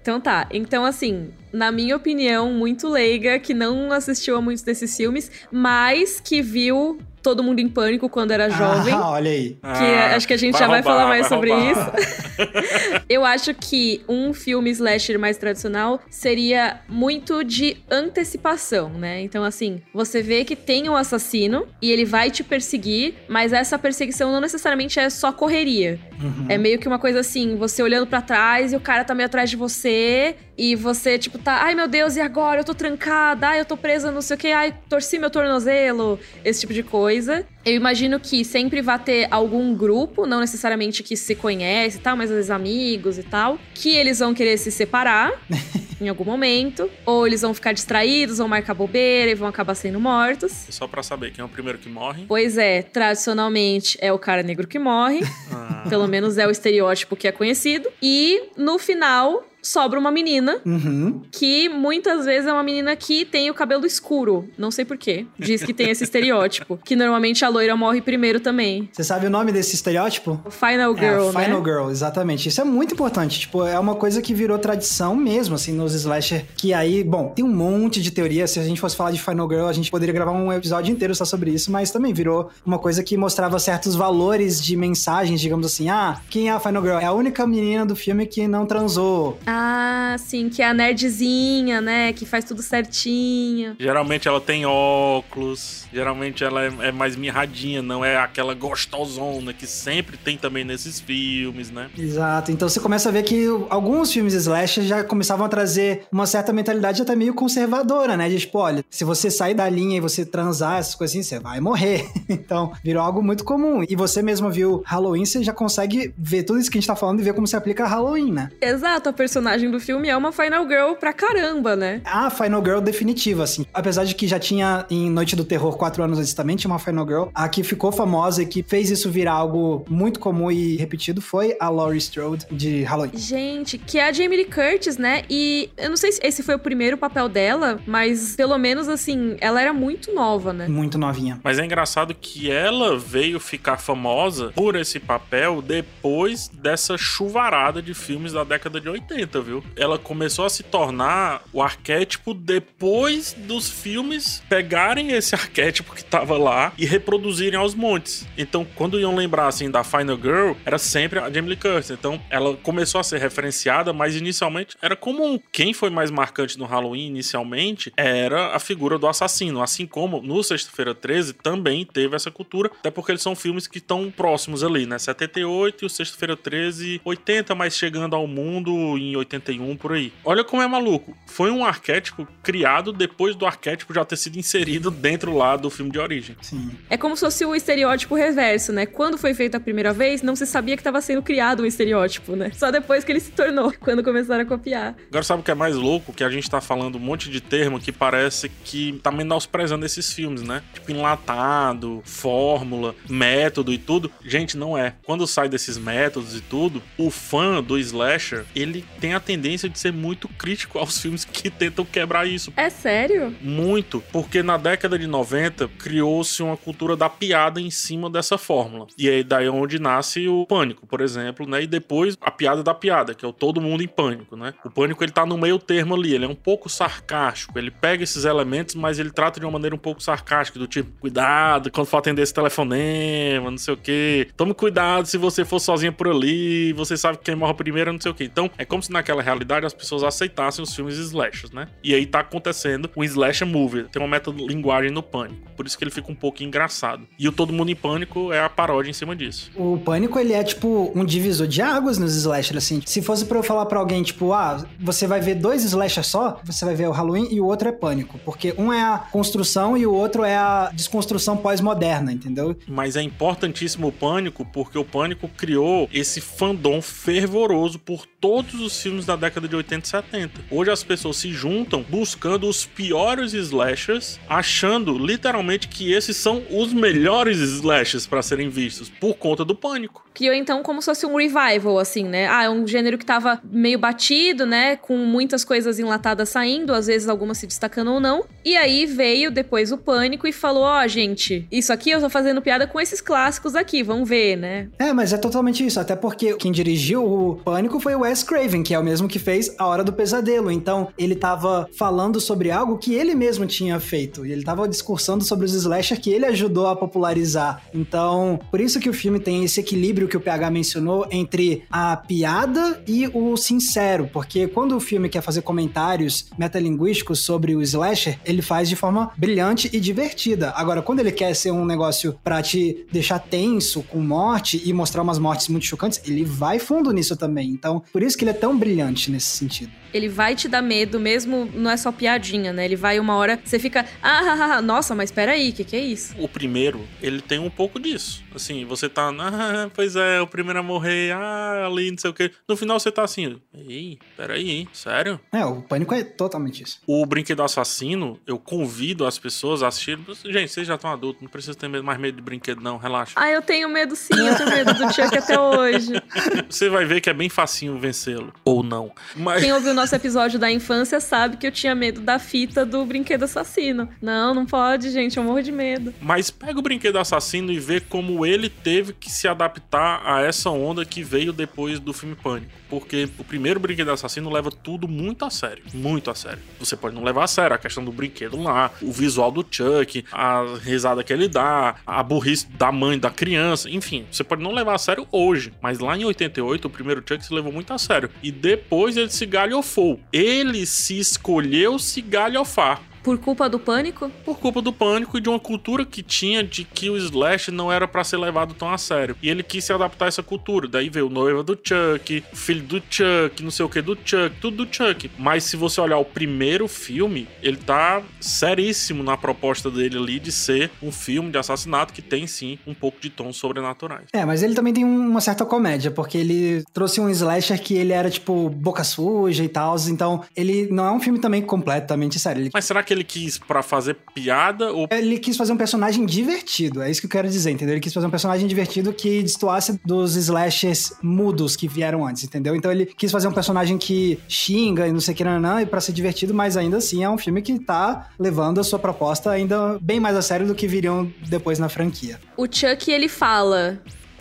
Então 0.00 0.20
tá. 0.20 0.48
Então, 0.50 0.84
assim, 0.84 1.30
na 1.52 1.70
minha 1.72 1.96
opinião, 1.96 2.52
muito 2.52 2.88
leiga, 2.88 3.38
que 3.38 3.54
não 3.54 3.92
assistiu 3.92 4.36
a 4.36 4.40
muitos 4.40 4.62
desses 4.62 4.96
filmes, 4.96 5.30
mas 5.50 6.20
que 6.20 6.42
viu 6.42 6.98
Todo 7.22 7.42
Mundo 7.42 7.58
em 7.60 7.68
Pânico 7.68 8.08
quando 8.08 8.30
era 8.30 8.48
jovem. 8.48 8.94
Ah, 8.94 9.10
olha 9.12 9.30
aí. 9.30 9.50
Que 9.50 9.58
Ah, 9.62 10.16
acho 10.16 10.26
que 10.26 10.32
a 10.32 10.38
gente 10.38 10.52
vai 10.52 10.60
já 10.60 10.66
vai 10.68 10.80
roubar, 10.80 10.96
falar 10.96 11.08
mais 11.08 11.28
vai 11.28 11.28
sobre 11.28 11.50
roubar. 11.50 11.94
isso. 12.00 13.04
Eu 13.08 13.24
acho 13.24 13.52
que 13.52 14.02
um 14.08 14.32
filme 14.32 14.70
slasher 14.70 15.18
mais 15.18 15.36
tradicional 15.36 16.00
seria 16.08 16.80
muito 16.88 17.44
de 17.44 17.76
antecipação, 17.90 18.88
né? 18.90 19.20
Então, 19.20 19.44
assim, 19.44 19.82
você 19.92 20.22
vê 20.22 20.44
que 20.44 20.56
tem 20.56 20.88
um 20.88 20.96
assassino 20.96 21.66
e 21.82 21.90
ele 21.90 22.04
vai 22.04 22.30
te 22.30 22.42
perseguir, 22.42 23.14
mas 23.28 23.52
essa 23.52 23.78
perseguição 23.78 24.32
não 24.32 24.40
necessariamente 24.40 24.98
é 24.98 25.10
só 25.10 25.30
correria. 25.32 25.98
Uhum. 26.22 26.46
É 26.48 26.56
meio 26.56 26.78
que 26.78 26.88
uma 26.88 26.98
coisa 26.98 27.20
assim, 27.20 27.56
você 27.56 27.82
olhando 27.82 28.06
pra 28.06 28.22
trás 28.22 28.72
e 28.72 28.76
o 28.76 28.80
cara 28.80 29.04
tá 29.04 29.14
meio 29.14 29.26
atrás 29.26 29.50
de 29.50 29.56
você 29.56 30.36
e 30.60 30.76
você, 30.76 31.18
tipo, 31.18 31.38
tá, 31.38 31.62
ai 31.62 31.74
meu 31.74 31.88
Deus, 31.88 32.16
e 32.16 32.20
agora? 32.20 32.60
Eu 32.60 32.64
tô 32.64 32.74
trancada, 32.74 33.48
ai 33.48 33.60
eu 33.60 33.64
tô 33.64 33.78
presa, 33.78 34.10
não 34.10 34.20
sei 34.20 34.36
o 34.36 34.38
que, 34.38 34.48
ai 34.48 34.74
torci 34.90 35.18
meu 35.18 35.30
tornozelo, 35.30 36.20
esse 36.44 36.60
tipo 36.60 36.74
de 36.74 36.82
coisa. 36.82 37.46
Eu 37.64 37.72
imagino 37.74 38.20
que 38.20 38.44
sempre 38.44 38.82
vai 38.82 38.98
ter 38.98 39.26
algum 39.30 39.74
grupo, 39.74 40.26
não 40.26 40.38
necessariamente 40.38 41.02
que 41.02 41.16
se 41.16 41.34
conhece 41.34 41.96
e 41.96 42.00
tal, 42.02 42.14
mas 42.14 42.30
às 42.30 42.36
vezes 42.36 42.50
amigos 42.50 43.16
e 43.16 43.22
tal, 43.22 43.58
que 43.74 43.96
eles 43.96 44.18
vão 44.18 44.34
querer 44.34 44.58
se 44.58 44.70
separar 44.70 45.32
em 45.98 46.10
algum 46.10 46.24
momento, 46.24 46.90
ou 47.06 47.26
eles 47.26 47.40
vão 47.40 47.54
ficar 47.54 47.72
distraídos, 47.72 48.36
vão 48.36 48.48
marcar 48.48 48.74
bobeira 48.74 49.30
e 49.30 49.34
vão 49.34 49.48
acabar 49.48 49.74
sendo 49.74 49.98
mortos. 49.98 50.52
Só 50.68 50.86
pra 50.86 51.02
saber 51.02 51.32
quem 51.32 51.42
é 51.42 51.44
o 51.44 51.48
primeiro 51.48 51.78
que 51.78 51.88
morre. 51.88 52.26
Pois 52.28 52.58
é, 52.58 52.82
tradicionalmente 52.82 53.96
é 54.00 54.12
o 54.12 54.18
cara 54.18 54.42
negro 54.42 54.68
que 54.68 54.78
morre. 54.78 55.20
Ah, 55.50 55.84
Pelo 55.88 56.06
menos 56.06 56.36
é 56.36 56.46
o 56.46 56.50
estereótipo 56.50 57.16
que 57.16 57.26
é 57.26 57.32
conhecido. 57.32 57.88
E 58.02 58.42
no 58.56 58.78
final 58.78 59.44
sobra 59.62 59.98
uma 59.98 60.10
menina 60.10 60.60
Uhum. 60.64 61.22
que 61.30 61.68
muitas 61.68 62.24
vezes 62.24 62.46
é 62.46 62.52
uma 62.52 62.62
menina 62.62 62.94
que 62.96 63.24
tem 63.24 63.50
o 63.50 63.54
cabelo 63.54 63.86
escuro. 63.86 64.48
Não 64.56 64.70
sei 64.70 64.84
porquê. 64.84 65.26
Diz 65.38 65.62
que 65.64 65.72
tem 65.74 65.90
esse 65.90 66.04
estereótipo. 66.04 66.78
Que 66.84 66.94
normalmente 66.96 67.44
a 67.44 67.48
loira 67.48 67.76
morre 67.76 68.00
primeiro 68.00 68.40
também. 68.40 68.88
Você 68.92 69.04
sabe 69.04 69.26
o 69.26 69.30
nome 69.30 69.52
desse 69.52 69.74
estereótipo? 69.74 70.40
Final 70.50 70.94
Girl, 70.96 71.28
é, 71.28 71.44
Final 71.44 71.60
né? 71.62 71.64
Girl, 71.70 71.90
exatamente. 71.90 72.48
Isso 72.48 72.60
é 72.60 72.64
muito 72.64 72.94
importante. 72.94 73.40
Tipo, 73.40 73.64
é 73.64 73.78
uma 73.78 73.94
coisa 73.94 74.20
que 74.22 74.32
virou 74.34 74.58
tradição 74.58 75.14
mesmo, 75.16 75.54
assim, 75.54 75.72
nos 75.72 75.94
slasher. 75.94 76.44
Que 76.56 76.72
aí, 76.72 77.02
bom, 77.04 77.28
tem 77.34 77.44
um 77.44 77.52
monte 77.54 78.00
de 78.02 78.10
teoria. 78.10 78.46
Se 78.46 78.58
a 78.58 78.62
gente 78.62 78.80
fosse 78.80 78.96
falar 78.96 79.10
de 79.12 79.20
Final 79.20 79.48
Girl, 79.48 79.66
a 79.66 79.72
gente 79.72 79.90
poderia 79.90 80.12
gravar 80.14 80.32
um 80.32 80.52
episódio 80.52 80.92
inteiro 80.92 81.14
só 81.14 81.24
sobre 81.24 81.50
isso, 81.50 81.70
mas 81.70 81.90
também 81.90 82.12
virou 82.12 82.50
uma 82.64 82.78
coisa 82.78 83.02
que 83.02 83.16
mostrava 83.16 83.58
certos 83.58 83.94
valores 83.94 84.60
de 84.62 84.76
mensagens, 84.76 85.40
digamos 85.40 85.66
assim. 85.66 85.88
Ah, 85.88 86.20
quem 86.30 86.48
é 86.48 86.52
a 86.52 86.60
Final 86.60 86.82
Girl? 86.82 86.98
É 86.98 87.04
a 87.06 87.12
única 87.12 87.46
menina 87.46 87.84
do 87.86 87.96
filme 87.96 88.26
que 88.26 88.46
não 88.48 88.66
transou. 88.66 89.38
Ah, 89.52 90.14
sim, 90.16 90.48
que 90.48 90.62
é 90.62 90.68
a 90.68 90.72
nerdzinha, 90.72 91.80
né? 91.80 92.12
Que 92.12 92.24
faz 92.24 92.44
tudo 92.44 92.62
certinho. 92.62 93.74
Geralmente 93.80 94.28
ela 94.28 94.40
tem 94.40 94.64
óculos, 94.64 95.86
geralmente 95.92 96.44
ela 96.44 96.62
é, 96.62 96.72
é 96.82 96.92
mais 96.92 97.16
mirradinha, 97.16 97.82
não 97.82 98.04
é 98.04 98.16
aquela 98.16 98.54
gostosona 98.54 99.52
que 99.52 99.66
sempre 99.66 100.16
tem 100.16 100.38
também 100.38 100.64
nesses 100.64 101.00
filmes, 101.00 101.68
né? 101.68 101.90
Exato. 101.98 102.52
Então 102.52 102.68
você 102.68 102.78
começa 102.78 103.08
a 103.08 103.12
ver 103.12 103.24
que 103.24 103.46
alguns 103.68 104.12
filmes 104.12 104.34
slasher 104.34 104.84
já 104.84 105.02
começavam 105.02 105.44
a 105.44 105.48
trazer 105.48 106.04
uma 106.12 106.26
certa 106.26 106.52
mentalidade 106.52 107.02
até 107.02 107.16
meio 107.16 107.34
conservadora, 107.34 108.16
né? 108.16 108.28
De 108.28 108.38
tipo, 108.38 108.56
olha, 108.58 108.84
se 108.88 109.02
você 109.02 109.32
sair 109.32 109.54
da 109.54 109.68
linha 109.68 109.96
e 109.96 110.00
você 110.00 110.24
transar, 110.24 110.78
essas 110.78 110.94
coisas 110.94 111.16
assim, 111.16 111.24
você 111.24 111.40
vai 111.40 111.58
morrer. 111.58 112.08
então, 112.28 112.72
virou 112.84 113.02
algo 113.02 113.20
muito 113.20 113.42
comum. 113.42 113.84
E 113.88 113.96
você 113.96 114.22
mesmo 114.22 114.48
viu 114.48 114.80
Halloween, 114.86 115.24
você 115.24 115.42
já 115.42 115.52
consegue 115.52 116.14
ver 116.16 116.44
tudo 116.44 116.60
isso 116.60 116.70
que 116.70 116.78
a 116.78 116.80
gente 116.80 116.86
tá 116.86 116.94
falando 116.94 117.18
e 117.18 117.24
ver 117.24 117.34
como 117.34 117.48
se 117.48 117.56
aplica 117.56 117.82
a 117.82 117.88
Halloween, 117.88 118.30
né? 118.30 118.50
Exato, 118.60 119.08
a 119.08 119.12
personagem 119.40 119.70
do 119.70 119.80
filme 119.80 120.06
é 120.06 120.14
uma 120.14 120.32
Final 120.32 120.68
Girl 120.68 120.92
pra 120.92 121.14
caramba, 121.14 121.74
né? 121.74 122.02
A 122.04 122.28
Final 122.28 122.62
Girl 122.62 122.80
definitiva, 122.80 123.42
assim. 123.42 123.64
Apesar 123.72 124.04
de 124.04 124.14
que 124.14 124.28
já 124.28 124.38
tinha 124.38 124.84
em 124.90 125.08
Noite 125.08 125.34
do 125.34 125.46
Terror 125.46 125.78
quatro 125.78 126.02
anos 126.02 126.18
antes 126.18 126.34
também, 126.34 126.56
tinha 126.56 126.70
uma 126.70 126.78
Final 126.78 127.06
Girl. 127.06 127.24
A 127.34 127.48
que 127.48 127.62
ficou 127.62 127.90
famosa 127.90 128.42
e 128.42 128.46
que 128.46 128.62
fez 128.62 128.90
isso 128.90 129.10
virar 129.10 129.32
algo 129.32 129.82
muito 129.88 130.20
comum 130.20 130.50
e 130.50 130.76
repetido 130.76 131.22
foi 131.22 131.56
a 131.58 131.70
Laurie 131.70 131.96
Strode 131.96 132.46
de 132.50 132.82
Halloween. 132.82 133.16
Gente, 133.16 133.78
que 133.78 133.98
é 133.98 134.08
a 134.08 134.12
Jamie 134.12 134.36
Lee 134.36 134.44
Curtis, 134.44 134.98
né? 134.98 135.22
E 135.30 135.70
eu 135.78 135.88
não 135.88 135.96
sei 135.96 136.12
se 136.12 136.20
esse 136.22 136.42
foi 136.42 136.56
o 136.56 136.58
primeiro 136.58 136.98
papel 136.98 137.26
dela, 137.26 137.80
mas 137.86 138.36
pelo 138.36 138.58
menos 138.58 138.88
assim, 138.88 139.38
ela 139.40 139.58
era 139.58 139.72
muito 139.72 140.14
nova, 140.14 140.52
né? 140.52 140.68
Muito 140.68 140.98
novinha. 140.98 141.40
Mas 141.42 141.58
é 141.58 141.64
engraçado 141.64 142.14
que 142.14 142.50
ela 142.50 142.98
veio 142.98 143.40
ficar 143.40 143.78
famosa 143.78 144.52
por 144.54 144.76
esse 144.76 145.00
papel 145.00 145.62
depois 145.62 146.48
dessa 146.48 146.98
chuvarada 146.98 147.80
de 147.80 147.94
filmes 147.94 148.34
da 148.34 148.44
década 148.44 148.78
de 148.78 148.88
80, 148.90 149.29
viu? 149.38 149.62
Ela 149.76 149.98
começou 149.98 150.44
a 150.44 150.50
se 150.50 150.62
tornar 150.62 151.42
o 151.52 151.62
arquétipo 151.62 152.32
depois 152.32 153.34
dos 153.34 153.68
filmes 153.68 154.42
pegarem 154.48 155.12
esse 155.12 155.34
arquétipo 155.36 155.94
que 155.94 156.02
tava 156.02 156.38
lá 156.38 156.72
e 156.78 156.86
reproduzirem 156.86 157.58
aos 157.58 157.74
montes. 157.74 158.26
Então, 158.36 158.66
quando 158.74 158.98
iam 158.98 159.14
lembrar 159.14 159.46
assim 159.46 159.70
da 159.70 159.84
Final 159.84 160.16
Girl, 160.16 160.52
era 160.64 160.78
sempre 160.78 161.18
a 161.18 161.30
Jamie 161.30 161.50
Lee 161.50 161.56
Curtis. 161.56 161.90
Então, 161.90 162.20
ela 162.30 162.56
começou 162.56 163.00
a 163.00 163.04
ser 163.04 163.20
referenciada, 163.20 163.92
mas 163.92 164.16
inicialmente 164.16 164.76
era 164.80 164.96
comum. 164.96 165.38
Quem 165.52 165.72
foi 165.74 165.90
mais 165.90 166.10
marcante 166.10 166.58
no 166.58 166.64
Halloween 166.64 167.06
inicialmente 167.06 167.92
era 167.96 168.54
a 168.54 168.58
figura 168.58 168.98
do 168.98 169.06
assassino, 169.06 169.62
assim 169.62 169.86
como 169.86 170.22
no 170.22 170.42
Sexta-feira 170.42 170.94
13 170.94 171.34
também 171.34 171.84
teve 171.84 172.16
essa 172.16 172.30
cultura, 172.30 172.70
até 172.78 172.90
porque 172.90 173.12
eles 173.12 173.22
são 173.22 173.34
filmes 173.34 173.66
que 173.66 173.78
estão 173.78 174.10
próximos 174.10 174.64
ali, 174.64 174.86
né? 174.86 174.98
78 174.98 175.84
e 175.84 175.86
o 175.86 175.90
Sexta-feira 175.90 176.36
13, 176.36 177.00
80, 177.04 177.54
mas 177.54 177.76
chegando 177.76 178.16
ao 178.16 178.26
mundo 178.26 178.96
em 178.96 179.16
81 179.20 179.76
por 179.76 179.92
aí. 179.92 180.12
Olha 180.24 180.44
como 180.44 180.62
é 180.62 180.66
maluco. 180.66 181.16
Foi 181.26 181.50
um 181.50 181.64
arquétipo 181.64 182.26
criado 182.42 182.92
depois 182.92 183.34
do 183.34 183.46
arquétipo 183.46 183.94
já 183.94 184.04
ter 184.04 184.16
sido 184.16 184.38
inserido 184.38 184.90
dentro 184.90 185.36
lá 185.36 185.56
do 185.56 185.70
filme 185.70 185.90
de 185.90 185.98
origem. 185.98 186.36
Sim. 186.40 186.70
É 186.88 186.96
como 186.96 187.16
se 187.16 187.20
fosse 187.20 187.44
o 187.44 187.54
estereótipo 187.54 188.14
reverso, 188.14 188.72
né? 188.72 188.86
Quando 188.86 189.18
foi 189.18 189.34
feito 189.34 189.56
a 189.56 189.60
primeira 189.60 189.92
vez, 189.92 190.22
não 190.22 190.34
se 190.34 190.46
sabia 190.46 190.76
que 190.76 190.80
estava 190.80 191.00
sendo 191.00 191.22
criado 191.22 191.62
um 191.62 191.66
estereótipo, 191.66 192.34
né? 192.36 192.50
Só 192.54 192.70
depois 192.70 193.04
que 193.04 193.12
ele 193.12 193.20
se 193.20 193.30
tornou, 193.30 193.72
quando 193.80 194.02
começaram 194.02 194.42
a 194.42 194.46
copiar. 194.46 194.96
Agora 195.08 195.24
sabe 195.24 195.40
o 195.40 195.44
que 195.44 195.50
é 195.50 195.54
mais 195.54 195.76
louco? 195.76 196.12
Que 196.12 196.24
a 196.24 196.30
gente 196.30 196.48
tá 196.50 196.60
falando 196.60 196.96
um 196.96 197.00
monte 197.00 197.30
de 197.30 197.40
termo 197.40 197.80
que 197.80 197.92
parece 197.92 198.48
que 198.64 198.98
tá 199.02 199.10
menosprezando 199.10 199.84
esses 199.84 200.12
filmes, 200.12 200.42
né? 200.42 200.62
Tipo 200.74 200.90
enlatado, 200.90 202.02
fórmula, 202.04 202.94
método 203.08 203.72
e 203.72 203.78
tudo. 203.78 204.10
Gente, 204.24 204.56
não 204.56 204.76
é. 204.76 204.94
Quando 205.04 205.26
sai 205.26 205.48
desses 205.48 205.78
métodos 205.78 206.36
e 206.36 206.40
tudo, 206.40 206.82
o 206.96 207.10
fã 207.10 207.62
do 207.62 207.78
slasher, 207.78 208.44
ele 208.54 208.84
tem 209.00 209.09
a 209.14 209.20
tendência 209.20 209.68
de 209.68 209.78
ser 209.78 209.92
muito 209.92 210.28
crítico 210.28 210.78
aos 210.78 211.00
filmes 211.00 211.24
que 211.24 211.50
tentam 211.50 211.84
quebrar 211.84 212.26
isso. 212.26 212.52
É 212.56 212.70
sério? 212.70 213.34
Muito, 213.40 214.02
porque 214.12 214.42
na 214.42 214.56
década 214.56 214.98
de 214.98 215.06
90 215.06 215.68
criou-se 215.78 216.42
uma 216.42 216.56
cultura 216.56 216.96
da 216.96 217.08
piada 217.08 217.60
em 217.60 217.70
cima 217.70 218.10
dessa 218.10 218.38
fórmula. 218.38 218.86
E 218.96 219.08
aí 219.08 219.24
daí 219.24 219.46
é 219.46 219.50
onde 219.50 219.78
nasce 219.78 220.28
o 220.28 220.46
pânico, 220.46 220.86
por 220.86 221.00
exemplo, 221.00 221.46
né? 221.46 221.62
E 221.62 221.66
depois 221.66 222.16
a 222.20 222.30
piada 222.30 222.62
da 222.62 222.74
piada, 222.74 223.14
que 223.14 223.24
é 223.24 223.28
o 223.28 223.32
todo 223.32 223.60
mundo 223.60 223.82
em 223.82 223.88
pânico, 223.88 224.36
né? 224.36 224.54
O 224.64 224.70
pânico 224.70 225.02
ele 225.02 225.12
tá 225.12 225.24
no 225.24 225.38
meio 225.38 225.58
termo 225.58 225.94
ali, 225.94 226.14
ele 226.14 226.24
é 226.24 226.28
um 226.28 226.34
pouco 226.34 226.68
sarcástico, 226.68 227.58
ele 227.58 227.70
pega 227.70 228.04
esses 228.04 228.24
elementos, 228.24 228.74
mas 228.74 228.98
ele 228.98 229.10
trata 229.10 229.40
de 229.40 229.46
uma 229.46 229.52
maneira 229.52 229.74
um 229.74 229.78
pouco 229.78 230.02
sarcástica, 230.02 230.58
do 230.58 230.66
tipo, 230.66 230.90
cuidado 231.00 231.70
quando 231.70 231.86
for 231.86 231.98
atender 231.98 232.22
esse 232.22 232.34
telefonema, 232.34 233.50
não 233.50 233.58
sei 233.58 233.74
o 233.74 233.76
quê. 233.76 234.28
Tome 234.36 234.54
cuidado 234.54 235.06
se 235.06 235.16
você 235.18 235.44
for 235.44 235.58
sozinha 235.58 235.92
por 235.92 236.08
ali, 236.08 236.72
você 236.72 236.96
sabe 236.96 237.18
que 237.18 237.24
quem 237.24 237.34
morre 237.34 237.54
primeiro, 237.54 237.92
não 237.92 238.00
sei 238.00 238.10
o 238.10 238.14
quê. 238.14 238.24
Então, 238.24 238.50
é 238.58 238.64
como 238.64 238.82
se 238.82 238.90
naquela 239.00 239.22
realidade 239.22 239.66
as 239.66 239.74
pessoas 239.74 240.02
aceitassem 240.02 240.62
os 240.62 240.74
filmes 240.74 240.96
slashers, 240.96 241.50
né? 241.52 241.66
E 241.82 241.94
aí 241.94 242.06
tá 242.06 242.20
acontecendo 242.20 242.90
um 242.96 243.02
slasher 243.02 243.46
movie, 243.46 243.84
tem 243.84 244.00
uma 244.00 244.08
metalinguagem 244.08 244.90
no 244.90 245.02
pânico. 245.02 245.50
Por 245.56 245.66
isso 245.66 245.76
que 245.76 245.84
ele 245.84 245.90
fica 245.90 246.10
um 246.10 246.14
pouco 246.14 246.42
engraçado. 246.42 247.06
E 247.18 247.28
o 247.28 247.32
Todo 247.32 247.52
Mundo 247.52 247.70
em 247.70 247.76
Pânico 247.76 248.32
é 248.32 248.40
a 248.40 248.48
paródia 248.48 248.90
em 248.90 248.92
cima 248.92 249.16
disso. 249.16 249.50
O 249.56 249.78
Pânico, 249.78 250.18
ele 250.18 250.32
é 250.32 250.42
tipo 250.44 250.92
um 250.94 251.04
divisor 251.04 251.46
de 251.46 251.62
águas 251.62 251.98
nos 251.98 252.14
slashers, 252.16 252.64
assim. 252.64 252.82
Se 252.84 253.02
fosse 253.02 253.24
pra 253.24 253.38
eu 253.38 253.42
falar 253.42 253.66
pra 253.66 253.78
alguém, 253.78 254.02
tipo, 254.02 254.32
ah, 254.32 254.64
você 254.78 255.06
vai 255.06 255.20
ver 255.20 255.34
dois 255.34 255.64
slashers 255.64 256.06
só, 256.06 256.40
você 256.44 256.64
vai 256.64 256.74
ver 256.74 256.88
o 256.88 256.92
Halloween 256.92 257.28
e 257.30 257.40
o 257.40 257.46
outro 257.46 257.68
é 257.68 257.72
Pânico. 257.72 258.18
Porque 258.24 258.54
um 258.58 258.72
é 258.72 258.82
a 258.82 258.98
construção 258.98 259.76
e 259.76 259.86
o 259.86 259.92
outro 259.92 260.24
é 260.24 260.36
a 260.36 260.70
desconstrução 260.72 261.36
pós-moderna, 261.36 262.12
entendeu? 262.12 262.56
Mas 262.68 262.96
é 262.96 263.02
importantíssimo 263.02 263.88
o 263.88 263.92
Pânico 263.92 264.44
porque 264.44 264.78
o 264.78 264.84
Pânico 264.84 265.28
criou 265.28 265.88
esse 265.92 266.20
fandom 266.20 266.82
fervoroso 266.82 267.78
por 267.78 268.06
todos 268.20 268.54
os 268.60 268.80
filmes 268.80 268.89
da 268.98 269.16
década 269.16 269.46
de 269.46 269.56
80 269.56 269.86
e 269.86 269.88
70. 269.88 270.40
Hoje 270.50 270.70
as 270.70 270.82
pessoas 270.82 271.16
se 271.16 271.32
juntam 271.32 271.84
buscando 271.88 272.48
os 272.48 272.66
piores 272.66 273.32
slashers, 273.32 274.18
achando 274.28 274.98
literalmente 274.98 275.68
que 275.68 275.92
esses 275.92 276.16
são 276.16 276.42
os 276.50 276.72
melhores 276.72 277.38
slashers 277.38 278.06
para 278.06 278.22
serem 278.22 278.48
vistos 278.48 278.88
por 278.88 279.14
conta 279.14 279.44
do 279.44 279.54
Pânico. 279.54 280.04
Criou 280.14 280.34
então 280.34 280.62
como 280.62 280.82
se 280.82 280.86
fosse 280.86 281.06
um 281.06 281.16
revival, 281.16 281.78
assim, 281.78 282.04
né? 282.04 282.28
Ah, 282.28 282.44
é 282.44 282.50
um 282.50 282.66
gênero 282.66 282.98
que 282.98 283.06
tava 283.06 283.40
meio 283.44 283.78
batido, 283.78 284.44
né? 284.44 284.76
Com 284.76 284.96
muitas 284.98 285.44
coisas 285.44 285.78
enlatadas 285.78 286.28
saindo, 286.28 286.74
às 286.74 286.86
vezes 286.86 287.08
algumas 287.08 287.38
se 287.38 287.46
destacando 287.46 287.92
ou 287.92 288.00
não. 288.00 288.24
E 288.44 288.56
aí 288.56 288.86
veio 288.86 289.30
depois 289.30 289.72
o 289.72 289.78
Pânico 289.78 290.26
e 290.26 290.32
falou: 290.32 290.64
Ó, 290.64 290.84
oh, 290.84 290.88
gente, 290.88 291.46
isso 291.50 291.72
aqui 291.72 291.90
eu 291.90 292.00
tô 292.00 292.10
fazendo 292.10 292.42
piada 292.42 292.66
com 292.66 292.80
esses 292.80 293.00
clássicos 293.00 293.54
aqui, 293.54 293.82
vamos 293.82 294.08
ver, 294.08 294.36
né? 294.36 294.68
É, 294.78 294.92
mas 294.92 295.12
é 295.12 295.18
totalmente 295.18 295.64
isso. 295.64 295.78
Até 295.78 295.94
porque 295.94 296.34
quem 296.34 296.50
dirigiu 296.50 297.04
o 297.04 297.36
Pânico 297.36 297.78
foi 297.78 297.94
o 297.94 298.00
Wes 298.00 298.22
Craven, 298.22 298.62
que 298.62 298.74
é 298.74 298.79
o 298.80 298.84
mesmo 298.84 299.08
que 299.08 299.18
fez 299.18 299.54
A 299.58 299.66
Hora 299.66 299.84
do 299.84 299.92
Pesadelo. 299.92 300.50
Então, 300.50 300.88
ele 300.98 301.14
tava 301.14 301.68
falando 301.76 302.20
sobre 302.20 302.50
algo 302.50 302.78
que 302.78 302.94
ele 302.94 303.14
mesmo 303.14 303.46
tinha 303.46 303.78
feito. 303.78 304.26
E 304.26 304.32
ele 304.32 304.42
tava 304.42 304.68
discursando 304.68 305.24
sobre 305.24 305.46
os 305.46 305.54
slasher 305.54 306.00
que 306.00 306.10
ele 306.10 306.26
ajudou 306.26 306.66
a 306.66 306.76
popularizar. 306.76 307.62
Então, 307.74 308.40
por 308.50 308.60
isso 308.60 308.80
que 308.80 308.88
o 308.88 308.92
filme 308.92 309.20
tem 309.20 309.44
esse 309.44 309.60
equilíbrio 309.60 310.08
que 310.08 310.16
o 310.16 310.20
PH 310.20 310.50
mencionou 310.50 311.06
entre 311.10 311.64
a 311.70 311.96
piada 311.96 312.82
e 312.86 313.08
o 313.08 313.36
sincero. 313.36 314.08
Porque 314.12 314.48
quando 314.48 314.76
o 314.76 314.80
filme 314.80 315.08
quer 315.08 315.22
fazer 315.22 315.42
comentários 315.42 316.26
metalinguísticos 316.38 317.20
sobre 317.20 317.54
o 317.54 317.62
slasher, 317.62 318.18
ele 318.24 318.42
faz 318.42 318.68
de 318.68 318.76
forma 318.76 319.10
brilhante 319.16 319.70
e 319.72 319.80
divertida. 319.80 320.52
Agora, 320.56 320.82
quando 320.82 321.00
ele 321.00 321.12
quer 321.12 321.34
ser 321.34 321.50
um 321.50 321.64
negócio 321.64 322.18
pra 322.24 322.42
te 322.42 322.86
deixar 322.90 323.18
tenso 323.18 323.82
com 323.82 324.00
morte 324.00 324.60
e 324.64 324.72
mostrar 324.72 325.02
umas 325.02 325.18
mortes 325.18 325.48
muito 325.48 325.66
chocantes, 325.66 326.00
ele 326.06 326.24
vai 326.24 326.58
fundo 326.58 326.90
nisso 326.92 327.16
também. 327.16 327.50
Então, 327.50 327.82
por 327.92 328.02
isso 328.02 328.16
que 328.16 328.24
ele 328.24 328.30
é 328.30 328.34
tão 328.34 328.56
brilhante 328.60 329.10
nesse 329.10 329.26
sentido. 329.26 329.72
Ele 329.92 330.08
vai 330.08 330.36
te 330.36 330.48
dar 330.48 330.62
medo 330.62 331.00
mesmo, 331.00 331.50
não 331.52 331.68
é 331.68 331.76
só 331.76 331.90
piadinha, 331.90 332.52
né? 332.52 332.64
Ele 332.64 332.76
vai 332.76 333.00
uma 333.00 333.16
hora, 333.16 333.40
você 333.44 333.58
fica, 333.58 333.84
ah, 334.02 334.20
ah, 334.20 334.54
ah 334.56 334.62
nossa, 334.62 334.94
mas 334.94 335.10
peraí, 335.10 335.50
o 335.50 335.52
que, 335.52 335.64
que 335.64 335.74
é 335.74 335.80
isso? 335.80 336.14
O 336.16 336.28
primeiro, 336.28 336.86
ele 337.02 337.20
tem 337.20 337.40
um 337.40 337.50
pouco 337.50 337.80
disso. 337.80 338.22
Assim, 338.32 338.64
você 338.64 338.88
tá, 338.88 339.10
ah, 339.18 339.68
pois 339.74 339.96
é, 339.96 340.20
o 340.20 340.26
primeiro 340.26 340.60
a 340.60 340.62
morrer, 340.62 341.12
ah, 341.12 341.66
ali, 341.66 341.90
não 341.90 341.98
sei 341.98 342.10
o 342.10 342.14
quê. 342.14 342.30
No 342.48 342.56
final 342.56 342.78
você 342.78 342.92
tá 342.92 343.02
assim, 343.02 343.40
ei, 343.52 343.98
peraí, 344.16 344.68
sério? 344.72 345.18
É, 345.32 345.44
o 345.44 345.60
pânico 345.62 345.92
é 345.92 346.04
totalmente 346.04 346.62
isso. 346.62 346.80
O 346.86 347.04
Brinquedo 347.04 347.42
Assassino, 347.42 348.20
eu 348.26 348.38
convido 348.38 349.04
as 349.04 349.18
pessoas 349.18 349.62
a 349.62 349.68
assistirem. 349.68 350.04
Gente, 350.26 350.52
vocês 350.52 350.66
já 350.66 350.76
estão 350.76 350.92
adultos, 350.92 351.22
não 351.22 351.28
precisa 351.28 351.54
ter 351.54 351.68
mais 351.68 351.98
medo 351.98 352.16
de 352.16 352.22
brinquedo, 352.22 352.60
não, 352.60 352.76
relaxa. 352.76 353.14
Ah, 353.16 353.28
eu 353.28 353.42
tenho 353.42 353.68
medo 353.68 353.96
sim, 353.96 354.14
eu 354.14 354.36
tenho 354.36 354.50
medo 354.50 354.74
do 354.74 354.92
Chuck 354.92 355.18
até 355.18 355.38
hoje. 355.38 355.92
Você 356.48 356.68
vai 356.68 356.84
ver 356.84 357.00
que 357.00 357.10
é 357.10 357.14
bem 357.14 357.28
facinho 357.28 357.78
vencê-lo, 357.78 358.32
ou 358.50 358.62
não. 358.62 358.92
Mas... 359.14 359.42
Quem 359.42 359.52
ouviu 359.52 359.74
nosso 359.74 359.94
episódio 359.94 360.38
da 360.38 360.50
infância 360.50 361.00
sabe 361.00 361.36
que 361.36 361.46
eu 361.46 361.52
tinha 361.52 361.74
medo 361.74 362.00
da 362.00 362.18
fita 362.18 362.64
do 362.64 362.84
brinquedo 362.84 363.24
assassino. 363.24 363.88
Não, 364.00 364.34
não 364.34 364.46
pode, 364.46 364.90
gente, 364.90 365.16
eu 365.16 365.22
morro 365.22 365.42
de 365.42 365.52
medo. 365.52 365.94
Mas 366.00 366.30
pega 366.30 366.58
o 366.58 366.62
brinquedo 366.62 366.98
assassino 366.98 367.52
e 367.52 367.58
vê 367.58 367.80
como 367.80 368.26
ele 368.26 368.48
teve 368.48 368.92
que 368.92 369.10
se 369.10 369.28
adaptar 369.28 370.02
a 370.04 370.22
essa 370.22 370.50
onda 370.50 370.84
que 370.84 371.02
veio 371.02 371.32
depois 371.32 371.78
do 371.78 371.92
filme 371.92 372.14
Pânico. 372.14 372.50
Porque 372.68 373.08
o 373.18 373.24
primeiro 373.24 373.58
brinquedo 373.58 373.90
assassino 373.90 374.30
leva 374.30 374.50
tudo 374.50 374.86
muito 374.86 375.24
a 375.24 375.30
sério. 375.30 375.64
Muito 375.74 376.10
a 376.10 376.14
sério. 376.14 376.38
Você 376.58 376.76
pode 376.76 376.94
não 376.94 377.02
levar 377.02 377.24
a 377.24 377.26
sério 377.26 377.54
a 377.54 377.58
questão 377.58 377.84
do 377.84 377.90
brinquedo 377.90 378.40
lá, 378.40 378.70
o 378.80 378.92
visual 378.92 379.30
do 379.32 379.44
Chuck, 379.48 380.04
a 380.12 380.44
risada 380.62 381.02
que 381.02 381.12
ele 381.12 381.26
dá, 381.26 381.76
a 381.84 382.02
burrice 382.02 382.46
da 382.48 382.70
mãe 382.70 382.98
da 382.98 383.10
criança, 383.10 383.68
enfim, 383.68 384.06
você 384.10 384.22
pode 384.22 384.42
não 384.42 384.52
levar 384.52 384.74
a 384.74 384.78
sério 384.78 385.06
hoje. 385.10 385.52
Mas 385.60 385.78
lá 385.78 385.96
em 385.96 386.04
88, 386.04 386.66
o 386.66 386.70
primeiro 386.70 387.02
Chuck 387.06 387.24
se 387.24 387.34
levou 387.34 387.52
muito 387.52 387.72
a 387.72 387.78
sério. 387.78 388.10
E 388.22 388.30
depois 388.40 388.96
ele 388.96 389.10
se 389.10 389.26
galhofou. 389.26 390.00
Ele 390.12 390.64
se 390.64 390.98
escolheu 390.98 391.78
se 391.78 392.00
galhofar. 392.00 392.82
Por 393.02 393.18
culpa 393.18 393.48
do 393.48 393.58
pânico? 393.58 394.10
Por 394.24 394.38
culpa 394.38 394.60
do 394.60 394.72
pânico 394.72 395.18
e 395.18 395.20
de 395.20 395.28
uma 395.28 395.40
cultura 395.40 395.84
que 395.84 396.02
tinha 396.02 396.42
de 396.42 396.64
que 396.64 396.90
o 396.90 396.96
Slash 396.96 397.50
não 397.50 397.72
era 397.72 397.88
para 397.88 398.04
ser 398.04 398.18
levado 398.18 398.54
tão 398.54 398.72
a 398.72 398.78
sério. 398.78 399.16
E 399.22 399.28
ele 399.28 399.42
quis 399.42 399.64
se 399.64 399.72
adaptar 399.72 400.06
a 400.06 400.08
essa 400.08 400.22
cultura. 400.22 400.68
Daí 400.68 400.88
veio 400.88 401.06
o 401.06 401.10
noiva 401.10 401.42
do 401.42 401.54
Chuck, 401.54 402.24
o 402.32 402.36
filho 402.36 402.62
do 402.62 402.82
Chuck, 402.90 403.42
não 403.42 403.50
sei 403.50 403.64
o 403.64 403.68
que 403.68 403.80
do 403.80 403.96
Chuck, 404.04 404.36
tudo 404.40 404.64
do 404.64 404.74
Chuck. 404.74 405.10
Mas 405.18 405.44
se 405.44 405.56
você 405.56 405.80
olhar 405.80 405.98
o 405.98 406.04
primeiro 406.04 406.68
filme, 406.68 407.26
ele 407.42 407.56
tá 407.56 408.02
seríssimo 408.20 409.02
na 409.02 409.16
proposta 409.16 409.70
dele 409.70 409.96
ali 409.96 410.18
de 410.18 410.32
ser 410.32 410.70
um 410.82 410.92
filme 410.92 411.30
de 411.30 411.38
assassinato 411.38 411.92
que 411.92 412.02
tem 412.02 412.26
sim 412.26 412.58
um 412.66 412.74
pouco 412.74 413.00
de 413.00 413.10
tons 413.10 413.36
sobrenaturais. 413.36 414.06
É, 414.12 414.24
mas 414.24 414.42
ele 414.42 414.54
também 414.54 414.72
tem 414.72 414.84
uma 414.84 415.20
certa 415.20 415.44
comédia, 415.44 415.90
porque 415.90 416.18
ele 416.18 416.62
trouxe 416.72 417.00
um 417.00 417.08
slasher 417.10 417.60
que 417.60 417.74
ele 417.74 417.92
era 417.92 418.10
tipo 418.10 418.48
boca 418.50 418.84
suja 418.84 419.42
e 419.42 419.48
tal, 419.48 419.76
então 419.88 420.22
ele 420.36 420.68
não 420.70 420.86
é 420.86 420.92
um 420.92 421.00
filme 421.00 421.18
também 421.18 421.42
completamente 421.42 422.18
sério. 422.18 422.42
Ele... 422.42 422.50
Mas 422.52 422.64
será 422.64 422.82
que 422.82 422.89
que 422.90 422.94
ele 422.94 423.04
quis 423.04 423.38
para 423.38 423.62
fazer 423.62 423.96
piada 424.12 424.72
ou 424.72 424.88
ele 424.90 425.16
quis 425.16 425.36
fazer 425.36 425.52
um 425.52 425.56
personagem 425.56 426.04
divertido, 426.04 426.82
é 426.82 426.90
isso 426.90 427.00
que 427.00 427.06
eu 427.06 427.10
quero 427.10 427.28
dizer, 427.28 427.52
entendeu? 427.52 427.74
Ele 427.74 427.80
quis 427.80 427.94
fazer 427.94 428.04
um 428.04 428.10
personagem 428.10 428.48
divertido 428.48 428.92
que 428.92 429.22
destoasse 429.22 429.80
dos 429.84 430.16
slashers 430.16 430.94
mudos 431.00 431.54
que 431.54 431.68
vieram 431.68 432.04
antes, 432.04 432.24
entendeu? 432.24 432.56
Então 432.56 432.72
ele 432.72 432.86
quis 432.86 433.12
fazer 433.12 433.28
um 433.28 433.32
personagem 433.32 433.78
que 433.78 434.18
xinga 434.26 434.88
e 434.88 434.92
não 434.92 434.98
sei 434.98 435.14
o 435.14 435.16
que 435.16 435.22
não, 435.22 435.60
e 435.60 435.66
para 435.66 435.80
ser 435.80 435.92
divertido, 435.92 436.34
mas 436.34 436.56
ainda 436.56 436.78
assim 436.78 437.04
é 437.04 437.08
um 437.08 437.16
filme 437.16 437.40
que 437.42 437.56
tá 437.60 438.08
levando 438.18 438.58
a 438.58 438.64
sua 438.64 438.78
proposta 438.78 439.30
ainda 439.30 439.78
bem 439.80 440.00
mais 440.00 440.16
a 440.16 440.22
sério 440.22 440.44
do 440.44 440.54
que 440.54 440.66
viriam 440.66 441.12
depois 441.28 441.60
na 441.60 441.68
franquia. 441.68 442.18
O 442.36 442.46
Chuck 442.46 442.90
ele 442.90 443.08
fala 443.08 443.80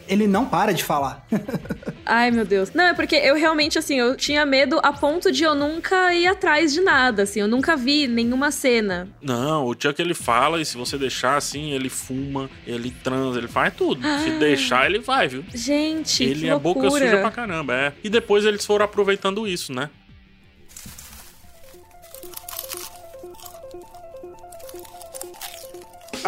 ele 0.10 0.28
não 0.28 0.46
para 0.46 0.74
de 0.74 0.84
falar. 0.84 1.26
Ai, 2.06 2.32
meu 2.32 2.44
Deus. 2.44 2.72
Não, 2.74 2.86
é 2.86 2.94
porque 2.94 3.16
eu 3.16 3.36
realmente, 3.36 3.78
assim, 3.78 4.00
eu 4.00 4.16
tinha 4.18 4.44
medo 4.46 4.80
a 4.82 4.92
ponto 4.92 5.32
de 5.32 5.44
eu 5.44 5.54
nunca 5.54 6.14
ir 6.14 6.26
atrás 6.26 6.74
de 6.74 6.82
nada, 6.82 7.22
assim. 7.24 7.40
Eu 7.40 7.48
nunca 7.48 7.78
vi 7.78 8.08
nenhuma 8.08 8.50
cena. 8.52 9.08
Não, 9.22 9.66
o 9.66 9.76
Chuck 9.80 10.02
ele 10.02 10.16
fala 10.16 10.60
e 10.60 10.66
se 10.66 10.76
você 10.76 10.98
deixar 10.98 11.38
assim, 11.38 11.72
ele 11.72 11.88
fuma, 11.88 12.50
ele 12.66 12.90
transa, 12.90 13.38
ele 13.38 13.48
faz 13.48 13.74
tudo. 13.76 14.02
Ah, 14.06 14.20
se 14.24 14.32
deixar, 14.32 14.88
ele 14.88 15.00
vai, 15.00 15.28
viu? 15.28 15.44
Gente, 15.54 16.24
Ele 16.24 16.48
é 16.48 16.54
loucura. 16.54 16.90
boca 16.90 17.00
suja 17.00 17.18
pra 17.20 17.32
caramba, 17.32 17.76
é. 17.76 17.94
E 18.04 18.10
depois 18.10 18.44
eles 18.44 18.66
foram 18.66 18.86
aproveitando 18.86 19.48
isso, 19.48 19.72
né? 19.72 19.90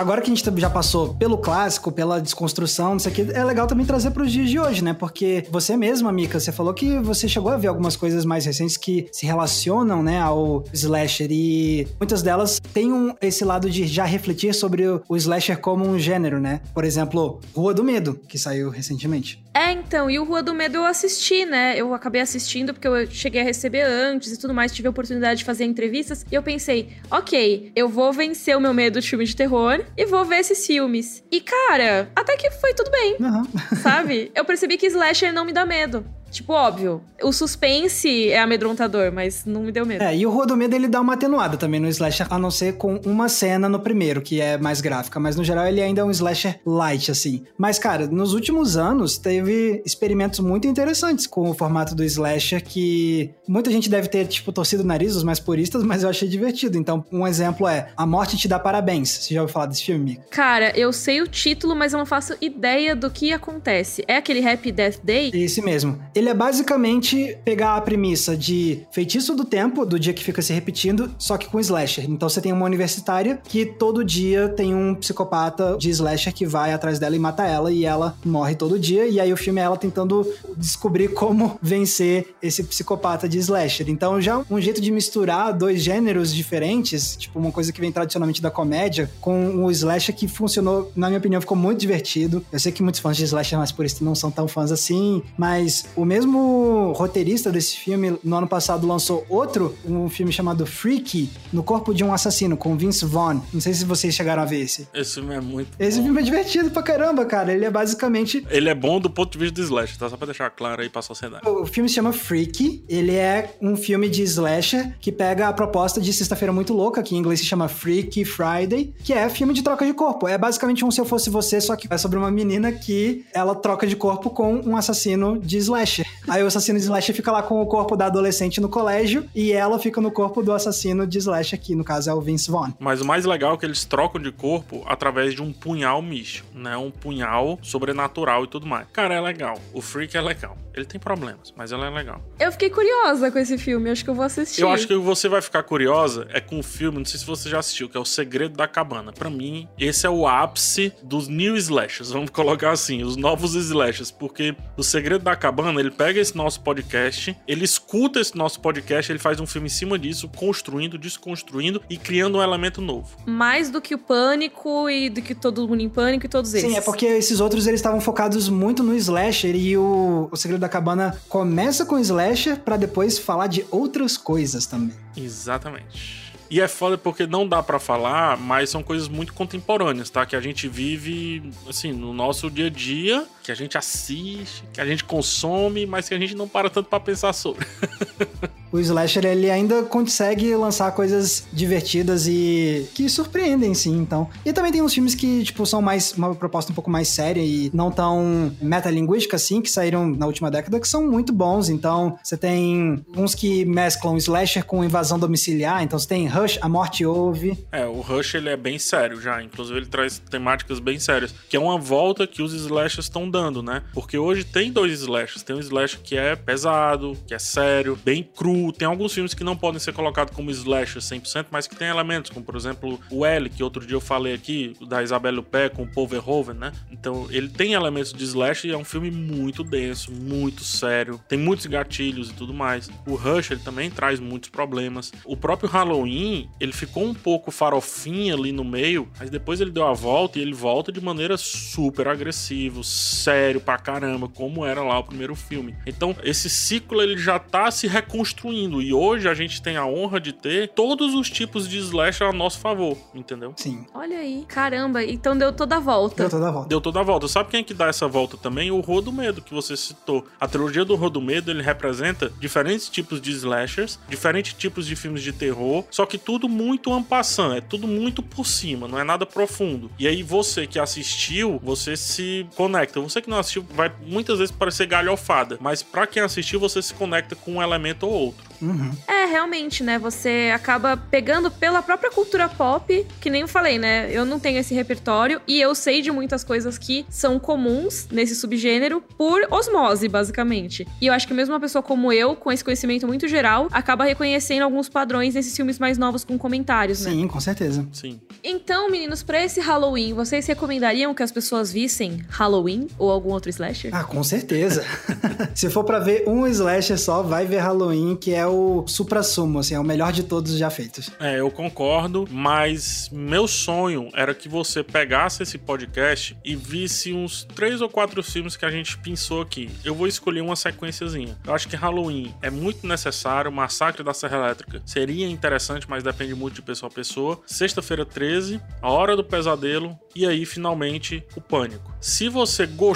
Agora 0.01 0.19
que 0.19 0.31
a 0.31 0.35
gente 0.35 0.59
já 0.59 0.69
passou 0.69 1.13
pelo 1.13 1.37
clássico, 1.37 1.91
pela 1.91 2.19
desconstrução, 2.19 2.97
isso 2.97 3.07
aqui, 3.07 3.27
é 3.31 3.43
legal 3.43 3.67
também 3.67 3.85
trazer 3.85 4.11
para 4.11 4.23
os 4.23 4.31
dias 4.31 4.49
de 4.49 4.59
hoje, 4.59 4.83
né? 4.83 4.93
Porque 4.93 5.45
você 5.49 5.77
mesma, 5.77 6.11
Mika, 6.11 6.39
você 6.39 6.51
falou 6.51 6.73
que 6.73 6.97
você 6.99 7.27
chegou 7.27 7.51
a 7.51 7.57
ver 7.57 7.67
algumas 7.67 7.95
coisas 7.95 8.25
mais 8.25 8.45
recentes 8.45 8.77
que 8.77 9.07
se 9.11 9.25
relacionam, 9.25 10.01
né, 10.01 10.19
ao 10.19 10.63
slasher 10.73 11.27
e 11.31 11.87
muitas 11.99 12.23
delas 12.23 12.59
têm 12.73 12.91
um, 12.91 13.13
esse 13.21 13.45
lado 13.45 13.69
de 13.69 13.85
já 13.85 14.03
refletir 14.03 14.53
sobre 14.55 14.87
o, 14.87 15.01
o 15.07 15.15
slasher 15.15 15.59
como 15.59 15.85
um 15.85 15.99
gênero, 15.99 16.39
né? 16.39 16.61
Por 16.73 16.83
exemplo, 16.83 17.39
Rua 17.55 17.73
do 17.73 17.83
Medo, 17.83 18.19
que 18.27 18.39
saiu 18.39 18.69
recentemente. 18.69 19.43
É, 19.53 19.71
então, 19.73 20.09
e 20.09 20.17
o 20.17 20.23
Rua 20.23 20.41
do 20.41 20.53
Medo 20.53 20.77
eu 20.77 20.85
assisti, 20.85 21.43
né? 21.45 21.73
Eu 21.77 21.93
acabei 21.93 22.21
assistindo 22.21 22.73
porque 22.73 22.87
eu 22.87 23.05
cheguei 23.11 23.41
a 23.41 23.43
receber 23.43 23.81
antes 23.81 24.31
e 24.31 24.39
tudo 24.39 24.53
mais, 24.53 24.71
tive 24.71 24.87
a 24.87 24.91
oportunidade 24.91 25.39
de 25.39 25.43
fazer 25.45 25.65
entrevistas 25.65 26.25
e 26.31 26.35
eu 26.35 26.41
pensei, 26.41 26.89
ok, 27.11 27.69
eu 27.75 27.89
vou 27.89 28.13
vencer 28.13 28.55
o 28.55 28.61
meu 28.61 28.73
medo 28.73 29.01
de 29.01 29.09
filme 29.09 29.25
de 29.25 29.35
terror 29.35 29.83
e 29.97 30.05
vou 30.05 30.23
ver 30.23 30.37
esses 30.39 30.65
filmes. 30.65 31.21
E 31.29 31.41
cara, 31.41 32.09
até 32.15 32.37
que 32.37 32.49
foi 32.51 32.73
tudo 32.73 32.89
bem, 32.91 33.17
Uhum. 33.19 33.43
sabe? 33.81 34.31
Eu 34.33 34.45
percebi 34.45 34.77
que 34.77 34.87
slasher 34.87 35.33
não 35.33 35.43
me 35.43 35.51
dá 35.51 35.65
medo. 35.65 36.05
Tipo, 36.31 36.53
óbvio, 36.53 37.01
o 37.21 37.31
suspense 37.33 38.29
é 38.29 38.39
amedrontador, 38.39 39.11
mas 39.11 39.45
não 39.45 39.63
me 39.63 39.71
deu 39.71 39.85
medo. 39.85 40.03
É, 40.03 40.15
e 40.15 40.25
o 40.25 40.31
Rua 40.31 40.47
do 40.47 40.55
Medo 40.55 40.75
ele 40.75 40.87
dá 40.87 41.01
uma 41.01 41.13
atenuada 41.13 41.57
também 41.57 41.79
no 41.79 41.87
slasher, 41.89 42.25
a 42.29 42.39
não 42.39 42.49
ser 42.49 42.77
com 42.77 42.95
uma 43.05 43.27
cena 43.27 43.67
no 43.67 43.79
primeiro, 43.79 44.21
que 44.21 44.39
é 44.39 44.57
mais 44.57 44.79
gráfica, 44.79 45.19
mas 45.19 45.35
no 45.35 45.43
geral 45.43 45.67
ele 45.67 45.81
ainda 45.81 46.01
é 46.01 46.03
um 46.03 46.11
slasher 46.11 46.59
light, 46.65 47.11
assim. 47.11 47.43
Mas, 47.57 47.77
cara, 47.77 48.07
nos 48.07 48.33
últimos 48.33 48.77
anos 48.77 49.17
teve 49.17 49.81
experimentos 49.85 50.39
muito 50.39 50.67
interessantes 50.67 51.27
com 51.27 51.49
o 51.49 51.53
formato 51.53 51.93
do 51.93 52.03
slasher 52.03 52.63
que 52.63 53.31
muita 53.47 53.69
gente 53.69 53.89
deve 53.89 54.07
ter, 54.07 54.25
tipo, 54.27 54.51
torcido 54.51 54.83
o 54.83 54.85
nariz, 54.85 55.15
os 55.15 55.23
mais 55.23 55.39
puristas, 55.39 55.83
mas 55.83 56.03
eu 56.03 56.09
achei 56.09 56.27
divertido. 56.27 56.77
Então, 56.77 57.05
um 57.11 57.27
exemplo 57.27 57.67
é 57.67 57.89
A 57.97 58.05
Morte 58.05 58.37
Te 58.37 58.47
Dá 58.47 58.57
Parabéns. 58.57 59.09
Você 59.09 59.33
já 59.33 59.41
ouviu 59.41 59.53
falar 59.53 59.65
desse 59.65 59.83
filme, 59.83 60.03
Mika? 60.05 60.23
Cara, 60.29 60.71
eu 60.77 60.93
sei 60.93 61.21
o 61.21 61.27
título, 61.27 61.75
mas 61.75 61.91
eu 61.91 61.99
não 61.99 62.05
faço 62.05 62.35
ideia 62.39 62.95
do 62.95 63.09
que 63.09 63.33
acontece. 63.33 64.03
É 64.07 64.15
aquele 64.15 64.47
Happy 64.47 64.71
Death 64.71 64.99
Day? 65.03 65.31
Esse 65.33 65.61
mesmo. 65.61 65.99
Ele 66.21 66.29
é 66.29 66.35
basicamente 66.35 67.35
pegar 67.43 67.75
a 67.75 67.81
premissa 67.81 68.37
de 68.37 68.83
feitiço 68.91 69.33
do 69.33 69.43
tempo, 69.43 69.83
do 69.87 69.99
dia 69.99 70.13
que 70.13 70.23
fica 70.23 70.39
se 70.39 70.53
repetindo, 70.53 71.09
só 71.17 71.35
que 71.35 71.47
com 71.47 71.59
slasher. 71.59 72.05
Então 72.07 72.29
você 72.29 72.39
tem 72.39 72.53
uma 72.53 72.63
universitária 72.63 73.41
que 73.43 73.65
todo 73.65 74.05
dia 74.05 74.47
tem 74.47 74.75
um 74.75 74.93
psicopata 74.93 75.75
de 75.79 75.89
slasher 75.89 76.31
que 76.31 76.45
vai 76.45 76.73
atrás 76.73 76.99
dela 76.99 77.15
e 77.15 77.19
mata 77.19 77.43
ela, 77.43 77.71
e 77.71 77.85
ela 77.85 78.15
morre 78.23 78.53
todo 78.53 78.77
dia. 78.77 79.07
E 79.07 79.19
aí 79.19 79.33
o 79.33 79.35
filme 79.35 79.59
é 79.61 79.63
ela 79.63 79.75
tentando 79.75 80.31
descobrir 80.55 81.07
como 81.07 81.57
vencer 81.59 82.35
esse 82.39 82.63
psicopata 82.65 83.27
de 83.27 83.39
slasher. 83.39 83.89
Então 83.89 84.21
já 84.21 84.45
um 84.47 84.61
jeito 84.61 84.79
de 84.79 84.91
misturar 84.91 85.51
dois 85.51 85.81
gêneros 85.81 86.31
diferentes, 86.31 87.15
tipo 87.15 87.39
uma 87.39 87.51
coisa 87.51 87.73
que 87.73 87.81
vem 87.81 87.91
tradicionalmente 87.91 88.43
da 88.43 88.51
comédia, 88.51 89.09
com 89.19 89.65
o 89.65 89.71
slasher 89.71 90.15
que 90.15 90.27
funcionou, 90.27 90.91
na 90.95 91.07
minha 91.07 91.17
opinião, 91.17 91.41
ficou 91.41 91.57
muito 91.57 91.79
divertido. 91.79 92.45
Eu 92.51 92.59
sei 92.59 92.71
que 92.71 92.83
muitos 92.83 93.01
fãs 93.01 93.17
de 93.17 93.23
slasher 93.23 93.57
mais 93.57 93.71
puristas 93.71 94.01
não 94.01 94.13
são 94.13 94.29
tão 94.29 94.47
fãs 94.47 94.71
assim, 94.71 95.23
mas 95.35 95.83
o 95.95 96.10
mesmo 96.11 96.91
roteirista 96.91 97.49
desse 97.49 97.77
filme, 97.77 98.19
no 98.21 98.35
ano 98.35 98.47
passado, 98.47 98.85
lançou 98.85 99.25
outro, 99.29 99.73
um 99.85 100.09
filme 100.09 100.29
chamado 100.33 100.65
Freaky, 100.65 101.29
No 101.53 101.63
Corpo 101.63 101.93
de 101.93 102.03
um 102.03 102.13
Assassino, 102.13 102.57
com 102.57 102.75
Vince 102.75 103.05
Vaughn. 103.05 103.39
Não 103.53 103.61
sei 103.61 103.73
se 103.73 103.85
vocês 103.85 104.13
chegaram 104.13 104.41
a 104.41 104.45
ver 104.45 104.59
esse. 104.59 104.89
Esse 104.93 105.13
filme 105.15 105.33
é 105.33 105.39
muito. 105.39 105.69
Esse 105.79 105.99
bom. 105.99 106.03
filme 106.05 106.19
é 106.19 106.23
divertido 106.23 106.69
pra 106.69 106.83
caramba, 106.83 107.25
cara. 107.25 107.53
Ele 107.53 107.63
é 107.63 107.69
basicamente 107.69 108.45
Ele 108.49 108.67
é 108.67 108.75
bom 108.75 108.99
do 108.99 109.09
ponto 109.09 109.31
de 109.31 109.37
vista 109.37 109.55
do 109.55 109.61
Slash, 109.61 109.97
tá? 109.97 110.09
Só 110.09 110.17
pra 110.17 110.25
deixar 110.25 110.49
claro 110.49 110.81
aí 110.81 110.89
pra 110.89 111.01
sociedade. 111.01 111.47
O 111.47 111.65
filme 111.65 111.87
se 111.87 111.95
chama 111.95 112.11
Freaky. 112.11 112.83
Ele 112.89 113.15
é 113.15 113.55
um 113.61 113.77
filme 113.77 114.09
de 114.09 114.21
slasher 114.23 114.97
que 114.99 115.13
pega 115.13 115.47
a 115.47 115.53
proposta 115.53 116.01
de 116.01 116.11
Sexta-feira 116.11 116.51
Muito 116.51 116.73
Louca, 116.73 117.01
que 117.01 117.15
em 117.15 117.19
inglês 117.19 117.39
se 117.39 117.45
chama 117.45 117.69
Freaky 117.69 118.25
Friday, 118.25 118.93
que 119.01 119.13
é 119.13 119.29
filme 119.29 119.53
de 119.53 119.61
troca 119.63 119.85
de 119.85 119.93
corpo. 119.93 120.27
É 120.27 120.37
basicamente 120.37 120.83
um 120.83 120.91
Se 120.91 120.99
Eu 120.99 121.05
Fosse 121.05 121.29
Você, 121.29 121.61
só 121.61 121.77
que 121.77 121.87
é 121.89 121.97
sobre 121.97 122.17
uma 122.17 122.29
menina 122.29 122.69
que 122.71 123.25
ela 123.33 123.55
troca 123.55 123.87
de 123.87 123.95
corpo 123.95 124.29
com 124.29 124.55
um 124.55 124.75
assassino 124.75 125.39
de 125.39 125.57
slasher. 126.01 126.07
Aí 126.27 126.43
o 126.43 126.47
assassino 126.47 126.77
de 126.77 126.85
slasher 126.85 127.15
fica 127.15 127.31
lá 127.31 127.43
com 127.43 127.61
o 127.61 127.65
corpo 127.65 127.95
da 127.95 128.07
adolescente 128.07 128.61
no 128.61 128.69
colégio 128.69 129.27
e 129.35 129.51
ela 129.51 129.79
fica 129.79 129.99
no 130.01 130.11
corpo 130.11 130.41
do 130.41 130.51
assassino 130.53 131.05
de 131.05 131.17
slasher, 131.17 131.59
que 131.59 131.75
no 131.75 131.83
caso 131.83 132.09
é 132.09 132.13
o 132.13 132.21
Vince 132.21 132.49
Vaughn. 132.49 132.71
Mas 132.79 133.01
o 133.01 133.05
mais 133.05 133.25
legal 133.25 133.53
é 133.53 133.57
que 133.57 133.65
eles 133.65 133.85
trocam 133.85 134.21
de 134.21 134.31
corpo 134.31 134.83
através 134.85 135.33
de 135.33 135.41
um 135.41 135.51
punhal 135.51 136.01
místico, 136.01 136.47
né? 136.57 136.77
Um 136.77 136.91
punhal 136.91 137.59
sobrenatural 137.61 138.43
e 138.43 138.47
tudo 138.47 138.65
mais. 138.65 138.87
Cara, 138.91 139.13
é 139.13 139.21
legal. 139.21 139.57
O 139.73 139.81
Freak 139.81 140.15
é 140.15 140.21
legal. 140.21 140.57
Ele 140.73 140.85
tem 140.85 140.99
problemas, 140.99 141.53
mas 141.55 141.73
ela 141.73 141.87
é 141.87 141.89
legal. 141.89 142.21
Eu 142.39 142.51
fiquei 142.51 142.69
curiosa 142.69 143.29
com 143.29 143.37
esse 143.37 143.57
filme, 143.57 143.89
acho 143.89 144.05
que 144.05 144.09
eu 144.09 144.15
vou 144.15 144.23
assistir. 144.23 144.61
Eu 144.61 144.69
acho 144.69 144.87
que 144.87 144.95
você 144.95 145.27
vai 145.27 145.41
ficar 145.41 145.63
curiosa 145.63 146.27
é 146.29 146.39
com 146.39 146.59
o 146.59 146.63
filme, 146.63 146.97
não 146.97 147.05
sei 147.05 147.19
se 147.19 147.25
você 147.25 147.49
já 147.49 147.59
assistiu, 147.59 147.89
que 147.89 147.97
é 147.97 147.99
O 147.99 148.05
Segredo 148.05 148.55
da 148.55 148.67
Cabana. 148.67 149.11
Pra 149.11 149.29
mim, 149.29 149.67
esse 149.77 150.05
é 150.05 150.09
o 150.09 150.25
ápice 150.25 150.93
dos 151.03 151.27
new 151.27 151.57
slashers, 151.57 152.11
vamos 152.11 152.29
colocar 152.29 152.71
assim, 152.71 153.03
os 153.03 153.17
novos 153.17 153.53
slashers, 153.53 154.11
porque 154.11 154.55
O 154.77 154.83
Segredo 154.83 155.23
da 155.25 155.35
Cabana, 155.35 155.79
ele 155.79 155.90
pega 155.91 156.19
esse 156.19 156.35
nosso 156.35 156.61
podcast, 156.61 157.37
ele 157.47 157.63
escuta 157.63 158.19
esse 158.19 158.35
nosso 158.35 158.59
podcast, 158.59 159.11
ele 159.11 159.19
faz 159.19 159.39
um 159.39 159.45
filme 159.45 159.67
em 159.67 159.69
cima 159.69 159.99
disso, 159.99 160.29
construindo, 160.29 160.97
desconstruindo 160.97 161.81
e 161.89 161.97
criando 161.97 162.37
um 162.37 162.41
elemento 162.41 162.81
novo. 162.81 163.09
Mais 163.25 163.69
do 163.69 163.81
que 163.81 163.93
o 163.93 163.97
Pânico 163.97 164.89
e 164.89 165.09
do 165.09 165.21
que 165.21 165.35
Todo 165.35 165.67
Mundo 165.67 165.81
em 165.81 165.89
Pânico 165.89 166.25
e 166.25 166.29
todos 166.29 166.53
esses. 166.53 166.69
Sim, 166.69 166.77
é 166.77 166.81
porque 166.81 167.05
esses 167.05 167.39
outros 167.39 167.67
eles 167.67 167.79
estavam 167.79 168.01
focados 168.01 168.49
muito 168.49 168.81
no 168.83 168.95
slasher 168.95 169.55
e 169.55 169.77
o, 169.77 170.29
o 170.31 170.35
Segredo 170.35 170.61
da 170.61 170.69
Cabana 170.69 171.19
começa 171.27 171.85
com 171.85 171.99
slasher 171.99 172.59
pra 172.59 172.77
depois 172.77 173.19
falar 173.19 173.47
de 173.47 173.65
outras 173.69 174.17
coisas 174.17 174.65
também. 174.65 174.95
Exatamente. 175.15 176.31
E 176.51 176.59
é 176.59 176.67
foda 176.67 176.97
porque 176.97 177.25
não 177.25 177.47
dá 177.47 177.63
pra 177.63 177.79
falar, 177.79 178.37
mas 178.37 178.69
são 178.69 178.83
coisas 178.83 179.07
muito 179.07 179.33
contemporâneas, 179.33 180.09
tá? 180.09 180.25
Que 180.25 180.35
a 180.35 180.41
gente 180.41 180.67
vive, 180.67 181.49
assim, 181.65 181.93
no 181.93 182.11
nosso 182.11 182.51
dia 182.51 182.65
a 182.65 182.69
dia, 182.69 183.25
que 183.41 183.51
a 183.51 183.55
gente 183.55 183.77
assiste, 183.77 184.63
que 184.73 184.81
a 184.81 184.85
gente 184.85 185.03
consome, 185.03 185.85
mas 185.85 186.07
que 186.07 186.15
a 186.15 186.19
gente 186.19 186.35
não 186.35 186.47
para 186.47 186.69
tanto 186.69 186.89
pra 186.89 186.99
pensar 186.99 187.33
sobre. 187.33 187.65
O 188.71 188.79
slasher 188.79 189.25
ele 189.25 189.51
ainda 189.51 189.83
consegue 189.83 190.55
lançar 190.55 190.89
coisas 190.93 191.45
divertidas 191.51 192.25
e 192.25 192.87
que 192.93 193.09
surpreendem, 193.09 193.73
sim, 193.73 193.97
então. 193.97 194.29
E 194.45 194.53
também 194.53 194.71
tem 194.71 194.81
uns 194.81 194.93
filmes 194.93 195.13
que, 195.13 195.43
tipo, 195.43 195.65
são 195.65 195.81
mais 195.81 196.13
uma 196.13 196.33
proposta 196.33 196.71
um 196.71 196.75
pouco 196.75 196.89
mais 196.89 197.09
séria 197.09 197.41
e 197.41 197.69
não 197.73 197.91
tão 197.91 198.55
metalinguística 198.61 199.35
assim, 199.35 199.61
que 199.61 199.69
saíram 199.69 200.07
na 200.07 200.25
última 200.25 200.49
década, 200.49 200.79
que 200.79 200.87
são 200.87 201.05
muito 201.05 201.33
bons. 201.33 201.67
Então, 201.67 202.17
você 202.23 202.37
tem 202.37 203.03
uns 203.15 203.35
que 203.35 203.65
mesclam 203.65 204.15
slasher 204.15 204.63
com 204.63 204.83
invasão 204.83 205.19
domiciliar, 205.19 205.83
então 205.83 205.99
você 205.99 206.07
tem 206.07 206.27
Rush, 206.27 206.57
A 206.61 206.69
Morte 206.69 207.05
Ouve. 207.05 207.65
É, 207.73 207.85
o 207.85 207.99
Rush 207.99 208.35
ele 208.35 208.49
é 208.49 208.55
bem 208.55 208.79
sério 208.79 209.19
já, 209.19 209.43
inclusive 209.43 209.79
ele 209.79 209.87
traz 209.87 210.17
temáticas 210.17 210.79
bem 210.79 210.97
sérias, 210.97 211.35
que 211.49 211.57
é 211.57 211.59
uma 211.59 211.77
volta 211.77 212.25
que 212.25 212.41
os 212.41 212.53
slashers 212.53 213.05
estão 213.05 213.29
né? 213.61 213.83
Porque 213.93 214.17
hoje 214.17 214.43
tem 214.43 214.71
dois 214.71 215.01
slashers, 215.01 215.43
tem 215.43 215.55
um 215.55 215.59
slasher 215.59 216.01
que 216.01 216.17
é 216.17 216.35
pesado, 216.35 217.17
que 217.25 217.33
é 217.33 217.39
sério, 217.39 217.97
bem 218.03 218.23
cru, 218.23 218.71
tem 218.71 218.87
alguns 218.87 219.13
filmes 219.13 219.33
que 219.33 219.43
não 219.43 219.55
podem 219.55 219.79
ser 219.79 219.93
colocados 219.93 220.35
como 220.35 220.51
slasher 220.51 221.01
100%, 221.01 221.47
mas 221.49 221.67
que 221.67 221.75
tem 221.75 221.87
elementos, 221.87 222.31
como 222.31 222.45
por 222.45 222.55
exemplo 222.55 222.99
o 223.09 223.25
L, 223.25 223.49
que 223.49 223.63
outro 223.63 223.85
dia 223.85 223.95
eu 223.95 224.01
falei 224.01 224.33
aqui, 224.33 224.73
da 224.87 225.01
Isabelle 225.01 225.39
Huppert 225.39 225.73
com 225.73 225.83
o 225.83 225.87
Paul 225.87 226.07
Verhoeven, 226.07 226.55
né? 226.55 226.71
Então 226.91 227.27
ele 227.29 227.49
tem 227.49 227.73
elementos 227.73 228.13
de 228.13 228.23
slasher 228.23 228.71
e 228.71 228.73
é 228.73 228.77
um 228.77 228.83
filme 228.83 229.09
muito 229.09 229.63
denso, 229.63 230.11
muito 230.11 230.63
sério, 230.63 231.19
tem 231.27 231.37
muitos 231.37 231.65
gatilhos 231.65 232.29
e 232.29 232.33
tudo 232.33 232.53
mais. 232.53 232.89
O 233.05 233.15
Rush 233.15 233.51
ele 233.51 233.61
também 233.61 233.89
traz 233.89 234.19
muitos 234.19 234.49
problemas. 234.49 235.11
O 235.25 235.37
próprio 235.37 235.69
Halloween, 235.69 236.49
ele 236.59 236.71
ficou 236.71 237.05
um 237.05 237.13
pouco 237.13 237.51
farofinha 237.51 238.33
ali 238.33 238.51
no 238.51 238.63
meio, 238.63 239.07
mas 239.19 239.29
depois 239.29 239.61
ele 239.61 239.71
deu 239.71 239.85
a 239.85 239.93
volta 239.93 240.39
e 240.39 240.41
ele 240.41 240.53
volta 240.53 240.91
de 240.91 241.01
maneira 241.01 241.37
super 241.37 242.07
agressivo, 242.07 242.83
sério 243.21 243.61
pra 243.61 243.77
caramba, 243.77 244.27
como 244.27 244.65
era 244.65 244.81
lá 244.83 244.99
o 244.99 245.03
primeiro 245.03 245.35
filme. 245.35 245.75
Então, 245.85 246.15
esse 246.23 246.49
ciclo 246.49 247.01
ele 247.01 247.17
já 247.17 247.37
tá 247.39 247.69
se 247.71 247.87
reconstruindo 247.87 248.81
e 248.81 248.93
hoje 248.93 249.27
a 249.29 249.33
gente 249.33 249.61
tem 249.61 249.77
a 249.77 249.85
honra 249.85 250.19
de 250.19 250.33
ter 250.33 250.69
todos 250.69 251.13
os 251.13 251.29
tipos 251.29 251.67
de 251.67 251.77
slasher 251.79 252.27
a 252.27 252.33
nosso 252.33 252.59
favor, 252.59 252.97
entendeu? 253.13 253.53
Sim, 253.57 253.85
Olha 253.93 254.17
aí. 254.19 254.45
Caramba, 254.47 255.03
então 255.03 255.37
deu 255.37 255.51
toda 255.53 255.77
a 255.77 255.79
volta. 255.79 256.15
deu 256.23 256.29
toda 256.29 256.47
a 256.47 256.51
volta. 256.51 256.69
Deu 256.69 256.81
toda 256.81 256.99
a 256.99 257.03
volta. 257.03 257.27
Sabe 257.27 257.49
quem 257.49 257.59
é 257.61 257.63
que 257.63 257.73
dá 257.73 257.87
essa 257.87 258.07
volta 258.07 258.37
também? 258.37 258.71
O 258.71 258.79
Rua 258.79 259.01
do 259.01 259.11
Medo, 259.11 259.41
que 259.41 259.53
você 259.53 259.75
citou. 259.77 260.25
A 260.39 260.47
trilogia 260.47 260.83
do 260.85 260.95
Rua 260.95 261.09
do 261.09 261.21
Medo, 261.21 261.51
ele 261.51 261.61
representa 261.61 262.31
diferentes 262.39 262.89
tipos 262.89 263.21
de 263.21 263.31
slashers, 263.31 263.99
diferentes 264.09 264.53
tipos 264.53 264.85
de 264.85 264.95
filmes 264.95 265.21
de 265.21 265.31
terror, 265.31 265.85
só 265.91 266.05
que 266.05 266.17
tudo 266.17 266.47
muito 266.49 266.91
ampassant, 266.93 267.55
é 267.55 267.61
tudo 267.61 267.87
muito 267.87 268.21
por 268.23 268.45
cima, 268.45 268.87
não 268.87 268.99
é 268.99 269.03
nada 269.03 269.25
profundo. 269.25 269.91
E 269.99 270.07
aí 270.07 270.23
você 270.23 270.65
que 270.67 270.79
assistiu, 270.79 271.59
você 271.63 271.95
se 271.95 272.45
conecta. 272.55 272.99
Você 273.11 273.21
que 273.21 273.29
não 273.29 273.39
assistiu 273.39 273.65
vai 273.73 273.91
muitas 274.05 274.39
vezes 274.39 274.51
parecer 274.51 274.85
galhofada, 274.85 275.57
mas 275.59 275.83
pra 275.83 276.07
quem 276.07 276.23
assistiu, 276.23 276.59
você 276.59 276.81
se 276.81 276.93
conecta 276.93 277.35
com 277.35 277.55
um 277.55 277.61
elemento 277.61 278.07
ou 278.07 278.13
outro. 278.13 278.51
Uhum. 278.61 278.91
É, 279.07 279.25
realmente, 279.25 279.83
né? 279.83 279.97
Você 279.97 280.51
acaba 280.53 280.95
pegando 280.95 281.49
pela 281.49 281.81
própria 281.81 282.11
cultura 282.11 282.47
pop, 282.47 283.05
que 283.19 283.29
nem 283.29 283.41
eu 283.41 283.47
falei, 283.47 283.79
né? 283.79 284.09
Eu 284.11 284.23
não 284.23 284.39
tenho 284.39 284.59
esse 284.59 284.73
repertório 284.73 285.41
e 285.47 285.59
eu 285.59 285.73
sei 285.73 286.01
de 286.01 286.11
muitas 286.11 286.43
coisas 286.43 286.77
que 286.77 287.05
são 287.09 287.39
comuns 287.39 288.07
nesse 288.11 288.35
subgênero 288.35 289.01
por 289.17 289.41
osmose, 289.49 290.07
basicamente. 290.07 290.87
E 291.01 291.07
eu 291.07 291.13
acho 291.13 291.27
que 291.27 291.33
mesmo 291.33 291.53
uma 291.53 291.59
pessoa 291.59 291.81
como 291.81 292.13
eu, 292.13 292.35
com 292.35 292.51
esse 292.51 292.63
conhecimento 292.63 293.07
muito 293.07 293.27
geral, 293.27 293.67
acaba 293.71 294.03
reconhecendo 294.05 294.61
alguns 294.61 294.87
padrões 294.87 295.33
nesses 295.33 295.55
filmes 295.55 295.79
mais 295.79 295.97
novos 295.97 296.23
com 296.23 296.37
comentários, 296.37 297.01
né? 297.01 297.11
Sim, 297.11 297.27
com 297.27 297.39
certeza. 297.39 297.87
Sim. 297.91 298.21
Então, 298.43 298.89
meninos, 298.89 299.23
pra 299.23 299.43
esse 299.43 299.59
Halloween, 299.59 300.13
vocês 300.13 300.45
recomendariam 300.45 301.13
que 301.13 301.23
as 301.23 301.31
pessoas 301.31 301.73
vissem 301.73 302.23
Halloween 302.29 302.87
ou 303.01 303.09
algum 303.09 303.31
outro 303.31 303.49
slasher? 303.49 303.89
Ah, 303.93 304.03
com 304.03 304.23
certeza. 304.23 304.85
Se 305.55 305.71
for 305.71 305.83
pra 305.83 305.97
ver 305.97 306.23
um 306.27 306.45
slasher 306.47 306.99
só, 306.99 307.23
vai 307.23 307.47
ver 307.47 307.57
Halloween, 307.57 308.15
que 308.15 308.31
é 308.31 308.45
o 308.45 308.85
supra-sumo, 308.87 309.57
assim, 309.57 309.73
é 309.73 309.79
o 309.79 309.83
melhor 309.83 310.11
de 310.11 310.21
todos 310.21 310.55
já 310.55 310.69
feitos. 310.69 311.09
É, 311.19 311.39
eu 311.39 311.49
concordo, 311.49 312.27
mas 312.29 313.09
meu 313.11 313.47
sonho 313.47 314.09
era 314.13 314.35
que 314.35 314.47
você 314.47 314.83
pegasse 314.83 315.41
esse 315.41 315.57
podcast 315.57 316.37
e 316.45 316.55
visse 316.55 317.11
uns 317.11 317.43
três 317.55 317.81
ou 317.81 317.89
quatro 317.89 318.21
filmes 318.21 318.55
que 318.55 318.65
a 318.65 318.69
gente 318.69 318.95
pensou 318.99 319.41
aqui. 319.41 319.71
Eu 319.83 319.95
vou 319.95 320.05
escolher 320.05 320.41
uma 320.41 320.55
sequenciazinha. 320.55 321.35
Eu 321.43 321.55
acho 321.55 321.67
que 321.67 321.75
Halloween 321.75 322.35
é 322.39 322.51
muito 322.51 322.85
necessário, 322.85 323.51
Massacre 323.51 324.03
da 324.03 324.13
Serra 324.13 324.37
Elétrica 324.37 324.79
seria 324.85 325.27
interessante, 325.27 325.89
mas 325.89 326.03
depende 326.03 326.35
muito 326.35 326.55
de 326.55 326.61
pessoa 326.61 326.89
a 326.91 326.93
pessoa. 326.93 327.39
Sexta-feira 327.47 328.05
13, 328.05 328.61
A 328.79 328.91
Hora 328.91 329.15
do 329.15 329.23
Pesadelo 329.23 329.97
e 330.15 330.27
aí 330.27 330.45
finalmente 330.45 331.23
o 331.35 331.41
Pânico. 331.41 331.91
Se 331.99 332.29
você 332.29 332.67
gostou 332.67 332.90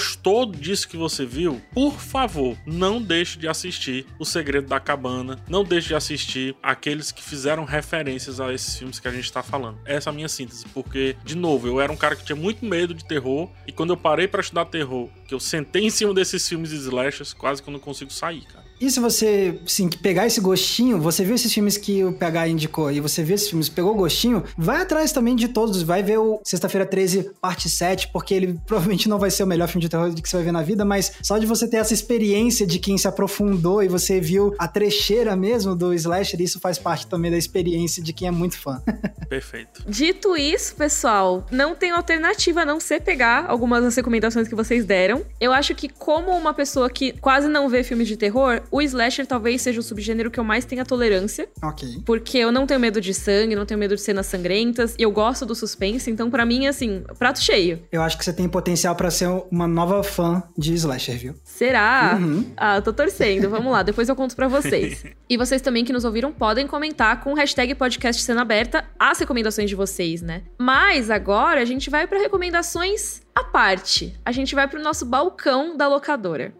disso 0.59 0.87
que 0.87 0.97
você 0.97 1.25
viu, 1.25 1.61
por 1.71 1.99
favor, 1.99 2.57
não 2.65 3.01
deixe 3.01 3.37
de 3.37 3.47
assistir 3.47 4.05
O 4.19 4.25
Segredo 4.25 4.67
da 4.67 4.79
Cabana, 4.79 5.39
não 5.47 5.63
deixe 5.63 5.89
de 5.89 5.95
assistir 5.95 6.55
aqueles 6.61 7.11
que 7.11 7.23
fizeram 7.23 7.65
referências 7.65 8.39
a 8.39 8.53
esses 8.53 8.77
filmes 8.77 8.99
que 8.99 9.07
a 9.07 9.11
gente 9.11 9.31
tá 9.31 9.41
falando. 9.41 9.79
Essa 9.85 10.09
é 10.09 10.11
a 10.11 10.13
minha 10.13 10.29
síntese, 10.29 10.65
porque 10.73 11.15
de 11.23 11.35
novo, 11.35 11.67
eu 11.67 11.79
era 11.79 11.91
um 11.91 11.97
cara 11.97 12.15
que 12.15 12.25
tinha 12.25 12.35
muito 12.35 12.65
medo 12.65 12.93
de 12.93 13.05
terror 13.05 13.49
e 13.67 13.71
quando 13.71 13.91
eu 13.91 13.97
parei 13.97 14.27
para 14.27 14.41
estudar 14.41 14.65
terror, 14.65 15.09
que 15.27 15.33
eu 15.33 15.39
sentei 15.39 15.85
em 15.85 15.89
cima 15.89 16.13
desses 16.13 16.47
filmes 16.47 16.69
de 16.69 16.77
slashers, 16.77 17.33
quase 17.33 17.61
que 17.61 17.69
eu 17.69 17.73
não 17.73 17.79
consigo 17.79 18.11
sair, 18.11 18.45
cara. 18.45 18.64
E 18.79 18.89
se 18.91 18.99
você, 18.99 19.59
sim, 19.65 19.89
pegar 19.89 20.27
esse 20.27 20.41
gostinho, 20.41 20.99
você 20.99 21.23
viu 21.23 21.35
esses 21.35 21.53
filmes 21.53 21.77
que 21.77 22.03
o 22.03 22.13
PH 22.13 22.49
indicou 22.49 22.91
e 22.91 22.99
você 22.99 23.23
viu 23.23 23.35
esses 23.35 23.49
filmes, 23.49 23.69
pegou 23.69 23.91
o 23.91 23.95
gostinho, 23.95 24.43
vai 24.57 24.81
atrás 24.81 25.11
também 25.11 25.35
de 25.35 25.47
todos, 25.47 25.81
vai 25.81 26.03
ver 26.03 26.17
o 26.17 26.41
Sexta-feira 26.43 26.85
13, 26.85 27.31
parte 27.41 27.69
7, 27.69 28.09
porque 28.11 28.33
ele 28.33 28.59
provavelmente 28.67 29.07
não 29.07 29.17
vai 29.17 29.31
ser 29.31 29.43
o 29.43 29.47
melhor 29.47 29.67
filme 29.67 29.81
de 29.81 29.89
terror 29.89 30.13
que 30.13 30.27
você 30.29 30.37
vai 30.37 30.45
ver 30.45 30.51
na 30.51 30.61
vida, 30.61 30.83
mas 30.83 31.13
só 31.21 31.37
de 31.37 31.45
você 31.45 31.67
ter 31.67 31.77
essa 31.77 31.93
experiência 31.93 32.67
de 32.67 32.79
quem 32.79 32.97
se 32.97 33.07
aprofundou 33.07 33.81
e 33.81 33.87
você 33.87 34.19
viu 34.19 34.53
a 34.59 34.67
trecheira 34.67 35.35
mesmo 35.35 35.75
do 35.75 35.93
slasher, 35.93 36.41
isso 36.41 36.59
faz 36.59 36.77
parte 36.77 37.07
também 37.07 37.31
da 37.31 37.37
experiência 37.37 38.03
de 38.03 38.13
quem 38.13 38.27
é 38.27 38.31
muito 38.31 38.57
fã. 38.57 38.81
Perfeito. 39.29 39.83
Dito 39.87 40.35
isso, 40.35 40.75
pessoal, 40.75 41.45
não 41.51 41.75
tem 41.75 41.91
alternativa 41.91 42.61
a 42.61 42.65
não 42.65 42.79
ser 42.79 43.01
pegar 43.01 43.45
algumas 43.47 43.83
das 43.83 43.95
recomendações 43.95 44.47
que 44.47 44.55
vocês 44.55 44.85
deram. 44.85 45.25
Eu 45.39 45.51
acho 45.51 45.73
que, 45.73 45.89
como 45.89 46.31
uma 46.31 46.53
pessoa 46.53 46.89
que 46.89 47.13
quase 47.13 47.47
não 47.47 47.67
vê 47.69 47.83
filmes 47.83 48.07
de 48.07 48.17
terror, 48.17 48.61
o 48.71 48.81
slasher 48.81 49.25
talvez 49.25 49.61
seja 49.61 49.79
o 49.79 49.83
subgênero 49.83 50.29
que 50.31 50.39
eu 50.39 50.43
mais 50.43 50.65
tenha 50.65 50.85
tolerância. 50.85 51.47
ok. 51.61 52.01
Porque 52.05 52.37
eu 52.37 52.51
não 52.51 52.65
tenho 52.65 52.79
medo 52.79 52.99
de 53.01 53.13
sangue, 53.13 53.55
não 53.55 53.65
tenho 53.65 53.79
medo 53.79 53.95
de 53.95 54.01
cenas 54.01 54.25
sangrentas, 54.25 54.95
e 54.97 55.03
eu 55.03 55.11
gosto 55.11 55.45
do 55.45 55.55
suspense, 55.55 56.09
então 56.09 56.29
pra 56.29 56.45
mim, 56.45 56.67
assim, 56.67 57.03
prato 57.17 57.41
cheio. 57.41 57.81
Eu 57.91 58.01
acho 58.01 58.17
que 58.17 58.25
você 58.25 58.33
tem 58.33 58.47
potencial 58.47 58.95
pra 58.95 59.09
ser 59.09 59.27
uma 59.51 59.67
nova 59.67 60.03
fã 60.03 60.43
de 60.57 60.73
slasher, 60.73 61.17
viu? 61.17 61.35
Será? 61.43 62.17
Uhum. 62.19 62.51
Ah, 62.57 62.77
eu 62.77 62.81
tô 62.81 62.93
torcendo. 62.93 63.49
Vamos 63.49 63.71
lá, 63.71 63.83
depois 63.83 64.09
eu 64.09 64.15
conto 64.15 64.35
pra 64.35 64.47
vocês. 64.47 65.03
e 65.29 65.37
vocês 65.37 65.61
também 65.61 65.83
que 65.83 65.93
nos 65.93 66.05
ouviram 66.05 66.31
podem 66.31 66.67
comentar 66.67 67.21
com 67.21 67.33
o 67.33 67.35
hashtag 67.35 67.75
podcast 67.75 68.21
cena 68.21 68.41
aberta 68.41 68.85
as 68.99 69.19
recomendações 69.19 69.69
de 69.69 69.75
vocês, 69.75 70.21
né? 70.21 70.43
Mas 70.57 71.09
agora 71.09 71.61
a 71.61 71.65
gente 71.65 71.89
vai 71.89 72.07
pra 72.07 72.19
recomendações 72.19 73.21
à 73.33 73.43
parte. 73.43 74.17
A 74.23 74.31
gente 74.31 74.55
vai 74.55 74.67
pro 74.67 74.81
nosso 74.81 75.05
balcão 75.05 75.75
da 75.75 75.87
locadora. 75.87 76.53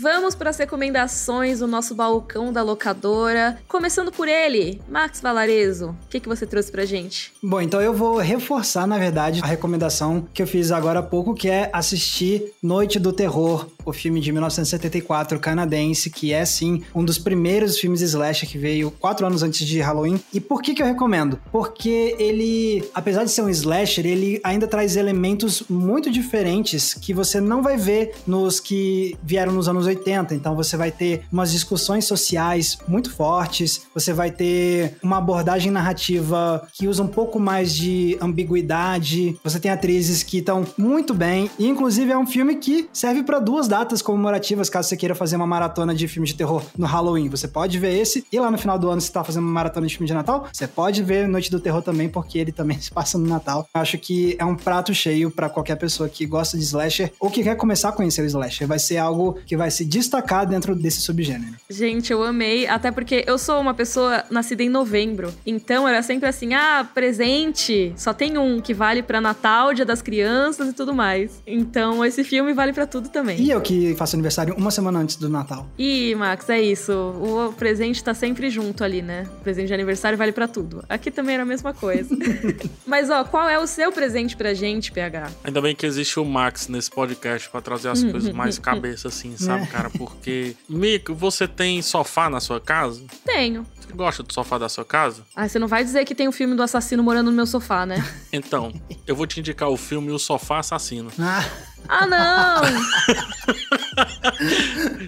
Vamos 0.00 0.36
para 0.36 0.50
as 0.50 0.56
recomendações 0.56 1.58
do 1.58 1.66
nosso 1.66 1.92
balcão 1.92 2.52
da 2.52 2.62
locadora. 2.62 3.58
Começando 3.66 4.12
por 4.12 4.28
ele, 4.28 4.80
Max 4.88 5.20
Valarezo. 5.20 5.88
O 5.88 6.08
que, 6.08 6.20
que 6.20 6.28
você 6.28 6.46
trouxe 6.46 6.70
pra 6.70 6.84
gente? 6.84 7.32
Bom, 7.42 7.60
então 7.60 7.80
eu 7.80 7.92
vou 7.92 8.18
reforçar, 8.18 8.86
na 8.86 8.96
verdade, 8.96 9.40
a 9.42 9.46
recomendação 9.46 10.24
que 10.32 10.40
eu 10.40 10.46
fiz 10.46 10.70
agora 10.70 11.00
há 11.00 11.02
pouco, 11.02 11.34
que 11.34 11.50
é 11.50 11.68
assistir 11.72 12.52
Noite 12.62 13.00
do 13.00 13.12
Terror, 13.12 13.66
o 13.84 13.92
filme 13.92 14.20
de 14.20 14.30
1974 14.30 15.40
canadense, 15.40 16.10
que 16.10 16.32
é, 16.32 16.44
sim, 16.44 16.84
um 16.94 17.04
dos 17.04 17.18
primeiros 17.18 17.76
filmes 17.76 18.00
slasher 18.00 18.48
que 18.48 18.56
veio 18.56 18.92
quatro 18.92 19.26
anos 19.26 19.42
antes 19.42 19.66
de 19.66 19.80
Halloween. 19.80 20.20
E 20.32 20.38
por 20.38 20.62
que 20.62 20.74
que 20.74 20.82
eu 20.82 20.86
recomendo? 20.86 21.40
Porque 21.50 22.14
ele, 22.20 22.88
apesar 22.94 23.24
de 23.24 23.32
ser 23.32 23.42
um 23.42 23.48
slasher, 23.48 24.06
ele 24.06 24.40
ainda 24.44 24.68
traz 24.68 24.94
elementos 24.94 25.64
muito 25.68 26.08
diferentes 26.08 26.94
que 26.94 27.12
você 27.12 27.40
não 27.40 27.62
vai 27.62 27.76
ver 27.76 28.14
nos 28.24 28.60
que 28.60 29.16
vieram 29.24 29.52
nos 29.52 29.68
anos 29.68 29.87
80. 29.88 30.34
Então 30.34 30.54
você 30.54 30.76
vai 30.76 30.90
ter 30.90 31.22
umas 31.32 31.50
discussões 31.50 32.04
sociais 32.04 32.78
muito 32.86 33.10
fortes, 33.12 33.82
você 33.94 34.12
vai 34.12 34.30
ter 34.30 34.96
uma 35.02 35.18
abordagem 35.18 35.70
narrativa 35.70 36.66
que 36.72 36.86
usa 36.86 37.02
um 37.02 37.08
pouco 37.08 37.38
mais 37.40 37.74
de 37.74 38.16
ambiguidade. 38.20 39.38
Você 39.42 39.58
tem 39.58 39.70
atrizes 39.70 40.22
que 40.22 40.38
estão 40.38 40.66
muito 40.76 41.14
bem, 41.14 41.50
e 41.58 41.66
inclusive 41.66 42.12
é 42.12 42.18
um 42.18 42.26
filme 42.26 42.56
que 42.56 42.88
serve 42.92 43.22
para 43.22 43.38
duas 43.38 43.68
datas 43.68 44.02
comemorativas, 44.02 44.70
caso 44.70 44.88
você 44.88 44.96
queira 44.96 45.14
fazer 45.14 45.36
uma 45.36 45.46
maratona 45.46 45.94
de 45.94 46.06
filmes 46.08 46.30
de 46.30 46.36
terror 46.36 46.62
no 46.76 46.86
Halloween. 46.86 47.28
Você 47.28 47.48
pode 47.48 47.78
ver 47.78 47.98
esse, 47.98 48.24
e 48.32 48.38
lá 48.38 48.50
no 48.50 48.58
final 48.58 48.78
do 48.78 48.88
ano, 48.88 49.00
se 49.00 49.10
tá 49.10 49.24
fazendo 49.24 49.44
uma 49.44 49.52
maratona 49.52 49.86
de 49.86 49.94
filme 49.94 50.06
de 50.06 50.14
Natal, 50.14 50.46
você 50.52 50.66
pode 50.66 51.02
ver 51.02 51.28
Noite 51.28 51.50
do 51.50 51.60
Terror 51.60 51.82
também, 51.82 52.08
porque 52.08 52.38
ele 52.38 52.52
também 52.52 52.78
se 52.80 52.90
passa 52.90 53.18
no 53.18 53.26
Natal. 53.26 53.66
Eu 53.74 53.80
acho 53.80 53.98
que 53.98 54.36
é 54.38 54.44
um 54.44 54.54
prato 54.54 54.94
cheio 54.94 55.30
para 55.30 55.48
qualquer 55.48 55.76
pessoa 55.76 56.08
que 56.08 56.26
gosta 56.26 56.56
de 56.56 56.64
slasher 56.64 57.12
ou 57.20 57.30
que 57.30 57.42
quer 57.42 57.56
começar 57.56 57.90
a 57.90 57.92
conhecer 57.92 58.22
o 58.22 58.26
slasher. 58.26 58.66
Vai 58.66 58.78
ser 58.78 58.98
algo 58.98 59.38
que 59.46 59.56
vai 59.56 59.70
se 59.78 59.84
destacar 59.84 60.44
dentro 60.44 60.74
desse 60.74 61.00
subgênero. 61.00 61.54
Gente, 61.70 62.12
eu 62.12 62.24
amei, 62.24 62.66
até 62.66 62.90
porque 62.90 63.24
eu 63.26 63.38
sou 63.38 63.60
uma 63.60 63.72
pessoa 63.72 64.24
nascida 64.28 64.62
em 64.62 64.68
novembro. 64.68 65.32
Então 65.46 65.86
era 65.86 66.02
sempre 66.02 66.28
assim: 66.28 66.52
ah, 66.52 66.84
presente, 66.92 67.92
só 67.96 68.12
tem 68.12 68.36
um 68.36 68.60
que 68.60 68.74
vale 68.74 69.02
pra 69.02 69.20
Natal, 69.20 69.72
Dia 69.72 69.84
das 69.84 70.02
Crianças 70.02 70.68
e 70.68 70.72
tudo 70.72 70.92
mais. 70.92 71.40
Então 71.46 72.04
esse 72.04 72.24
filme 72.24 72.52
vale 72.52 72.72
pra 72.72 72.86
tudo 72.86 73.08
também. 73.08 73.40
E 73.40 73.50
eu 73.50 73.60
que 73.60 73.94
faço 73.94 74.16
aniversário 74.16 74.54
uma 74.56 74.72
semana 74.72 74.98
antes 74.98 75.14
do 75.14 75.28
Natal. 75.28 75.68
Ih, 75.78 76.14
Max, 76.16 76.48
é 76.50 76.60
isso. 76.60 76.92
O 76.92 77.52
presente 77.52 78.02
tá 78.02 78.14
sempre 78.14 78.50
junto 78.50 78.82
ali, 78.82 79.00
né? 79.00 79.28
O 79.40 79.44
presente 79.44 79.68
de 79.68 79.74
aniversário 79.74 80.18
vale 80.18 80.32
pra 80.32 80.48
tudo. 80.48 80.84
Aqui 80.88 81.10
também 81.10 81.34
era 81.34 81.44
a 81.44 81.46
mesma 81.46 81.72
coisa. 81.72 82.16
Mas, 82.84 83.10
ó, 83.10 83.22
qual 83.22 83.48
é 83.48 83.58
o 83.60 83.66
seu 83.66 83.92
presente 83.92 84.36
pra 84.36 84.54
gente, 84.54 84.90
PH? 84.90 85.30
Ainda 85.44 85.60
bem 85.60 85.76
que 85.76 85.86
existe 85.86 86.18
o 86.18 86.24
Max 86.24 86.66
nesse 86.66 86.90
podcast 86.90 87.48
pra 87.48 87.60
trazer 87.60 87.90
as 87.90 88.02
coisas 88.02 88.32
mais 88.32 88.58
cabeça 88.58 89.06
assim, 89.06 89.36
sabe, 89.36 89.67
cara? 89.68 89.90
Porque, 89.90 90.56
Mico, 90.68 91.14
você 91.14 91.46
tem 91.46 91.80
sofá 91.82 92.28
na 92.28 92.40
sua 92.40 92.60
casa? 92.60 93.02
Tenho. 93.24 93.66
Você 93.78 93.92
gosta 93.92 94.22
do 94.22 94.32
sofá 94.32 94.58
da 94.58 94.68
sua 94.68 94.84
casa? 94.84 95.24
Ah, 95.34 95.48
você 95.48 95.58
não 95.58 95.68
vai 95.68 95.84
dizer 95.84 96.04
que 96.04 96.14
tem 96.14 96.28
o 96.28 96.32
filme 96.32 96.54
do 96.54 96.62
assassino 96.62 97.02
morando 97.02 97.30
no 97.30 97.36
meu 97.36 97.46
sofá, 97.46 97.86
né? 97.86 97.96
Então, 98.32 98.72
eu 99.06 99.16
vou 99.16 99.26
te 99.26 99.40
indicar 99.40 99.68
o 99.68 99.76
filme 99.76 100.10
O 100.10 100.18
Sofá 100.18 100.58
Assassino. 100.58 101.10
Ah, 101.18 101.42
Ah, 101.86 102.06
não! 102.06 102.62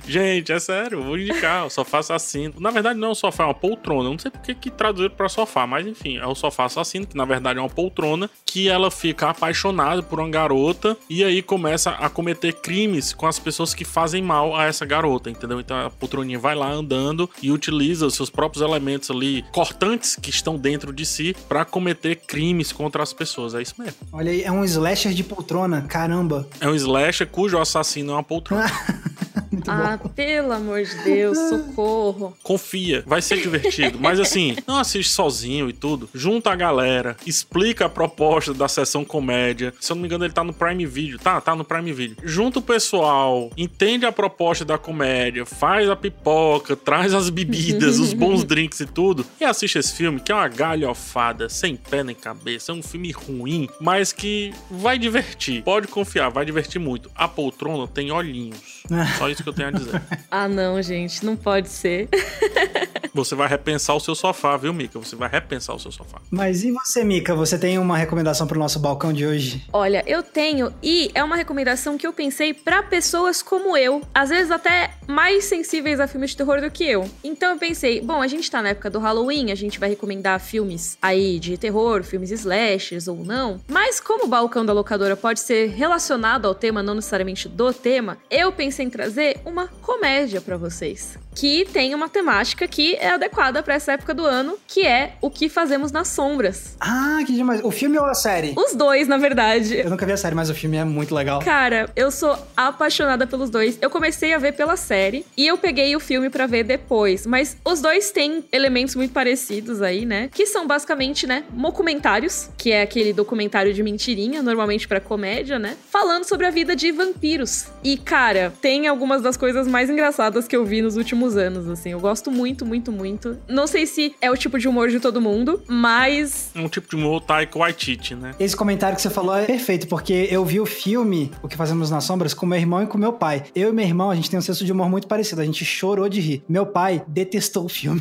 Gente, 0.07 0.53
é 0.53 0.59
sério, 0.59 0.99
eu 0.99 1.05
vou 1.05 1.19
indicar 1.19 1.67
o 1.67 1.71
sofá 1.71 1.99
assassino. 1.99 2.55
Na 2.59 2.71
verdade, 2.71 2.99
não 2.99 3.09
é 3.09 3.11
um 3.13 3.15
sofá, 3.15 3.45
é 3.45 3.47
uma 3.47 3.55
poltrona. 3.55 4.09
Eu 4.09 4.13
não 4.13 4.19
sei 4.19 4.31
porque 4.31 4.55
que 4.55 4.71
traduziram 4.71 5.15
pra 5.15 5.29
sofá, 5.29 5.67
mas 5.67 5.87
enfim, 5.87 6.19
é 6.19 6.27
o 6.27 6.35
sofá 6.35 6.65
assassino, 6.65 7.07
que 7.07 7.17
na 7.17 7.25
verdade 7.25 7.59
é 7.59 7.63
uma 7.63 7.69
poltrona, 7.69 8.29
que 8.45 8.69
ela 8.69 8.91
fica 8.91 9.31
apaixonada 9.31 10.03
por 10.03 10.21
uma 10.21 10.29
garota 10.29 10.97
e 11.09 11.23
aí 11.23 11.43
começa 11.43 11.91
a 11.91 12.09
cometer 12.09 12.53
crimes 12.55 13.13
com 13.13 13.27
as 13.27 13.39
pessoas 13.39 13.75
que 13.75 13.85
fazem 13.85 14.23
mal 14.23 14.57
a 14.57 14.65
essa 14.65 14.85
garota, 14.85 15.31
entendeu? 15.31 15.61
Então 15.61 15.87
a 15.87 15.91
poltroninha 15.91 16.39
vai 16.39 16.55
lá 16.55 16.71
andando 16.71 17.29
e 17.43 17.51
utiliza 17.51 18.07
os 18.07 18.15
seus 18.15 18.31
próprios 18.31 18.63
elementos 18.63 19.11
ali, 19.11 19.45
cortantes 19.53 20.17
que 20.17 20.31
estão 20.31 20.57
dentro 20.57 20.93
de 20.93 21.07
si, 21.07 21.37
pra 21.49 21.65
cometer 21.65 22.17
crimes 22.17 22.73
contra 22.73 23.03
as 23.03 23.13
pessoas. 23.13 23.55
É 23.55 23.63
isso 23.63 23.75
mesmo. 23.79 23.97
olha 24.13 24.33
aí, 24.33 24.43
é 24.43 24.51
um 24.51 24.65
slasher 24.65 25.13
de 25.13 25.23
poltrona, 25.23 25.83
caramba. 25.83 26.49
É 26.61 26.69
um 26.69 26.75
slasher 26.75 27.27
cujo 27.27 27.59
assassino 27.59 28.13
é 28.13 28.15
uma 28.15 28.23
poltrona. 28.23 28.71
ah, 29.67 29.99
bom. 30.03 30.09
pelo 30.09 30.53
amor 30.53 30.83
de 30.83 30.95
Deus, 31.05 31.39
socorro. 31.49 32.37
Confia, 32.43 33.03
vai 33.07 33.21
ser 33.21 33.41
divertido. 33.41 33.99
Mas 34.01 34.21
assim, 34.21 34.57
não 34.67 34.79
assiste 34.79 35.11
sozinho 35.11 35.69
e 35.69 35.73
tudo. 35.73 36.09
Junta 36.15 36.51
a 36.51 36.57
galera, 36.57 37.17
explica 37.27 37.87
a 37.87 37.89
proposta 37.89 38.55
da 38.55 38.69
sessão 38.69 39.05
comédia. 39.05 39.75
Se 39.81 39.93
eu 39.93 39.97
não 39.97 40.03
me 40.03 40.09
engano, 40.09 40.25
ele 40.25 40.33
tá 40.33 40.45
no 40.45 40.53
Prime 40.53 40.87
Video. 40.87 41.19
Tá, 41.19 41.41
tá 41.41 41.55
no 41.55 41.65
Prime 41.65 41.93
Video. 41.93 42.17
Junta 42.23 42.59
o 42.59 42.63
pessoal, 42.63 43.51
entende 43.57 44.07
a 44.07 44.13
proposta 44.13 44.65
da 44.65 44.79
comédia, 44.79 45.45
faz 45.45 45.89
a 45.89 45.97
pipoca, 45.97 46.77
traz 46.77 47.15
as 47.15 47.31
bebidas, 47.31 47.99
os 47.99 48.13
bons 48.15 48.45
drinks 48.45 48.81
e 48.81 48.87
tudo. 48.87 49.27
E 49.41 49.45
assiste 49.45 49.79
esse 49.79 49.95
filme, 49.95 50.21
que 50.21 50.33
é 50.33 50.35
uma 50.35 50.49
galhofada, 50.49 51.49
sem 51.49 51.77
pé 51.77 52.05
nem 52.05 52.15
cabeça. 52.15 52.73
É 52.73 52.75
um 52.75 52.83
filme 52.83 53.11
ruim, 53.11 53.69
mas 53.81 54.13
que 54.13 54.53
vai 54.71 54.99
divertir. 54.99 55.63
Pode 55.63 55.89
confiar, 55.89 56.29
vai 56.31 56.45
divertir 56.45 56.81
muito. 56.81 57.11
A 57.15 57.27
poltrona 57.27 57.87
tem 57.89 58.11
olhinhos. 58.11 58.83
Só 59.19 59.29
isso 59.29 59.40
que 59.43 59.49
eu 59.49 59.53
tenho 59.53 59.69
a 59.69 59.71
dizer. 59.73 60.03
ah, 60.31 60.49
não, 60.49 60.81
gente, 60.83 61.25
não 61.25 61.37
pode 61.37 61.69
ser. 61.69 62.09
Você 63.13 63.35
vai 63.35 63.49
repensar 63.49 63.95
o 63.95 64.01
seu 64.01 64.15
sofá, 64.15 64.57
viu, 64.57 64.73
Mika? 64.73 64.99
Você 64.99 65.17
vai 65.17 65.29
repensar 65.29 65.75
o 65.75 65.79
seu 65.79 65.91
sofá. 65.91 66.21
Mas 66.31 66.63
e 66.63 66.71
você, 66.71 67.03
Mika? 67.03 67.35
Você 67.35 67.59
tem 67.59 67.79
uma 67.79 67.97
recomendação 67.97 68.47
pro 68.47 68.59
nosso 68.59 68.79
balcão 68.79 69.13
de 69.13 69.27
hoje? 69.27 69.65
Olha, 69.73 70.03
eu 70.07 70.23
tenho 70.23 70.73
e 70.83 71.11
é 71.15 71.23
uma 71.23 71.37
recomendação 71.37 71.99
que 71.99 72.07
eu 72.07 72.13
pensei 72.13 72.55
para 72.55 72.83
pessoas 72.83 73.43
como 73.43 73.77
eu, 73.77 74.03
às 74.15 74.29
vezes 74.29 74.51
até 74.51 74.95
mais 75.09 75.45
sensíveis 75.45 75.99
a 75.99 76.07
filmes 76.07 76.31
de 76.31 76.37
terror 76.37 76.61
do 76.61 76.71
que 76.71 76.85
eu. 76.85 77.09
Então 77.25 77.53
eu 77.53 77.59
pensei, 77.59 78.01
bom, 78.01 78.23
a 78.23 78.27
gente 78.27 78.51
tá 78.51 78.63
na 78.63 78.71
época 78.71 78.89
do 78.89 78.99
Halloween, 78.99 79.51
a 79.51 79.55
gente 79.55 79.81
vai 79.81 79.89
recomendar 79.89 80.39
filmes 80.41 80.97
aí 81.03 81.39
de 81.41 81.59
terror, 81.59 82.05
filmes 82.05 82.31
slashers 82.31 83.09
ou 83.09 83.25
não, 83.25 83.61
mas 83.69 83.99
como 83.99 84.25
o 84.25 84.29
balcão 84.29 84.65
da 84.65 84.73
locadora 84.73 85.17
pode 85.17 85.41
ser 85.41 85.71
relacionado 85.71 86.47
ao 86.47 86.55
tema, 86.55 86.83
não 86.83 86.95
necessariamente 86.95 87.49
do 87.49 87.73
tema, 87.73 88.19
eu 88.31 88.53
pensei 88.53 88.87
em 88.87 88.91
trazer 88.91 89.41
uma 89.45 89.67
comédia 89.67 90.41
para 90.41 90.57
vocês 90.57 91.19
que 91.41 91.67
tem 91.73 91.95
uma 91.95 92.07
temática 92.07 92.69
que 92.69 92.97
é 92.97 93.13
adequada 93.13 93.63
para 93.63 93.73
essa 93.73 93.93
época 93.93 94.13
do 94.13 94.27
ano, 94.27 94.59
que 94.67 94.87
é 94.87 95.15
o 95.23 95.31
que 95.31 95.49
fazemos 95.49 95.91
nas 95.91 96.09
sombras. 96.09 96.77
Ah, 96.79 97.21
que 97.27 97.33
demais. 97.33 97.63
O 97.65 97.71
filme 97.71 97.99
ou 97.99 98.05
a 98.05 98.13
série? 98.13 98.53
Os 98.59 98.75
dois, 98.75 99.09
na 99.09 99.17
verdade. 99.17 99.79
Eu 99.79 99.89
nunca 99.89 100.05
vi 100.05 100.13
a 100.13 100.19
série, 100.19 100.35
mas 100.35 100.51
o 100.51 100.55
filme 100.55 100.77
é 100.77 100.85
muito 100.85 101.15
legal. 101.15 101.41
Cara, 101.41 101.89
eu 101.97 102.11
sou 102.11 102.37
apaixonada 102.55 103.27
pelos 103.27 103.49
dois. 103.49 103.79
Eu 103.81 103.89
comecei 103.89 104.35
a 104.35 104.39
ver 104.39 104.53
pela 104.53 104.77
série 104.77 105.25
e 105.35 105.47
eu 105.47 105.57
peguei 105.57 105.97
o 105.97 106.01
filme 106.01 106.29
para 106.29 106.47
ver 106.47 106.63
depois, 106.63 107.25
mas 107.25 107.57
os 107.65 107.81
dois 107.81 108.11
têm 108.11 108.45
elementos 108.53 108.95
muito 108.95 109.15
parecidos 109.15 109.81
aí, 109.81 110.05
né? 110.05 110.29
Que 110.35 110.45
são 110.45 110.67
basicamente, 110.67 111.27
né, 111.27 111.45
documentários, 111.51 112.51
que 112.59 112.71
é 112.71 112.83
aquele 112.83 113.15
documentário 113.15 113.73
de 113.73 113.83
mentirinha, 113.83 114.43
normalmente 114.43 114.87
para 114.87 115.01
comédia, 115.01 115.59
né? 115.59 115.75
Falando 115.89 116.25
sobre 116.25 116.47
a 116.47 116.51
vida 116.51 116.77
de 116.77 116.93
vampiros. 116.93 117.69
E 117.83 117.97
cara, 117.97 118.53
tem 118.61 118.87
algumas 118.87 119.23
das 119.23 119.39
coisas 119.39 119.67
mais 119.67 119.89
engraçadas 119.89 120.47
que 120.47 120.55
eu 120.55 120.67
vi 120.67 120.83
nos 120.83 120.99
últimos 120.99 121.30
últimos 121.31 121.37
anos, 121.37 121.69
assim. 121.69 121.91
Eu 121.91 122.01
gosto 122.01 122.31
muito, 122.31 122.65
muito, 122.67 122.91
muito. 122.91 123.39
Não 123.49 123.67
sei 123.67 123.87
se 123.87 124.15
é 124.21 124.31
o 124.31 124.37
tipo 124.37 124.59
de 124.59 124.69
humor 124.69 124.89
de 124.89 124.99
todo 124.99 125.21
mundo, 125.21 125.63
mas. 125.69 126.51
É 126.55 126.61
um 126.61 126.69
tipo 126.69 126.89
de 126.89 126.97
humor 126.97 127.21
Taika 127.21 127.59
Waititi, 127.59 128.15
né? 128.15 128.35
Esse 128.39 128.57
comentário 128.57 128.97
que 128.97 129.03
você 129.03 129.11
falou 129.11 129.37
é 129.37 129.47
perfeito, 129.47 129.87
porque 129.87 130.29
eu 130.31 130.45
vi 130.45 130.61
o 130.61 130.67
filme 130.67 131.31
O 131.43 131.49
que 131.49 131.57
Fazemos 131.61 131.91
nas 131.91 132.05
Sombras 132.05 132.33
com 132.33 132.47
meu 132.47 132.59
irmão 132.59 132.83
e 132.83 132.87
com 132.87 132.97
meu 132.97 133.13
pai. 133.13 133.45
Eu 133.55 133.69
e 133.69 133.73
meu 133.73 133.85
irmão, 133.85 134.11
a 134.11 134.15
gente 134.15 134.31
tem 134.31 134.39
um 134.39 134.43
senso 134.43 134.65
de 134.65 134.73
humor 134.73 134.89
muito 134.89 135.07
parecido. 135.07 135.41
A 135.41 135.45
gente 135.45 135.65
chorou 135.65 136.09
de 136.09 136.21
rir. 136.21 136.43
Meu 136.49 136.65
pai 136.65 137.03
detestou 137.07 137.67
o 137.67 137.69
filme. 137.69 138.01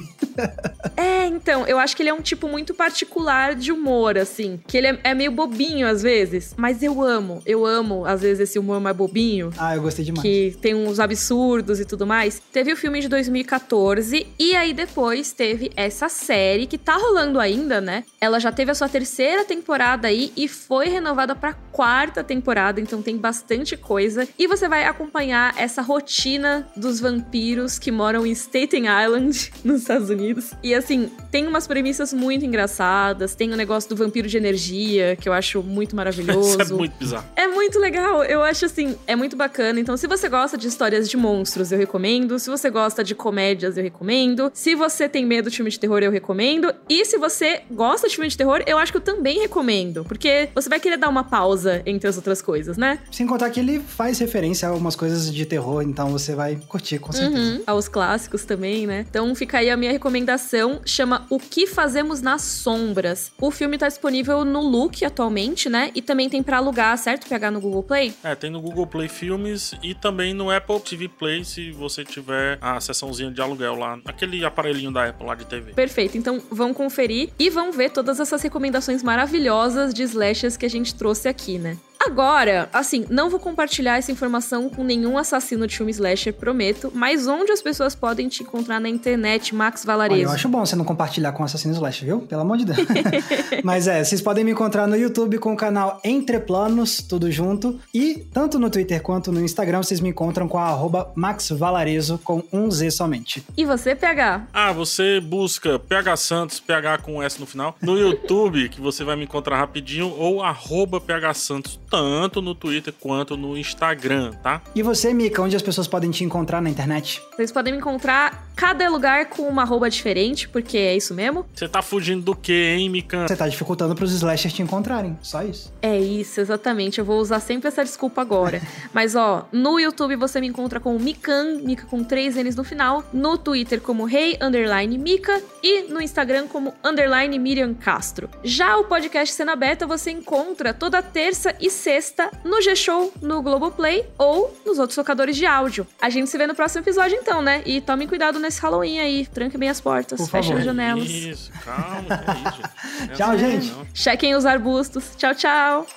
é, 0.95 1.25
então, 1.25 1.67
eu 1.67 1.77
acho 1.77 1.95
que 1.95 2.01
ele 2.01 2.09
é 2.09 2.13
um 2.13 2.21
tipo 2.21 2.47
muito 2.47 2.73
particular 2.73 3.53
de 3.53 3.71
humor, 3.71 4.17
assim. 4.17 4.59
Que 4.65 4.77
ele 4.77 4.87
é, 4.87 4.99
é 5.03 5.13
meio 5.13 5.31
bobinho 5.31 5.85
às 5.87 6.01
vezes, 6.01 6.53
mas 6.57 6.81
eu 6.81 7.01
amo. 7.01 7.41
Eu 7.45 7.65
amo, 7.65 8.05
às 8.05 8.21
vezes, 8.21 8.39
esse 8.41 8.57
humor 8.57 8.79
mais 8.79 8.95
bobinho. 8.95 9.51
Ah, 9.57 9.75
eu 9.75 9.81
gostei 9.81 10.05
demais. 10.05 10.21
Que 10.21 10.55
tem 10.61 10.73
uns 10.73 10.99
absurdos 10.99 11.79
e 11.79 11.85
tudo 11.85 12.07
mais. 12.07 12.41
Teve 12.51 12.71
o 12.71 12.77
filme 12.77 13.01
de 13.01 13.08
2014 13.09 14.27
e 14.37 14.55
aí 14.55 14.73
depois 14.73 15.33
teve 15.33 15.71
essa 15.75 16.07
série 16.07 16.65
que 16.65 16.77
tá 16.77 16.95
rolando 16.95 17.39
ainda, 17.39 17.81
né? 17.81 18.05
Ela 18.21 18.39
já 18.39 18.51
teve 18.51 18.71
a 18.71 18.75
sua 18.75 18.87
terceira 18.87 19.43
temporada 19.43 20.07
aí 20.07 20.31
e 20.37 20.47
foi 20.47 20.87
renovada 20.87 21.35
para 21.35 21.53
quarta 21.53 22.23
temporada, 22.23 22.79
então 22.79 23.01
tem 23.01 23.17
bastante 23.17 23.75
coisa 23.75 24.27
e 24.37 24.47
você 24.47 24.67
vai 24.67 24.85
acompanhar 24.85 25.53
essa 25.57 25.81
rotina 25.81 26.67
dos 26.75 26.99
vampiros 26.99 27.79
que 27.79 27.91
moram 27.91 28.25
em 28.25 28.31
Staten 28.31 28.85
Island, 28.85 29.51
nos 29.63 29.81
Estados 29.81 30.09
Unidos. 30.09 30.51
E 30.63 30.73
assim, 30.73 31.11
tem 31.31 31.47
umas 31.47 31.67
premissas 31.67 32.13
muito 32.13 32.45
engraçadas, 32.45 33.35
tem 33.35 33.51
o 33.51 33.57
negócio 33.57 33.89
do 33.89 33.95
vampiro 33.95 34.27
de 34.27 34.37
energia, 34.37 35.15
que 35.15 35.27
eu 35.27 35.33
acho 35.33 35.63
muito 35.63 35.95
maravilhoso. 35.95 36.61
Isso 36.61 36.73
é 36.73 36.75
muito 36.75 36.95
bizarro. 36.97 37.25
É 37.35 37.47
muito 37.47 37.79
legal, 37.79 38.23
eu 38.23 38.43
acho 38.43 38.65
assim, 38.65 38.95
é 39.07 39.15
muito 39.15 39.35
bacana. 39.35 39.79
Então, 39.79 39.97
se 39.97 40.07
você 40.07 40.29
gosta 40.29 40.57
de 40.57 40.67
histórias 40.67 41.09
de 41.09 41.17
monstros, 41.17 41.71
eu 41.71 41.77
recomendo. 41.77 42.37
Se 42.37 42.49
você 42.49 42.69
gosta 42.69 42.98
gosta 42.99 43.03
de 43.03 43.15
comédias, 43.15 43.77
eu 43.77 43.83
recomendo. 43.83 44.51
Se 44.53 44.75
você 44.75 45.07
tem 45.07 45.25
medo 45.25 45.49
de 45.49 45.55
filme 45.55 45.71
de 45.71 45.79
terror, 45.79 45.99
eu 45.99 46.11
recomendo. 46.11 46.73
E 46.87 47.05
se 47.05 47.17
você 47.17 47.61
gosta 47.71 48.07
de 48.07 48.15
filme 48.15 48.29
de 48.29 48.37
terror, 48.37 48.61
eu 48.65 48.77
acho 48.77 48.91
que 48.91 48.97
eu 48.97 49.01
também 49.01 49.39
recomendo. 49.39 50.03
Porque 50.03 50.49
você 50.53 50.67
vai 50.67 50.79
querer 50.79 50.97
dar 50.97 51.09
uma 51.09 51.23
pausa 51.23 51.81
entre 51.85 52.07
as 52.07 52.17
outras 52.17 52.41
coisas, 52.41 52.77
né? 52.77 52.99
Sem 53.11 53.25
contar 53.25 53.49
que 53.49 53.59
ele 53.59 53.79
faz 53.79 54.19
referência 54.19 54.67
a 54.67 54.71
algumas 54.71 54.95
coisas 54.95 55.33
de 55.33 55.45
terror, 55.45 55.81
então 55.81 56.09
você 56.09 56.35
vai 56.35 56.57
curtir, 56.67 56.99
com 56.99 57.11
certeza. 57.11 57.39
Uhum, 57.39 57.63
aos 57.65 57.87
clássicos 57.87 58.43
também, 58.43 58.85
né? 58.85 59.05
Então 59.09 59.33
fica 59.33 59.59
aí 59.59 59.69
a 59.69 59.77
minha 59.77 59.91
recomendação. 59.91 60.81
Chama 60.85 61.25
O 61.29 61.39
Que 61.39 61.67
Fazemos 61.67 62.21
nas 62.21 62.41
Sombras. 62.41 63.31
O 63.39 63.51
filme 63.51 63.77
tá 63.77 63.87
disponível 63.87 64.43
no 64.43 64.61
Look 64.61 65.05
atualmente, 65.05 65.69
né? 65.69 65.91
E 65.95 66.01
também 66.01 66.27
tem 66.29 66.43
para 66.43 66.57
alugar, 66.57 66.97
certo? 66.97 67.27
Pegar 67.27 67.51
no 67.51 67.61
Google 67.61 67.83
Play? 67.83 68.13
É, 68.23 68.35
tem 68.35 68.49
no 68.49 68.61
Google 68.61 68.87
Play 68.87 69.07
Filmes 69.07 69.73
e 69.81 69.93
também 69.93 70.33
no 70.33 70.51
Apple 70.51 70.79
TV 70.81 71.07
Play, 71.07 71.45
se 71.45 71.71
você 71.71 72.03
tiver 72.03 72.57
a 72.61 72.79
sessãozinha 72.93 73.31
de 73.31 73.41
aluguel 73.41 73.75
lá, 73.75 73.99
aquele 74.05 74.43
aparelhinho 74.43 74.91
da 74.91 75.07
Apple 75.09 75.25
lá 75.25 75.35
de 75.35 75.45
TV. 75.45 75.73
Perfeito, 75.73 76.17
então 76.17 76.41
vão 76.51 76.73
conferir 76.73 77.29
e 77.37 77.49
vão 77.49 77.71
ver 77.71 77.91
todas 77.91 78.19
essas 78.19 78.41
recomendações 78.41 79.03
maravilhosas 79.03 79.93
de 79.93 80.03
slashes 80.03 80.57
que 80.57 80.65
a 80.65 80.69
gente 80.69 80.95
trouxe 80.95 81.27
aqui, 81.27 81.57
né? 81.57 81.77
Agora, 81.99 82.69
assim, 82.71 83.05
não 83.09 83.29
vou 83.29 83.39
compartilhar 83.39 83.97
essa 83.97 84.09
informação 84.09 84.69
com 84.69 84.85
nenhum 84.85 85.17
assassino 85.17 85.67
de 85.67 85.75
filme 85.75 85.91
slasher, 85.91 86.33
prometo, 86.33 86.89
mas 86.95 87.27
onde 87.27 87.51
as 87.51 87.61
pessoas 87.61 87.93
podem 87.93 88.29
te 88.29 88.41
encontrar 88.41 88.79
na 88.79 88.87
internet, 88.87 89.53
Max 89.53 89.83
Valarezo? 89.83 90.21
Olha, 90.21 90.29
eu 90.29 90.31
acho 90.31 90.47
bom 90.47 90.65
você 90.65 90.77
não 90.77 90.85
compartilhar 90.85 91.33
com 91.33 91.43
assassino 91.43 91.73
slasher, 91.73 92.05
viu? 92.05 92.21
Pelo 92.21 92.41
amor 92.41 92.57
de 92.57 92.65
Deus. 92.65 92.79
mas 93.65 93.85
é, 93.85 94.01
vocês 94.01 94.21
podem 94.21 94.45
me 94.45 94.51
encontrar 94.51 94.87
no 94.87 94.95
YouTube 94.95 95.37
com 95.39 95.53
o 95.53 95.57
canal 95.57 95.99
Entre 96.03 96.39
Planos, 96.39 97.01
tudo 97.01 97.29
junto, 97.29 97.77
e 97.93 98.25
tanto 98.33 98.57
no 98.57 98.69
Twitter 98.69 99.01
quanto 99.01 99.31
no 99.31 99.41
Instagram 99.41 99.83
vocês 99.83 99.99
me 99.99 100.09
encontram 100.09 100.47
com 100.47 100.57
a 100.57 100.79
Max 101.15 101.49
Valarezo 101.49 102.17
com 102.23 102.41
um 102.53 102.71
Z 102.71 102.91
somente. 102.91 103.43
E 103.57 103.65
você, 103.65 103.93
PH? 103.93 104.47
Ah, 104.53 104.71
você 104.71 105.19
busca 105.19 105.77
PH 105.77 106.15
Santos, 106.15 106.59
PH 106.61 106.99
com 106.99 107.21
S 107.21 107.39
no 107.39 107.45
final, 107.45 107.75
no 107.81 107.97
YouTube, 107.97 108.69
que 108.69 108.79
você 108.79 109.03
vai 109.03 109.17
me 109.17 109.25
encontrar 109.25 109.57
rapidinho, 109.57 110.13
ou 110.17 110.41
arroba 110.41 111.01
PH 111.01 111.33
Santos 111.33 111.79
tanto 111.89 112.41
no 112.41 112.53
Twitter 112.53 112.93
quanto 112.99 113.35
no 113.35 113.57
Instagram, 113.57 114.33
tá? 114.43 114.61
E 114.75 114.83
você, 114.83 115.13
Mika, 115.13 115.41
onde 115.41 115.55
as 115.55 115.61
pessoas 115.61 115.87
podem 115.87 116.11
te 116.11 116.23
encontrar 116.23 116.61
na 116.61 116.69
internet? 116.69 117.21
Vocês 117.35 117.51
podem 117.51 117.73
me 117.73 117.79
encontrar 117.79 118.48
cada 118.59 118.89
lugar 118.89 119.27
com 119.27 119.43
uma 119.43 119.61
arroba 119.61 119.89
diferente, 119.89 120.49
porque 120.49 120.77
é 120.77 120.97
isso 120.97 121.13
mesmo. 121.13 121.45
Você 121.55 121.65
tá 121.65 121.81
fugindo 121.81 122.21
do 122.21 122.35
quê, 122.35 122.75
hein, 122.77 122.89
Mika? 122.89 123.25
Você 123.25 123.35
tá 123.37 123.47
dificultando 123.47 123.95
pros 123.95 124.11
slashers 124.11 124.53
te 124.53 124.61
encontrarem, 124.61 125.17
só 125.21 125.41
isso. 125.41 125.73
É 125.81 125.97
isso, 125.97 126.41
exatamente. 126.41 126.99
Eu 126.99 127.05
vou 127.05 127.21
usar 127.21 127.39
sempre 127.39 127.69
essa 127.69 127.85
desculpa 127.85 128.21
agora. 128.21 128.61
Mas, 128.93 129.15
ó, 129.15 129.47
no 129.53 129.79
YouTube 129.79 130.17
você 130.17 130.41
me 130.41 130.47
encontra 130.47 130.77
com 130.77 130.99
Mikan, 130.99 131.61
Mika 131.63 131.85
com 131.85 132.03
três 132.03 132.35
N's 132.35 132.57
no 132.57 132.65
final, 132.65 133.01
no 133.13 133.37
Twitter 133.37 133.79
como 133.79 134.03
Rei 134.03 134.31
hey, 134.31 134.39
Underline 134.41 134.97
Mika 134.97 135.41
e 135.63 135.83
no 135.83 136.01
Instagram 136.01 136.47
como 136.47 136.73
Underline 136.83 137.39
Miriam 137.39 137.73
Castro. 137.73 138.29
Já 138.43 138.75
o 138.75 138.83
podcast 138.83 139.33
Cena 139.33 139.55
Beta 139.55 139.87
você 139.87 140.11
encontra 140.11 140.73
toda 140.73 141.01
terça 141.01 141.55
e 141.61 141.69
sexta 141.69 142.29
no 142.43 142.61
G-Show, 142.61 143.13
no 143.21 143.41
Globoplay 143.41 144.05
ou 144.17 144.53
nos 144.65 144.79
outros 144.79 144.97
tocadores 144.97 145.37
de 145.37 145.45
áudio. 145.45 145.87
A 146.01 146.09
gente 146.09 146.29
se 146.29 146.37
vê 146.37 146.45
no 146.45 146.53
próximo 146.53 146.83
episódio 146.83 147.17
então, 147.21 147.41
né? 147.41 147.63
E 147.65 147.79
tomem 147.79 148.05
cuidado 148.05 148.37
nesse 148.37 148.48
Halloween 148.57 148.99
aí. 148.99 149.25
Tranque 149.25 149.57
bem 149.57 149.69
as 149.69 149.79
portas, 149.79 150.29
fechem 150.29 150.55
as 150.55 150.63
janelas. 150.63 151.09
Isso, 151.09 151.51
calma, 151.63 152.07
é 152.09 152.49
isso. 152.49 153.15
tchau, 153.15 153.37
gente. 153.37 153.73
Chequem 153.93 154.35
os 154.35 154.45
arbustos. 154.45 155.11
Tchau, 155.15 155.35
tchau. 155.35 155.87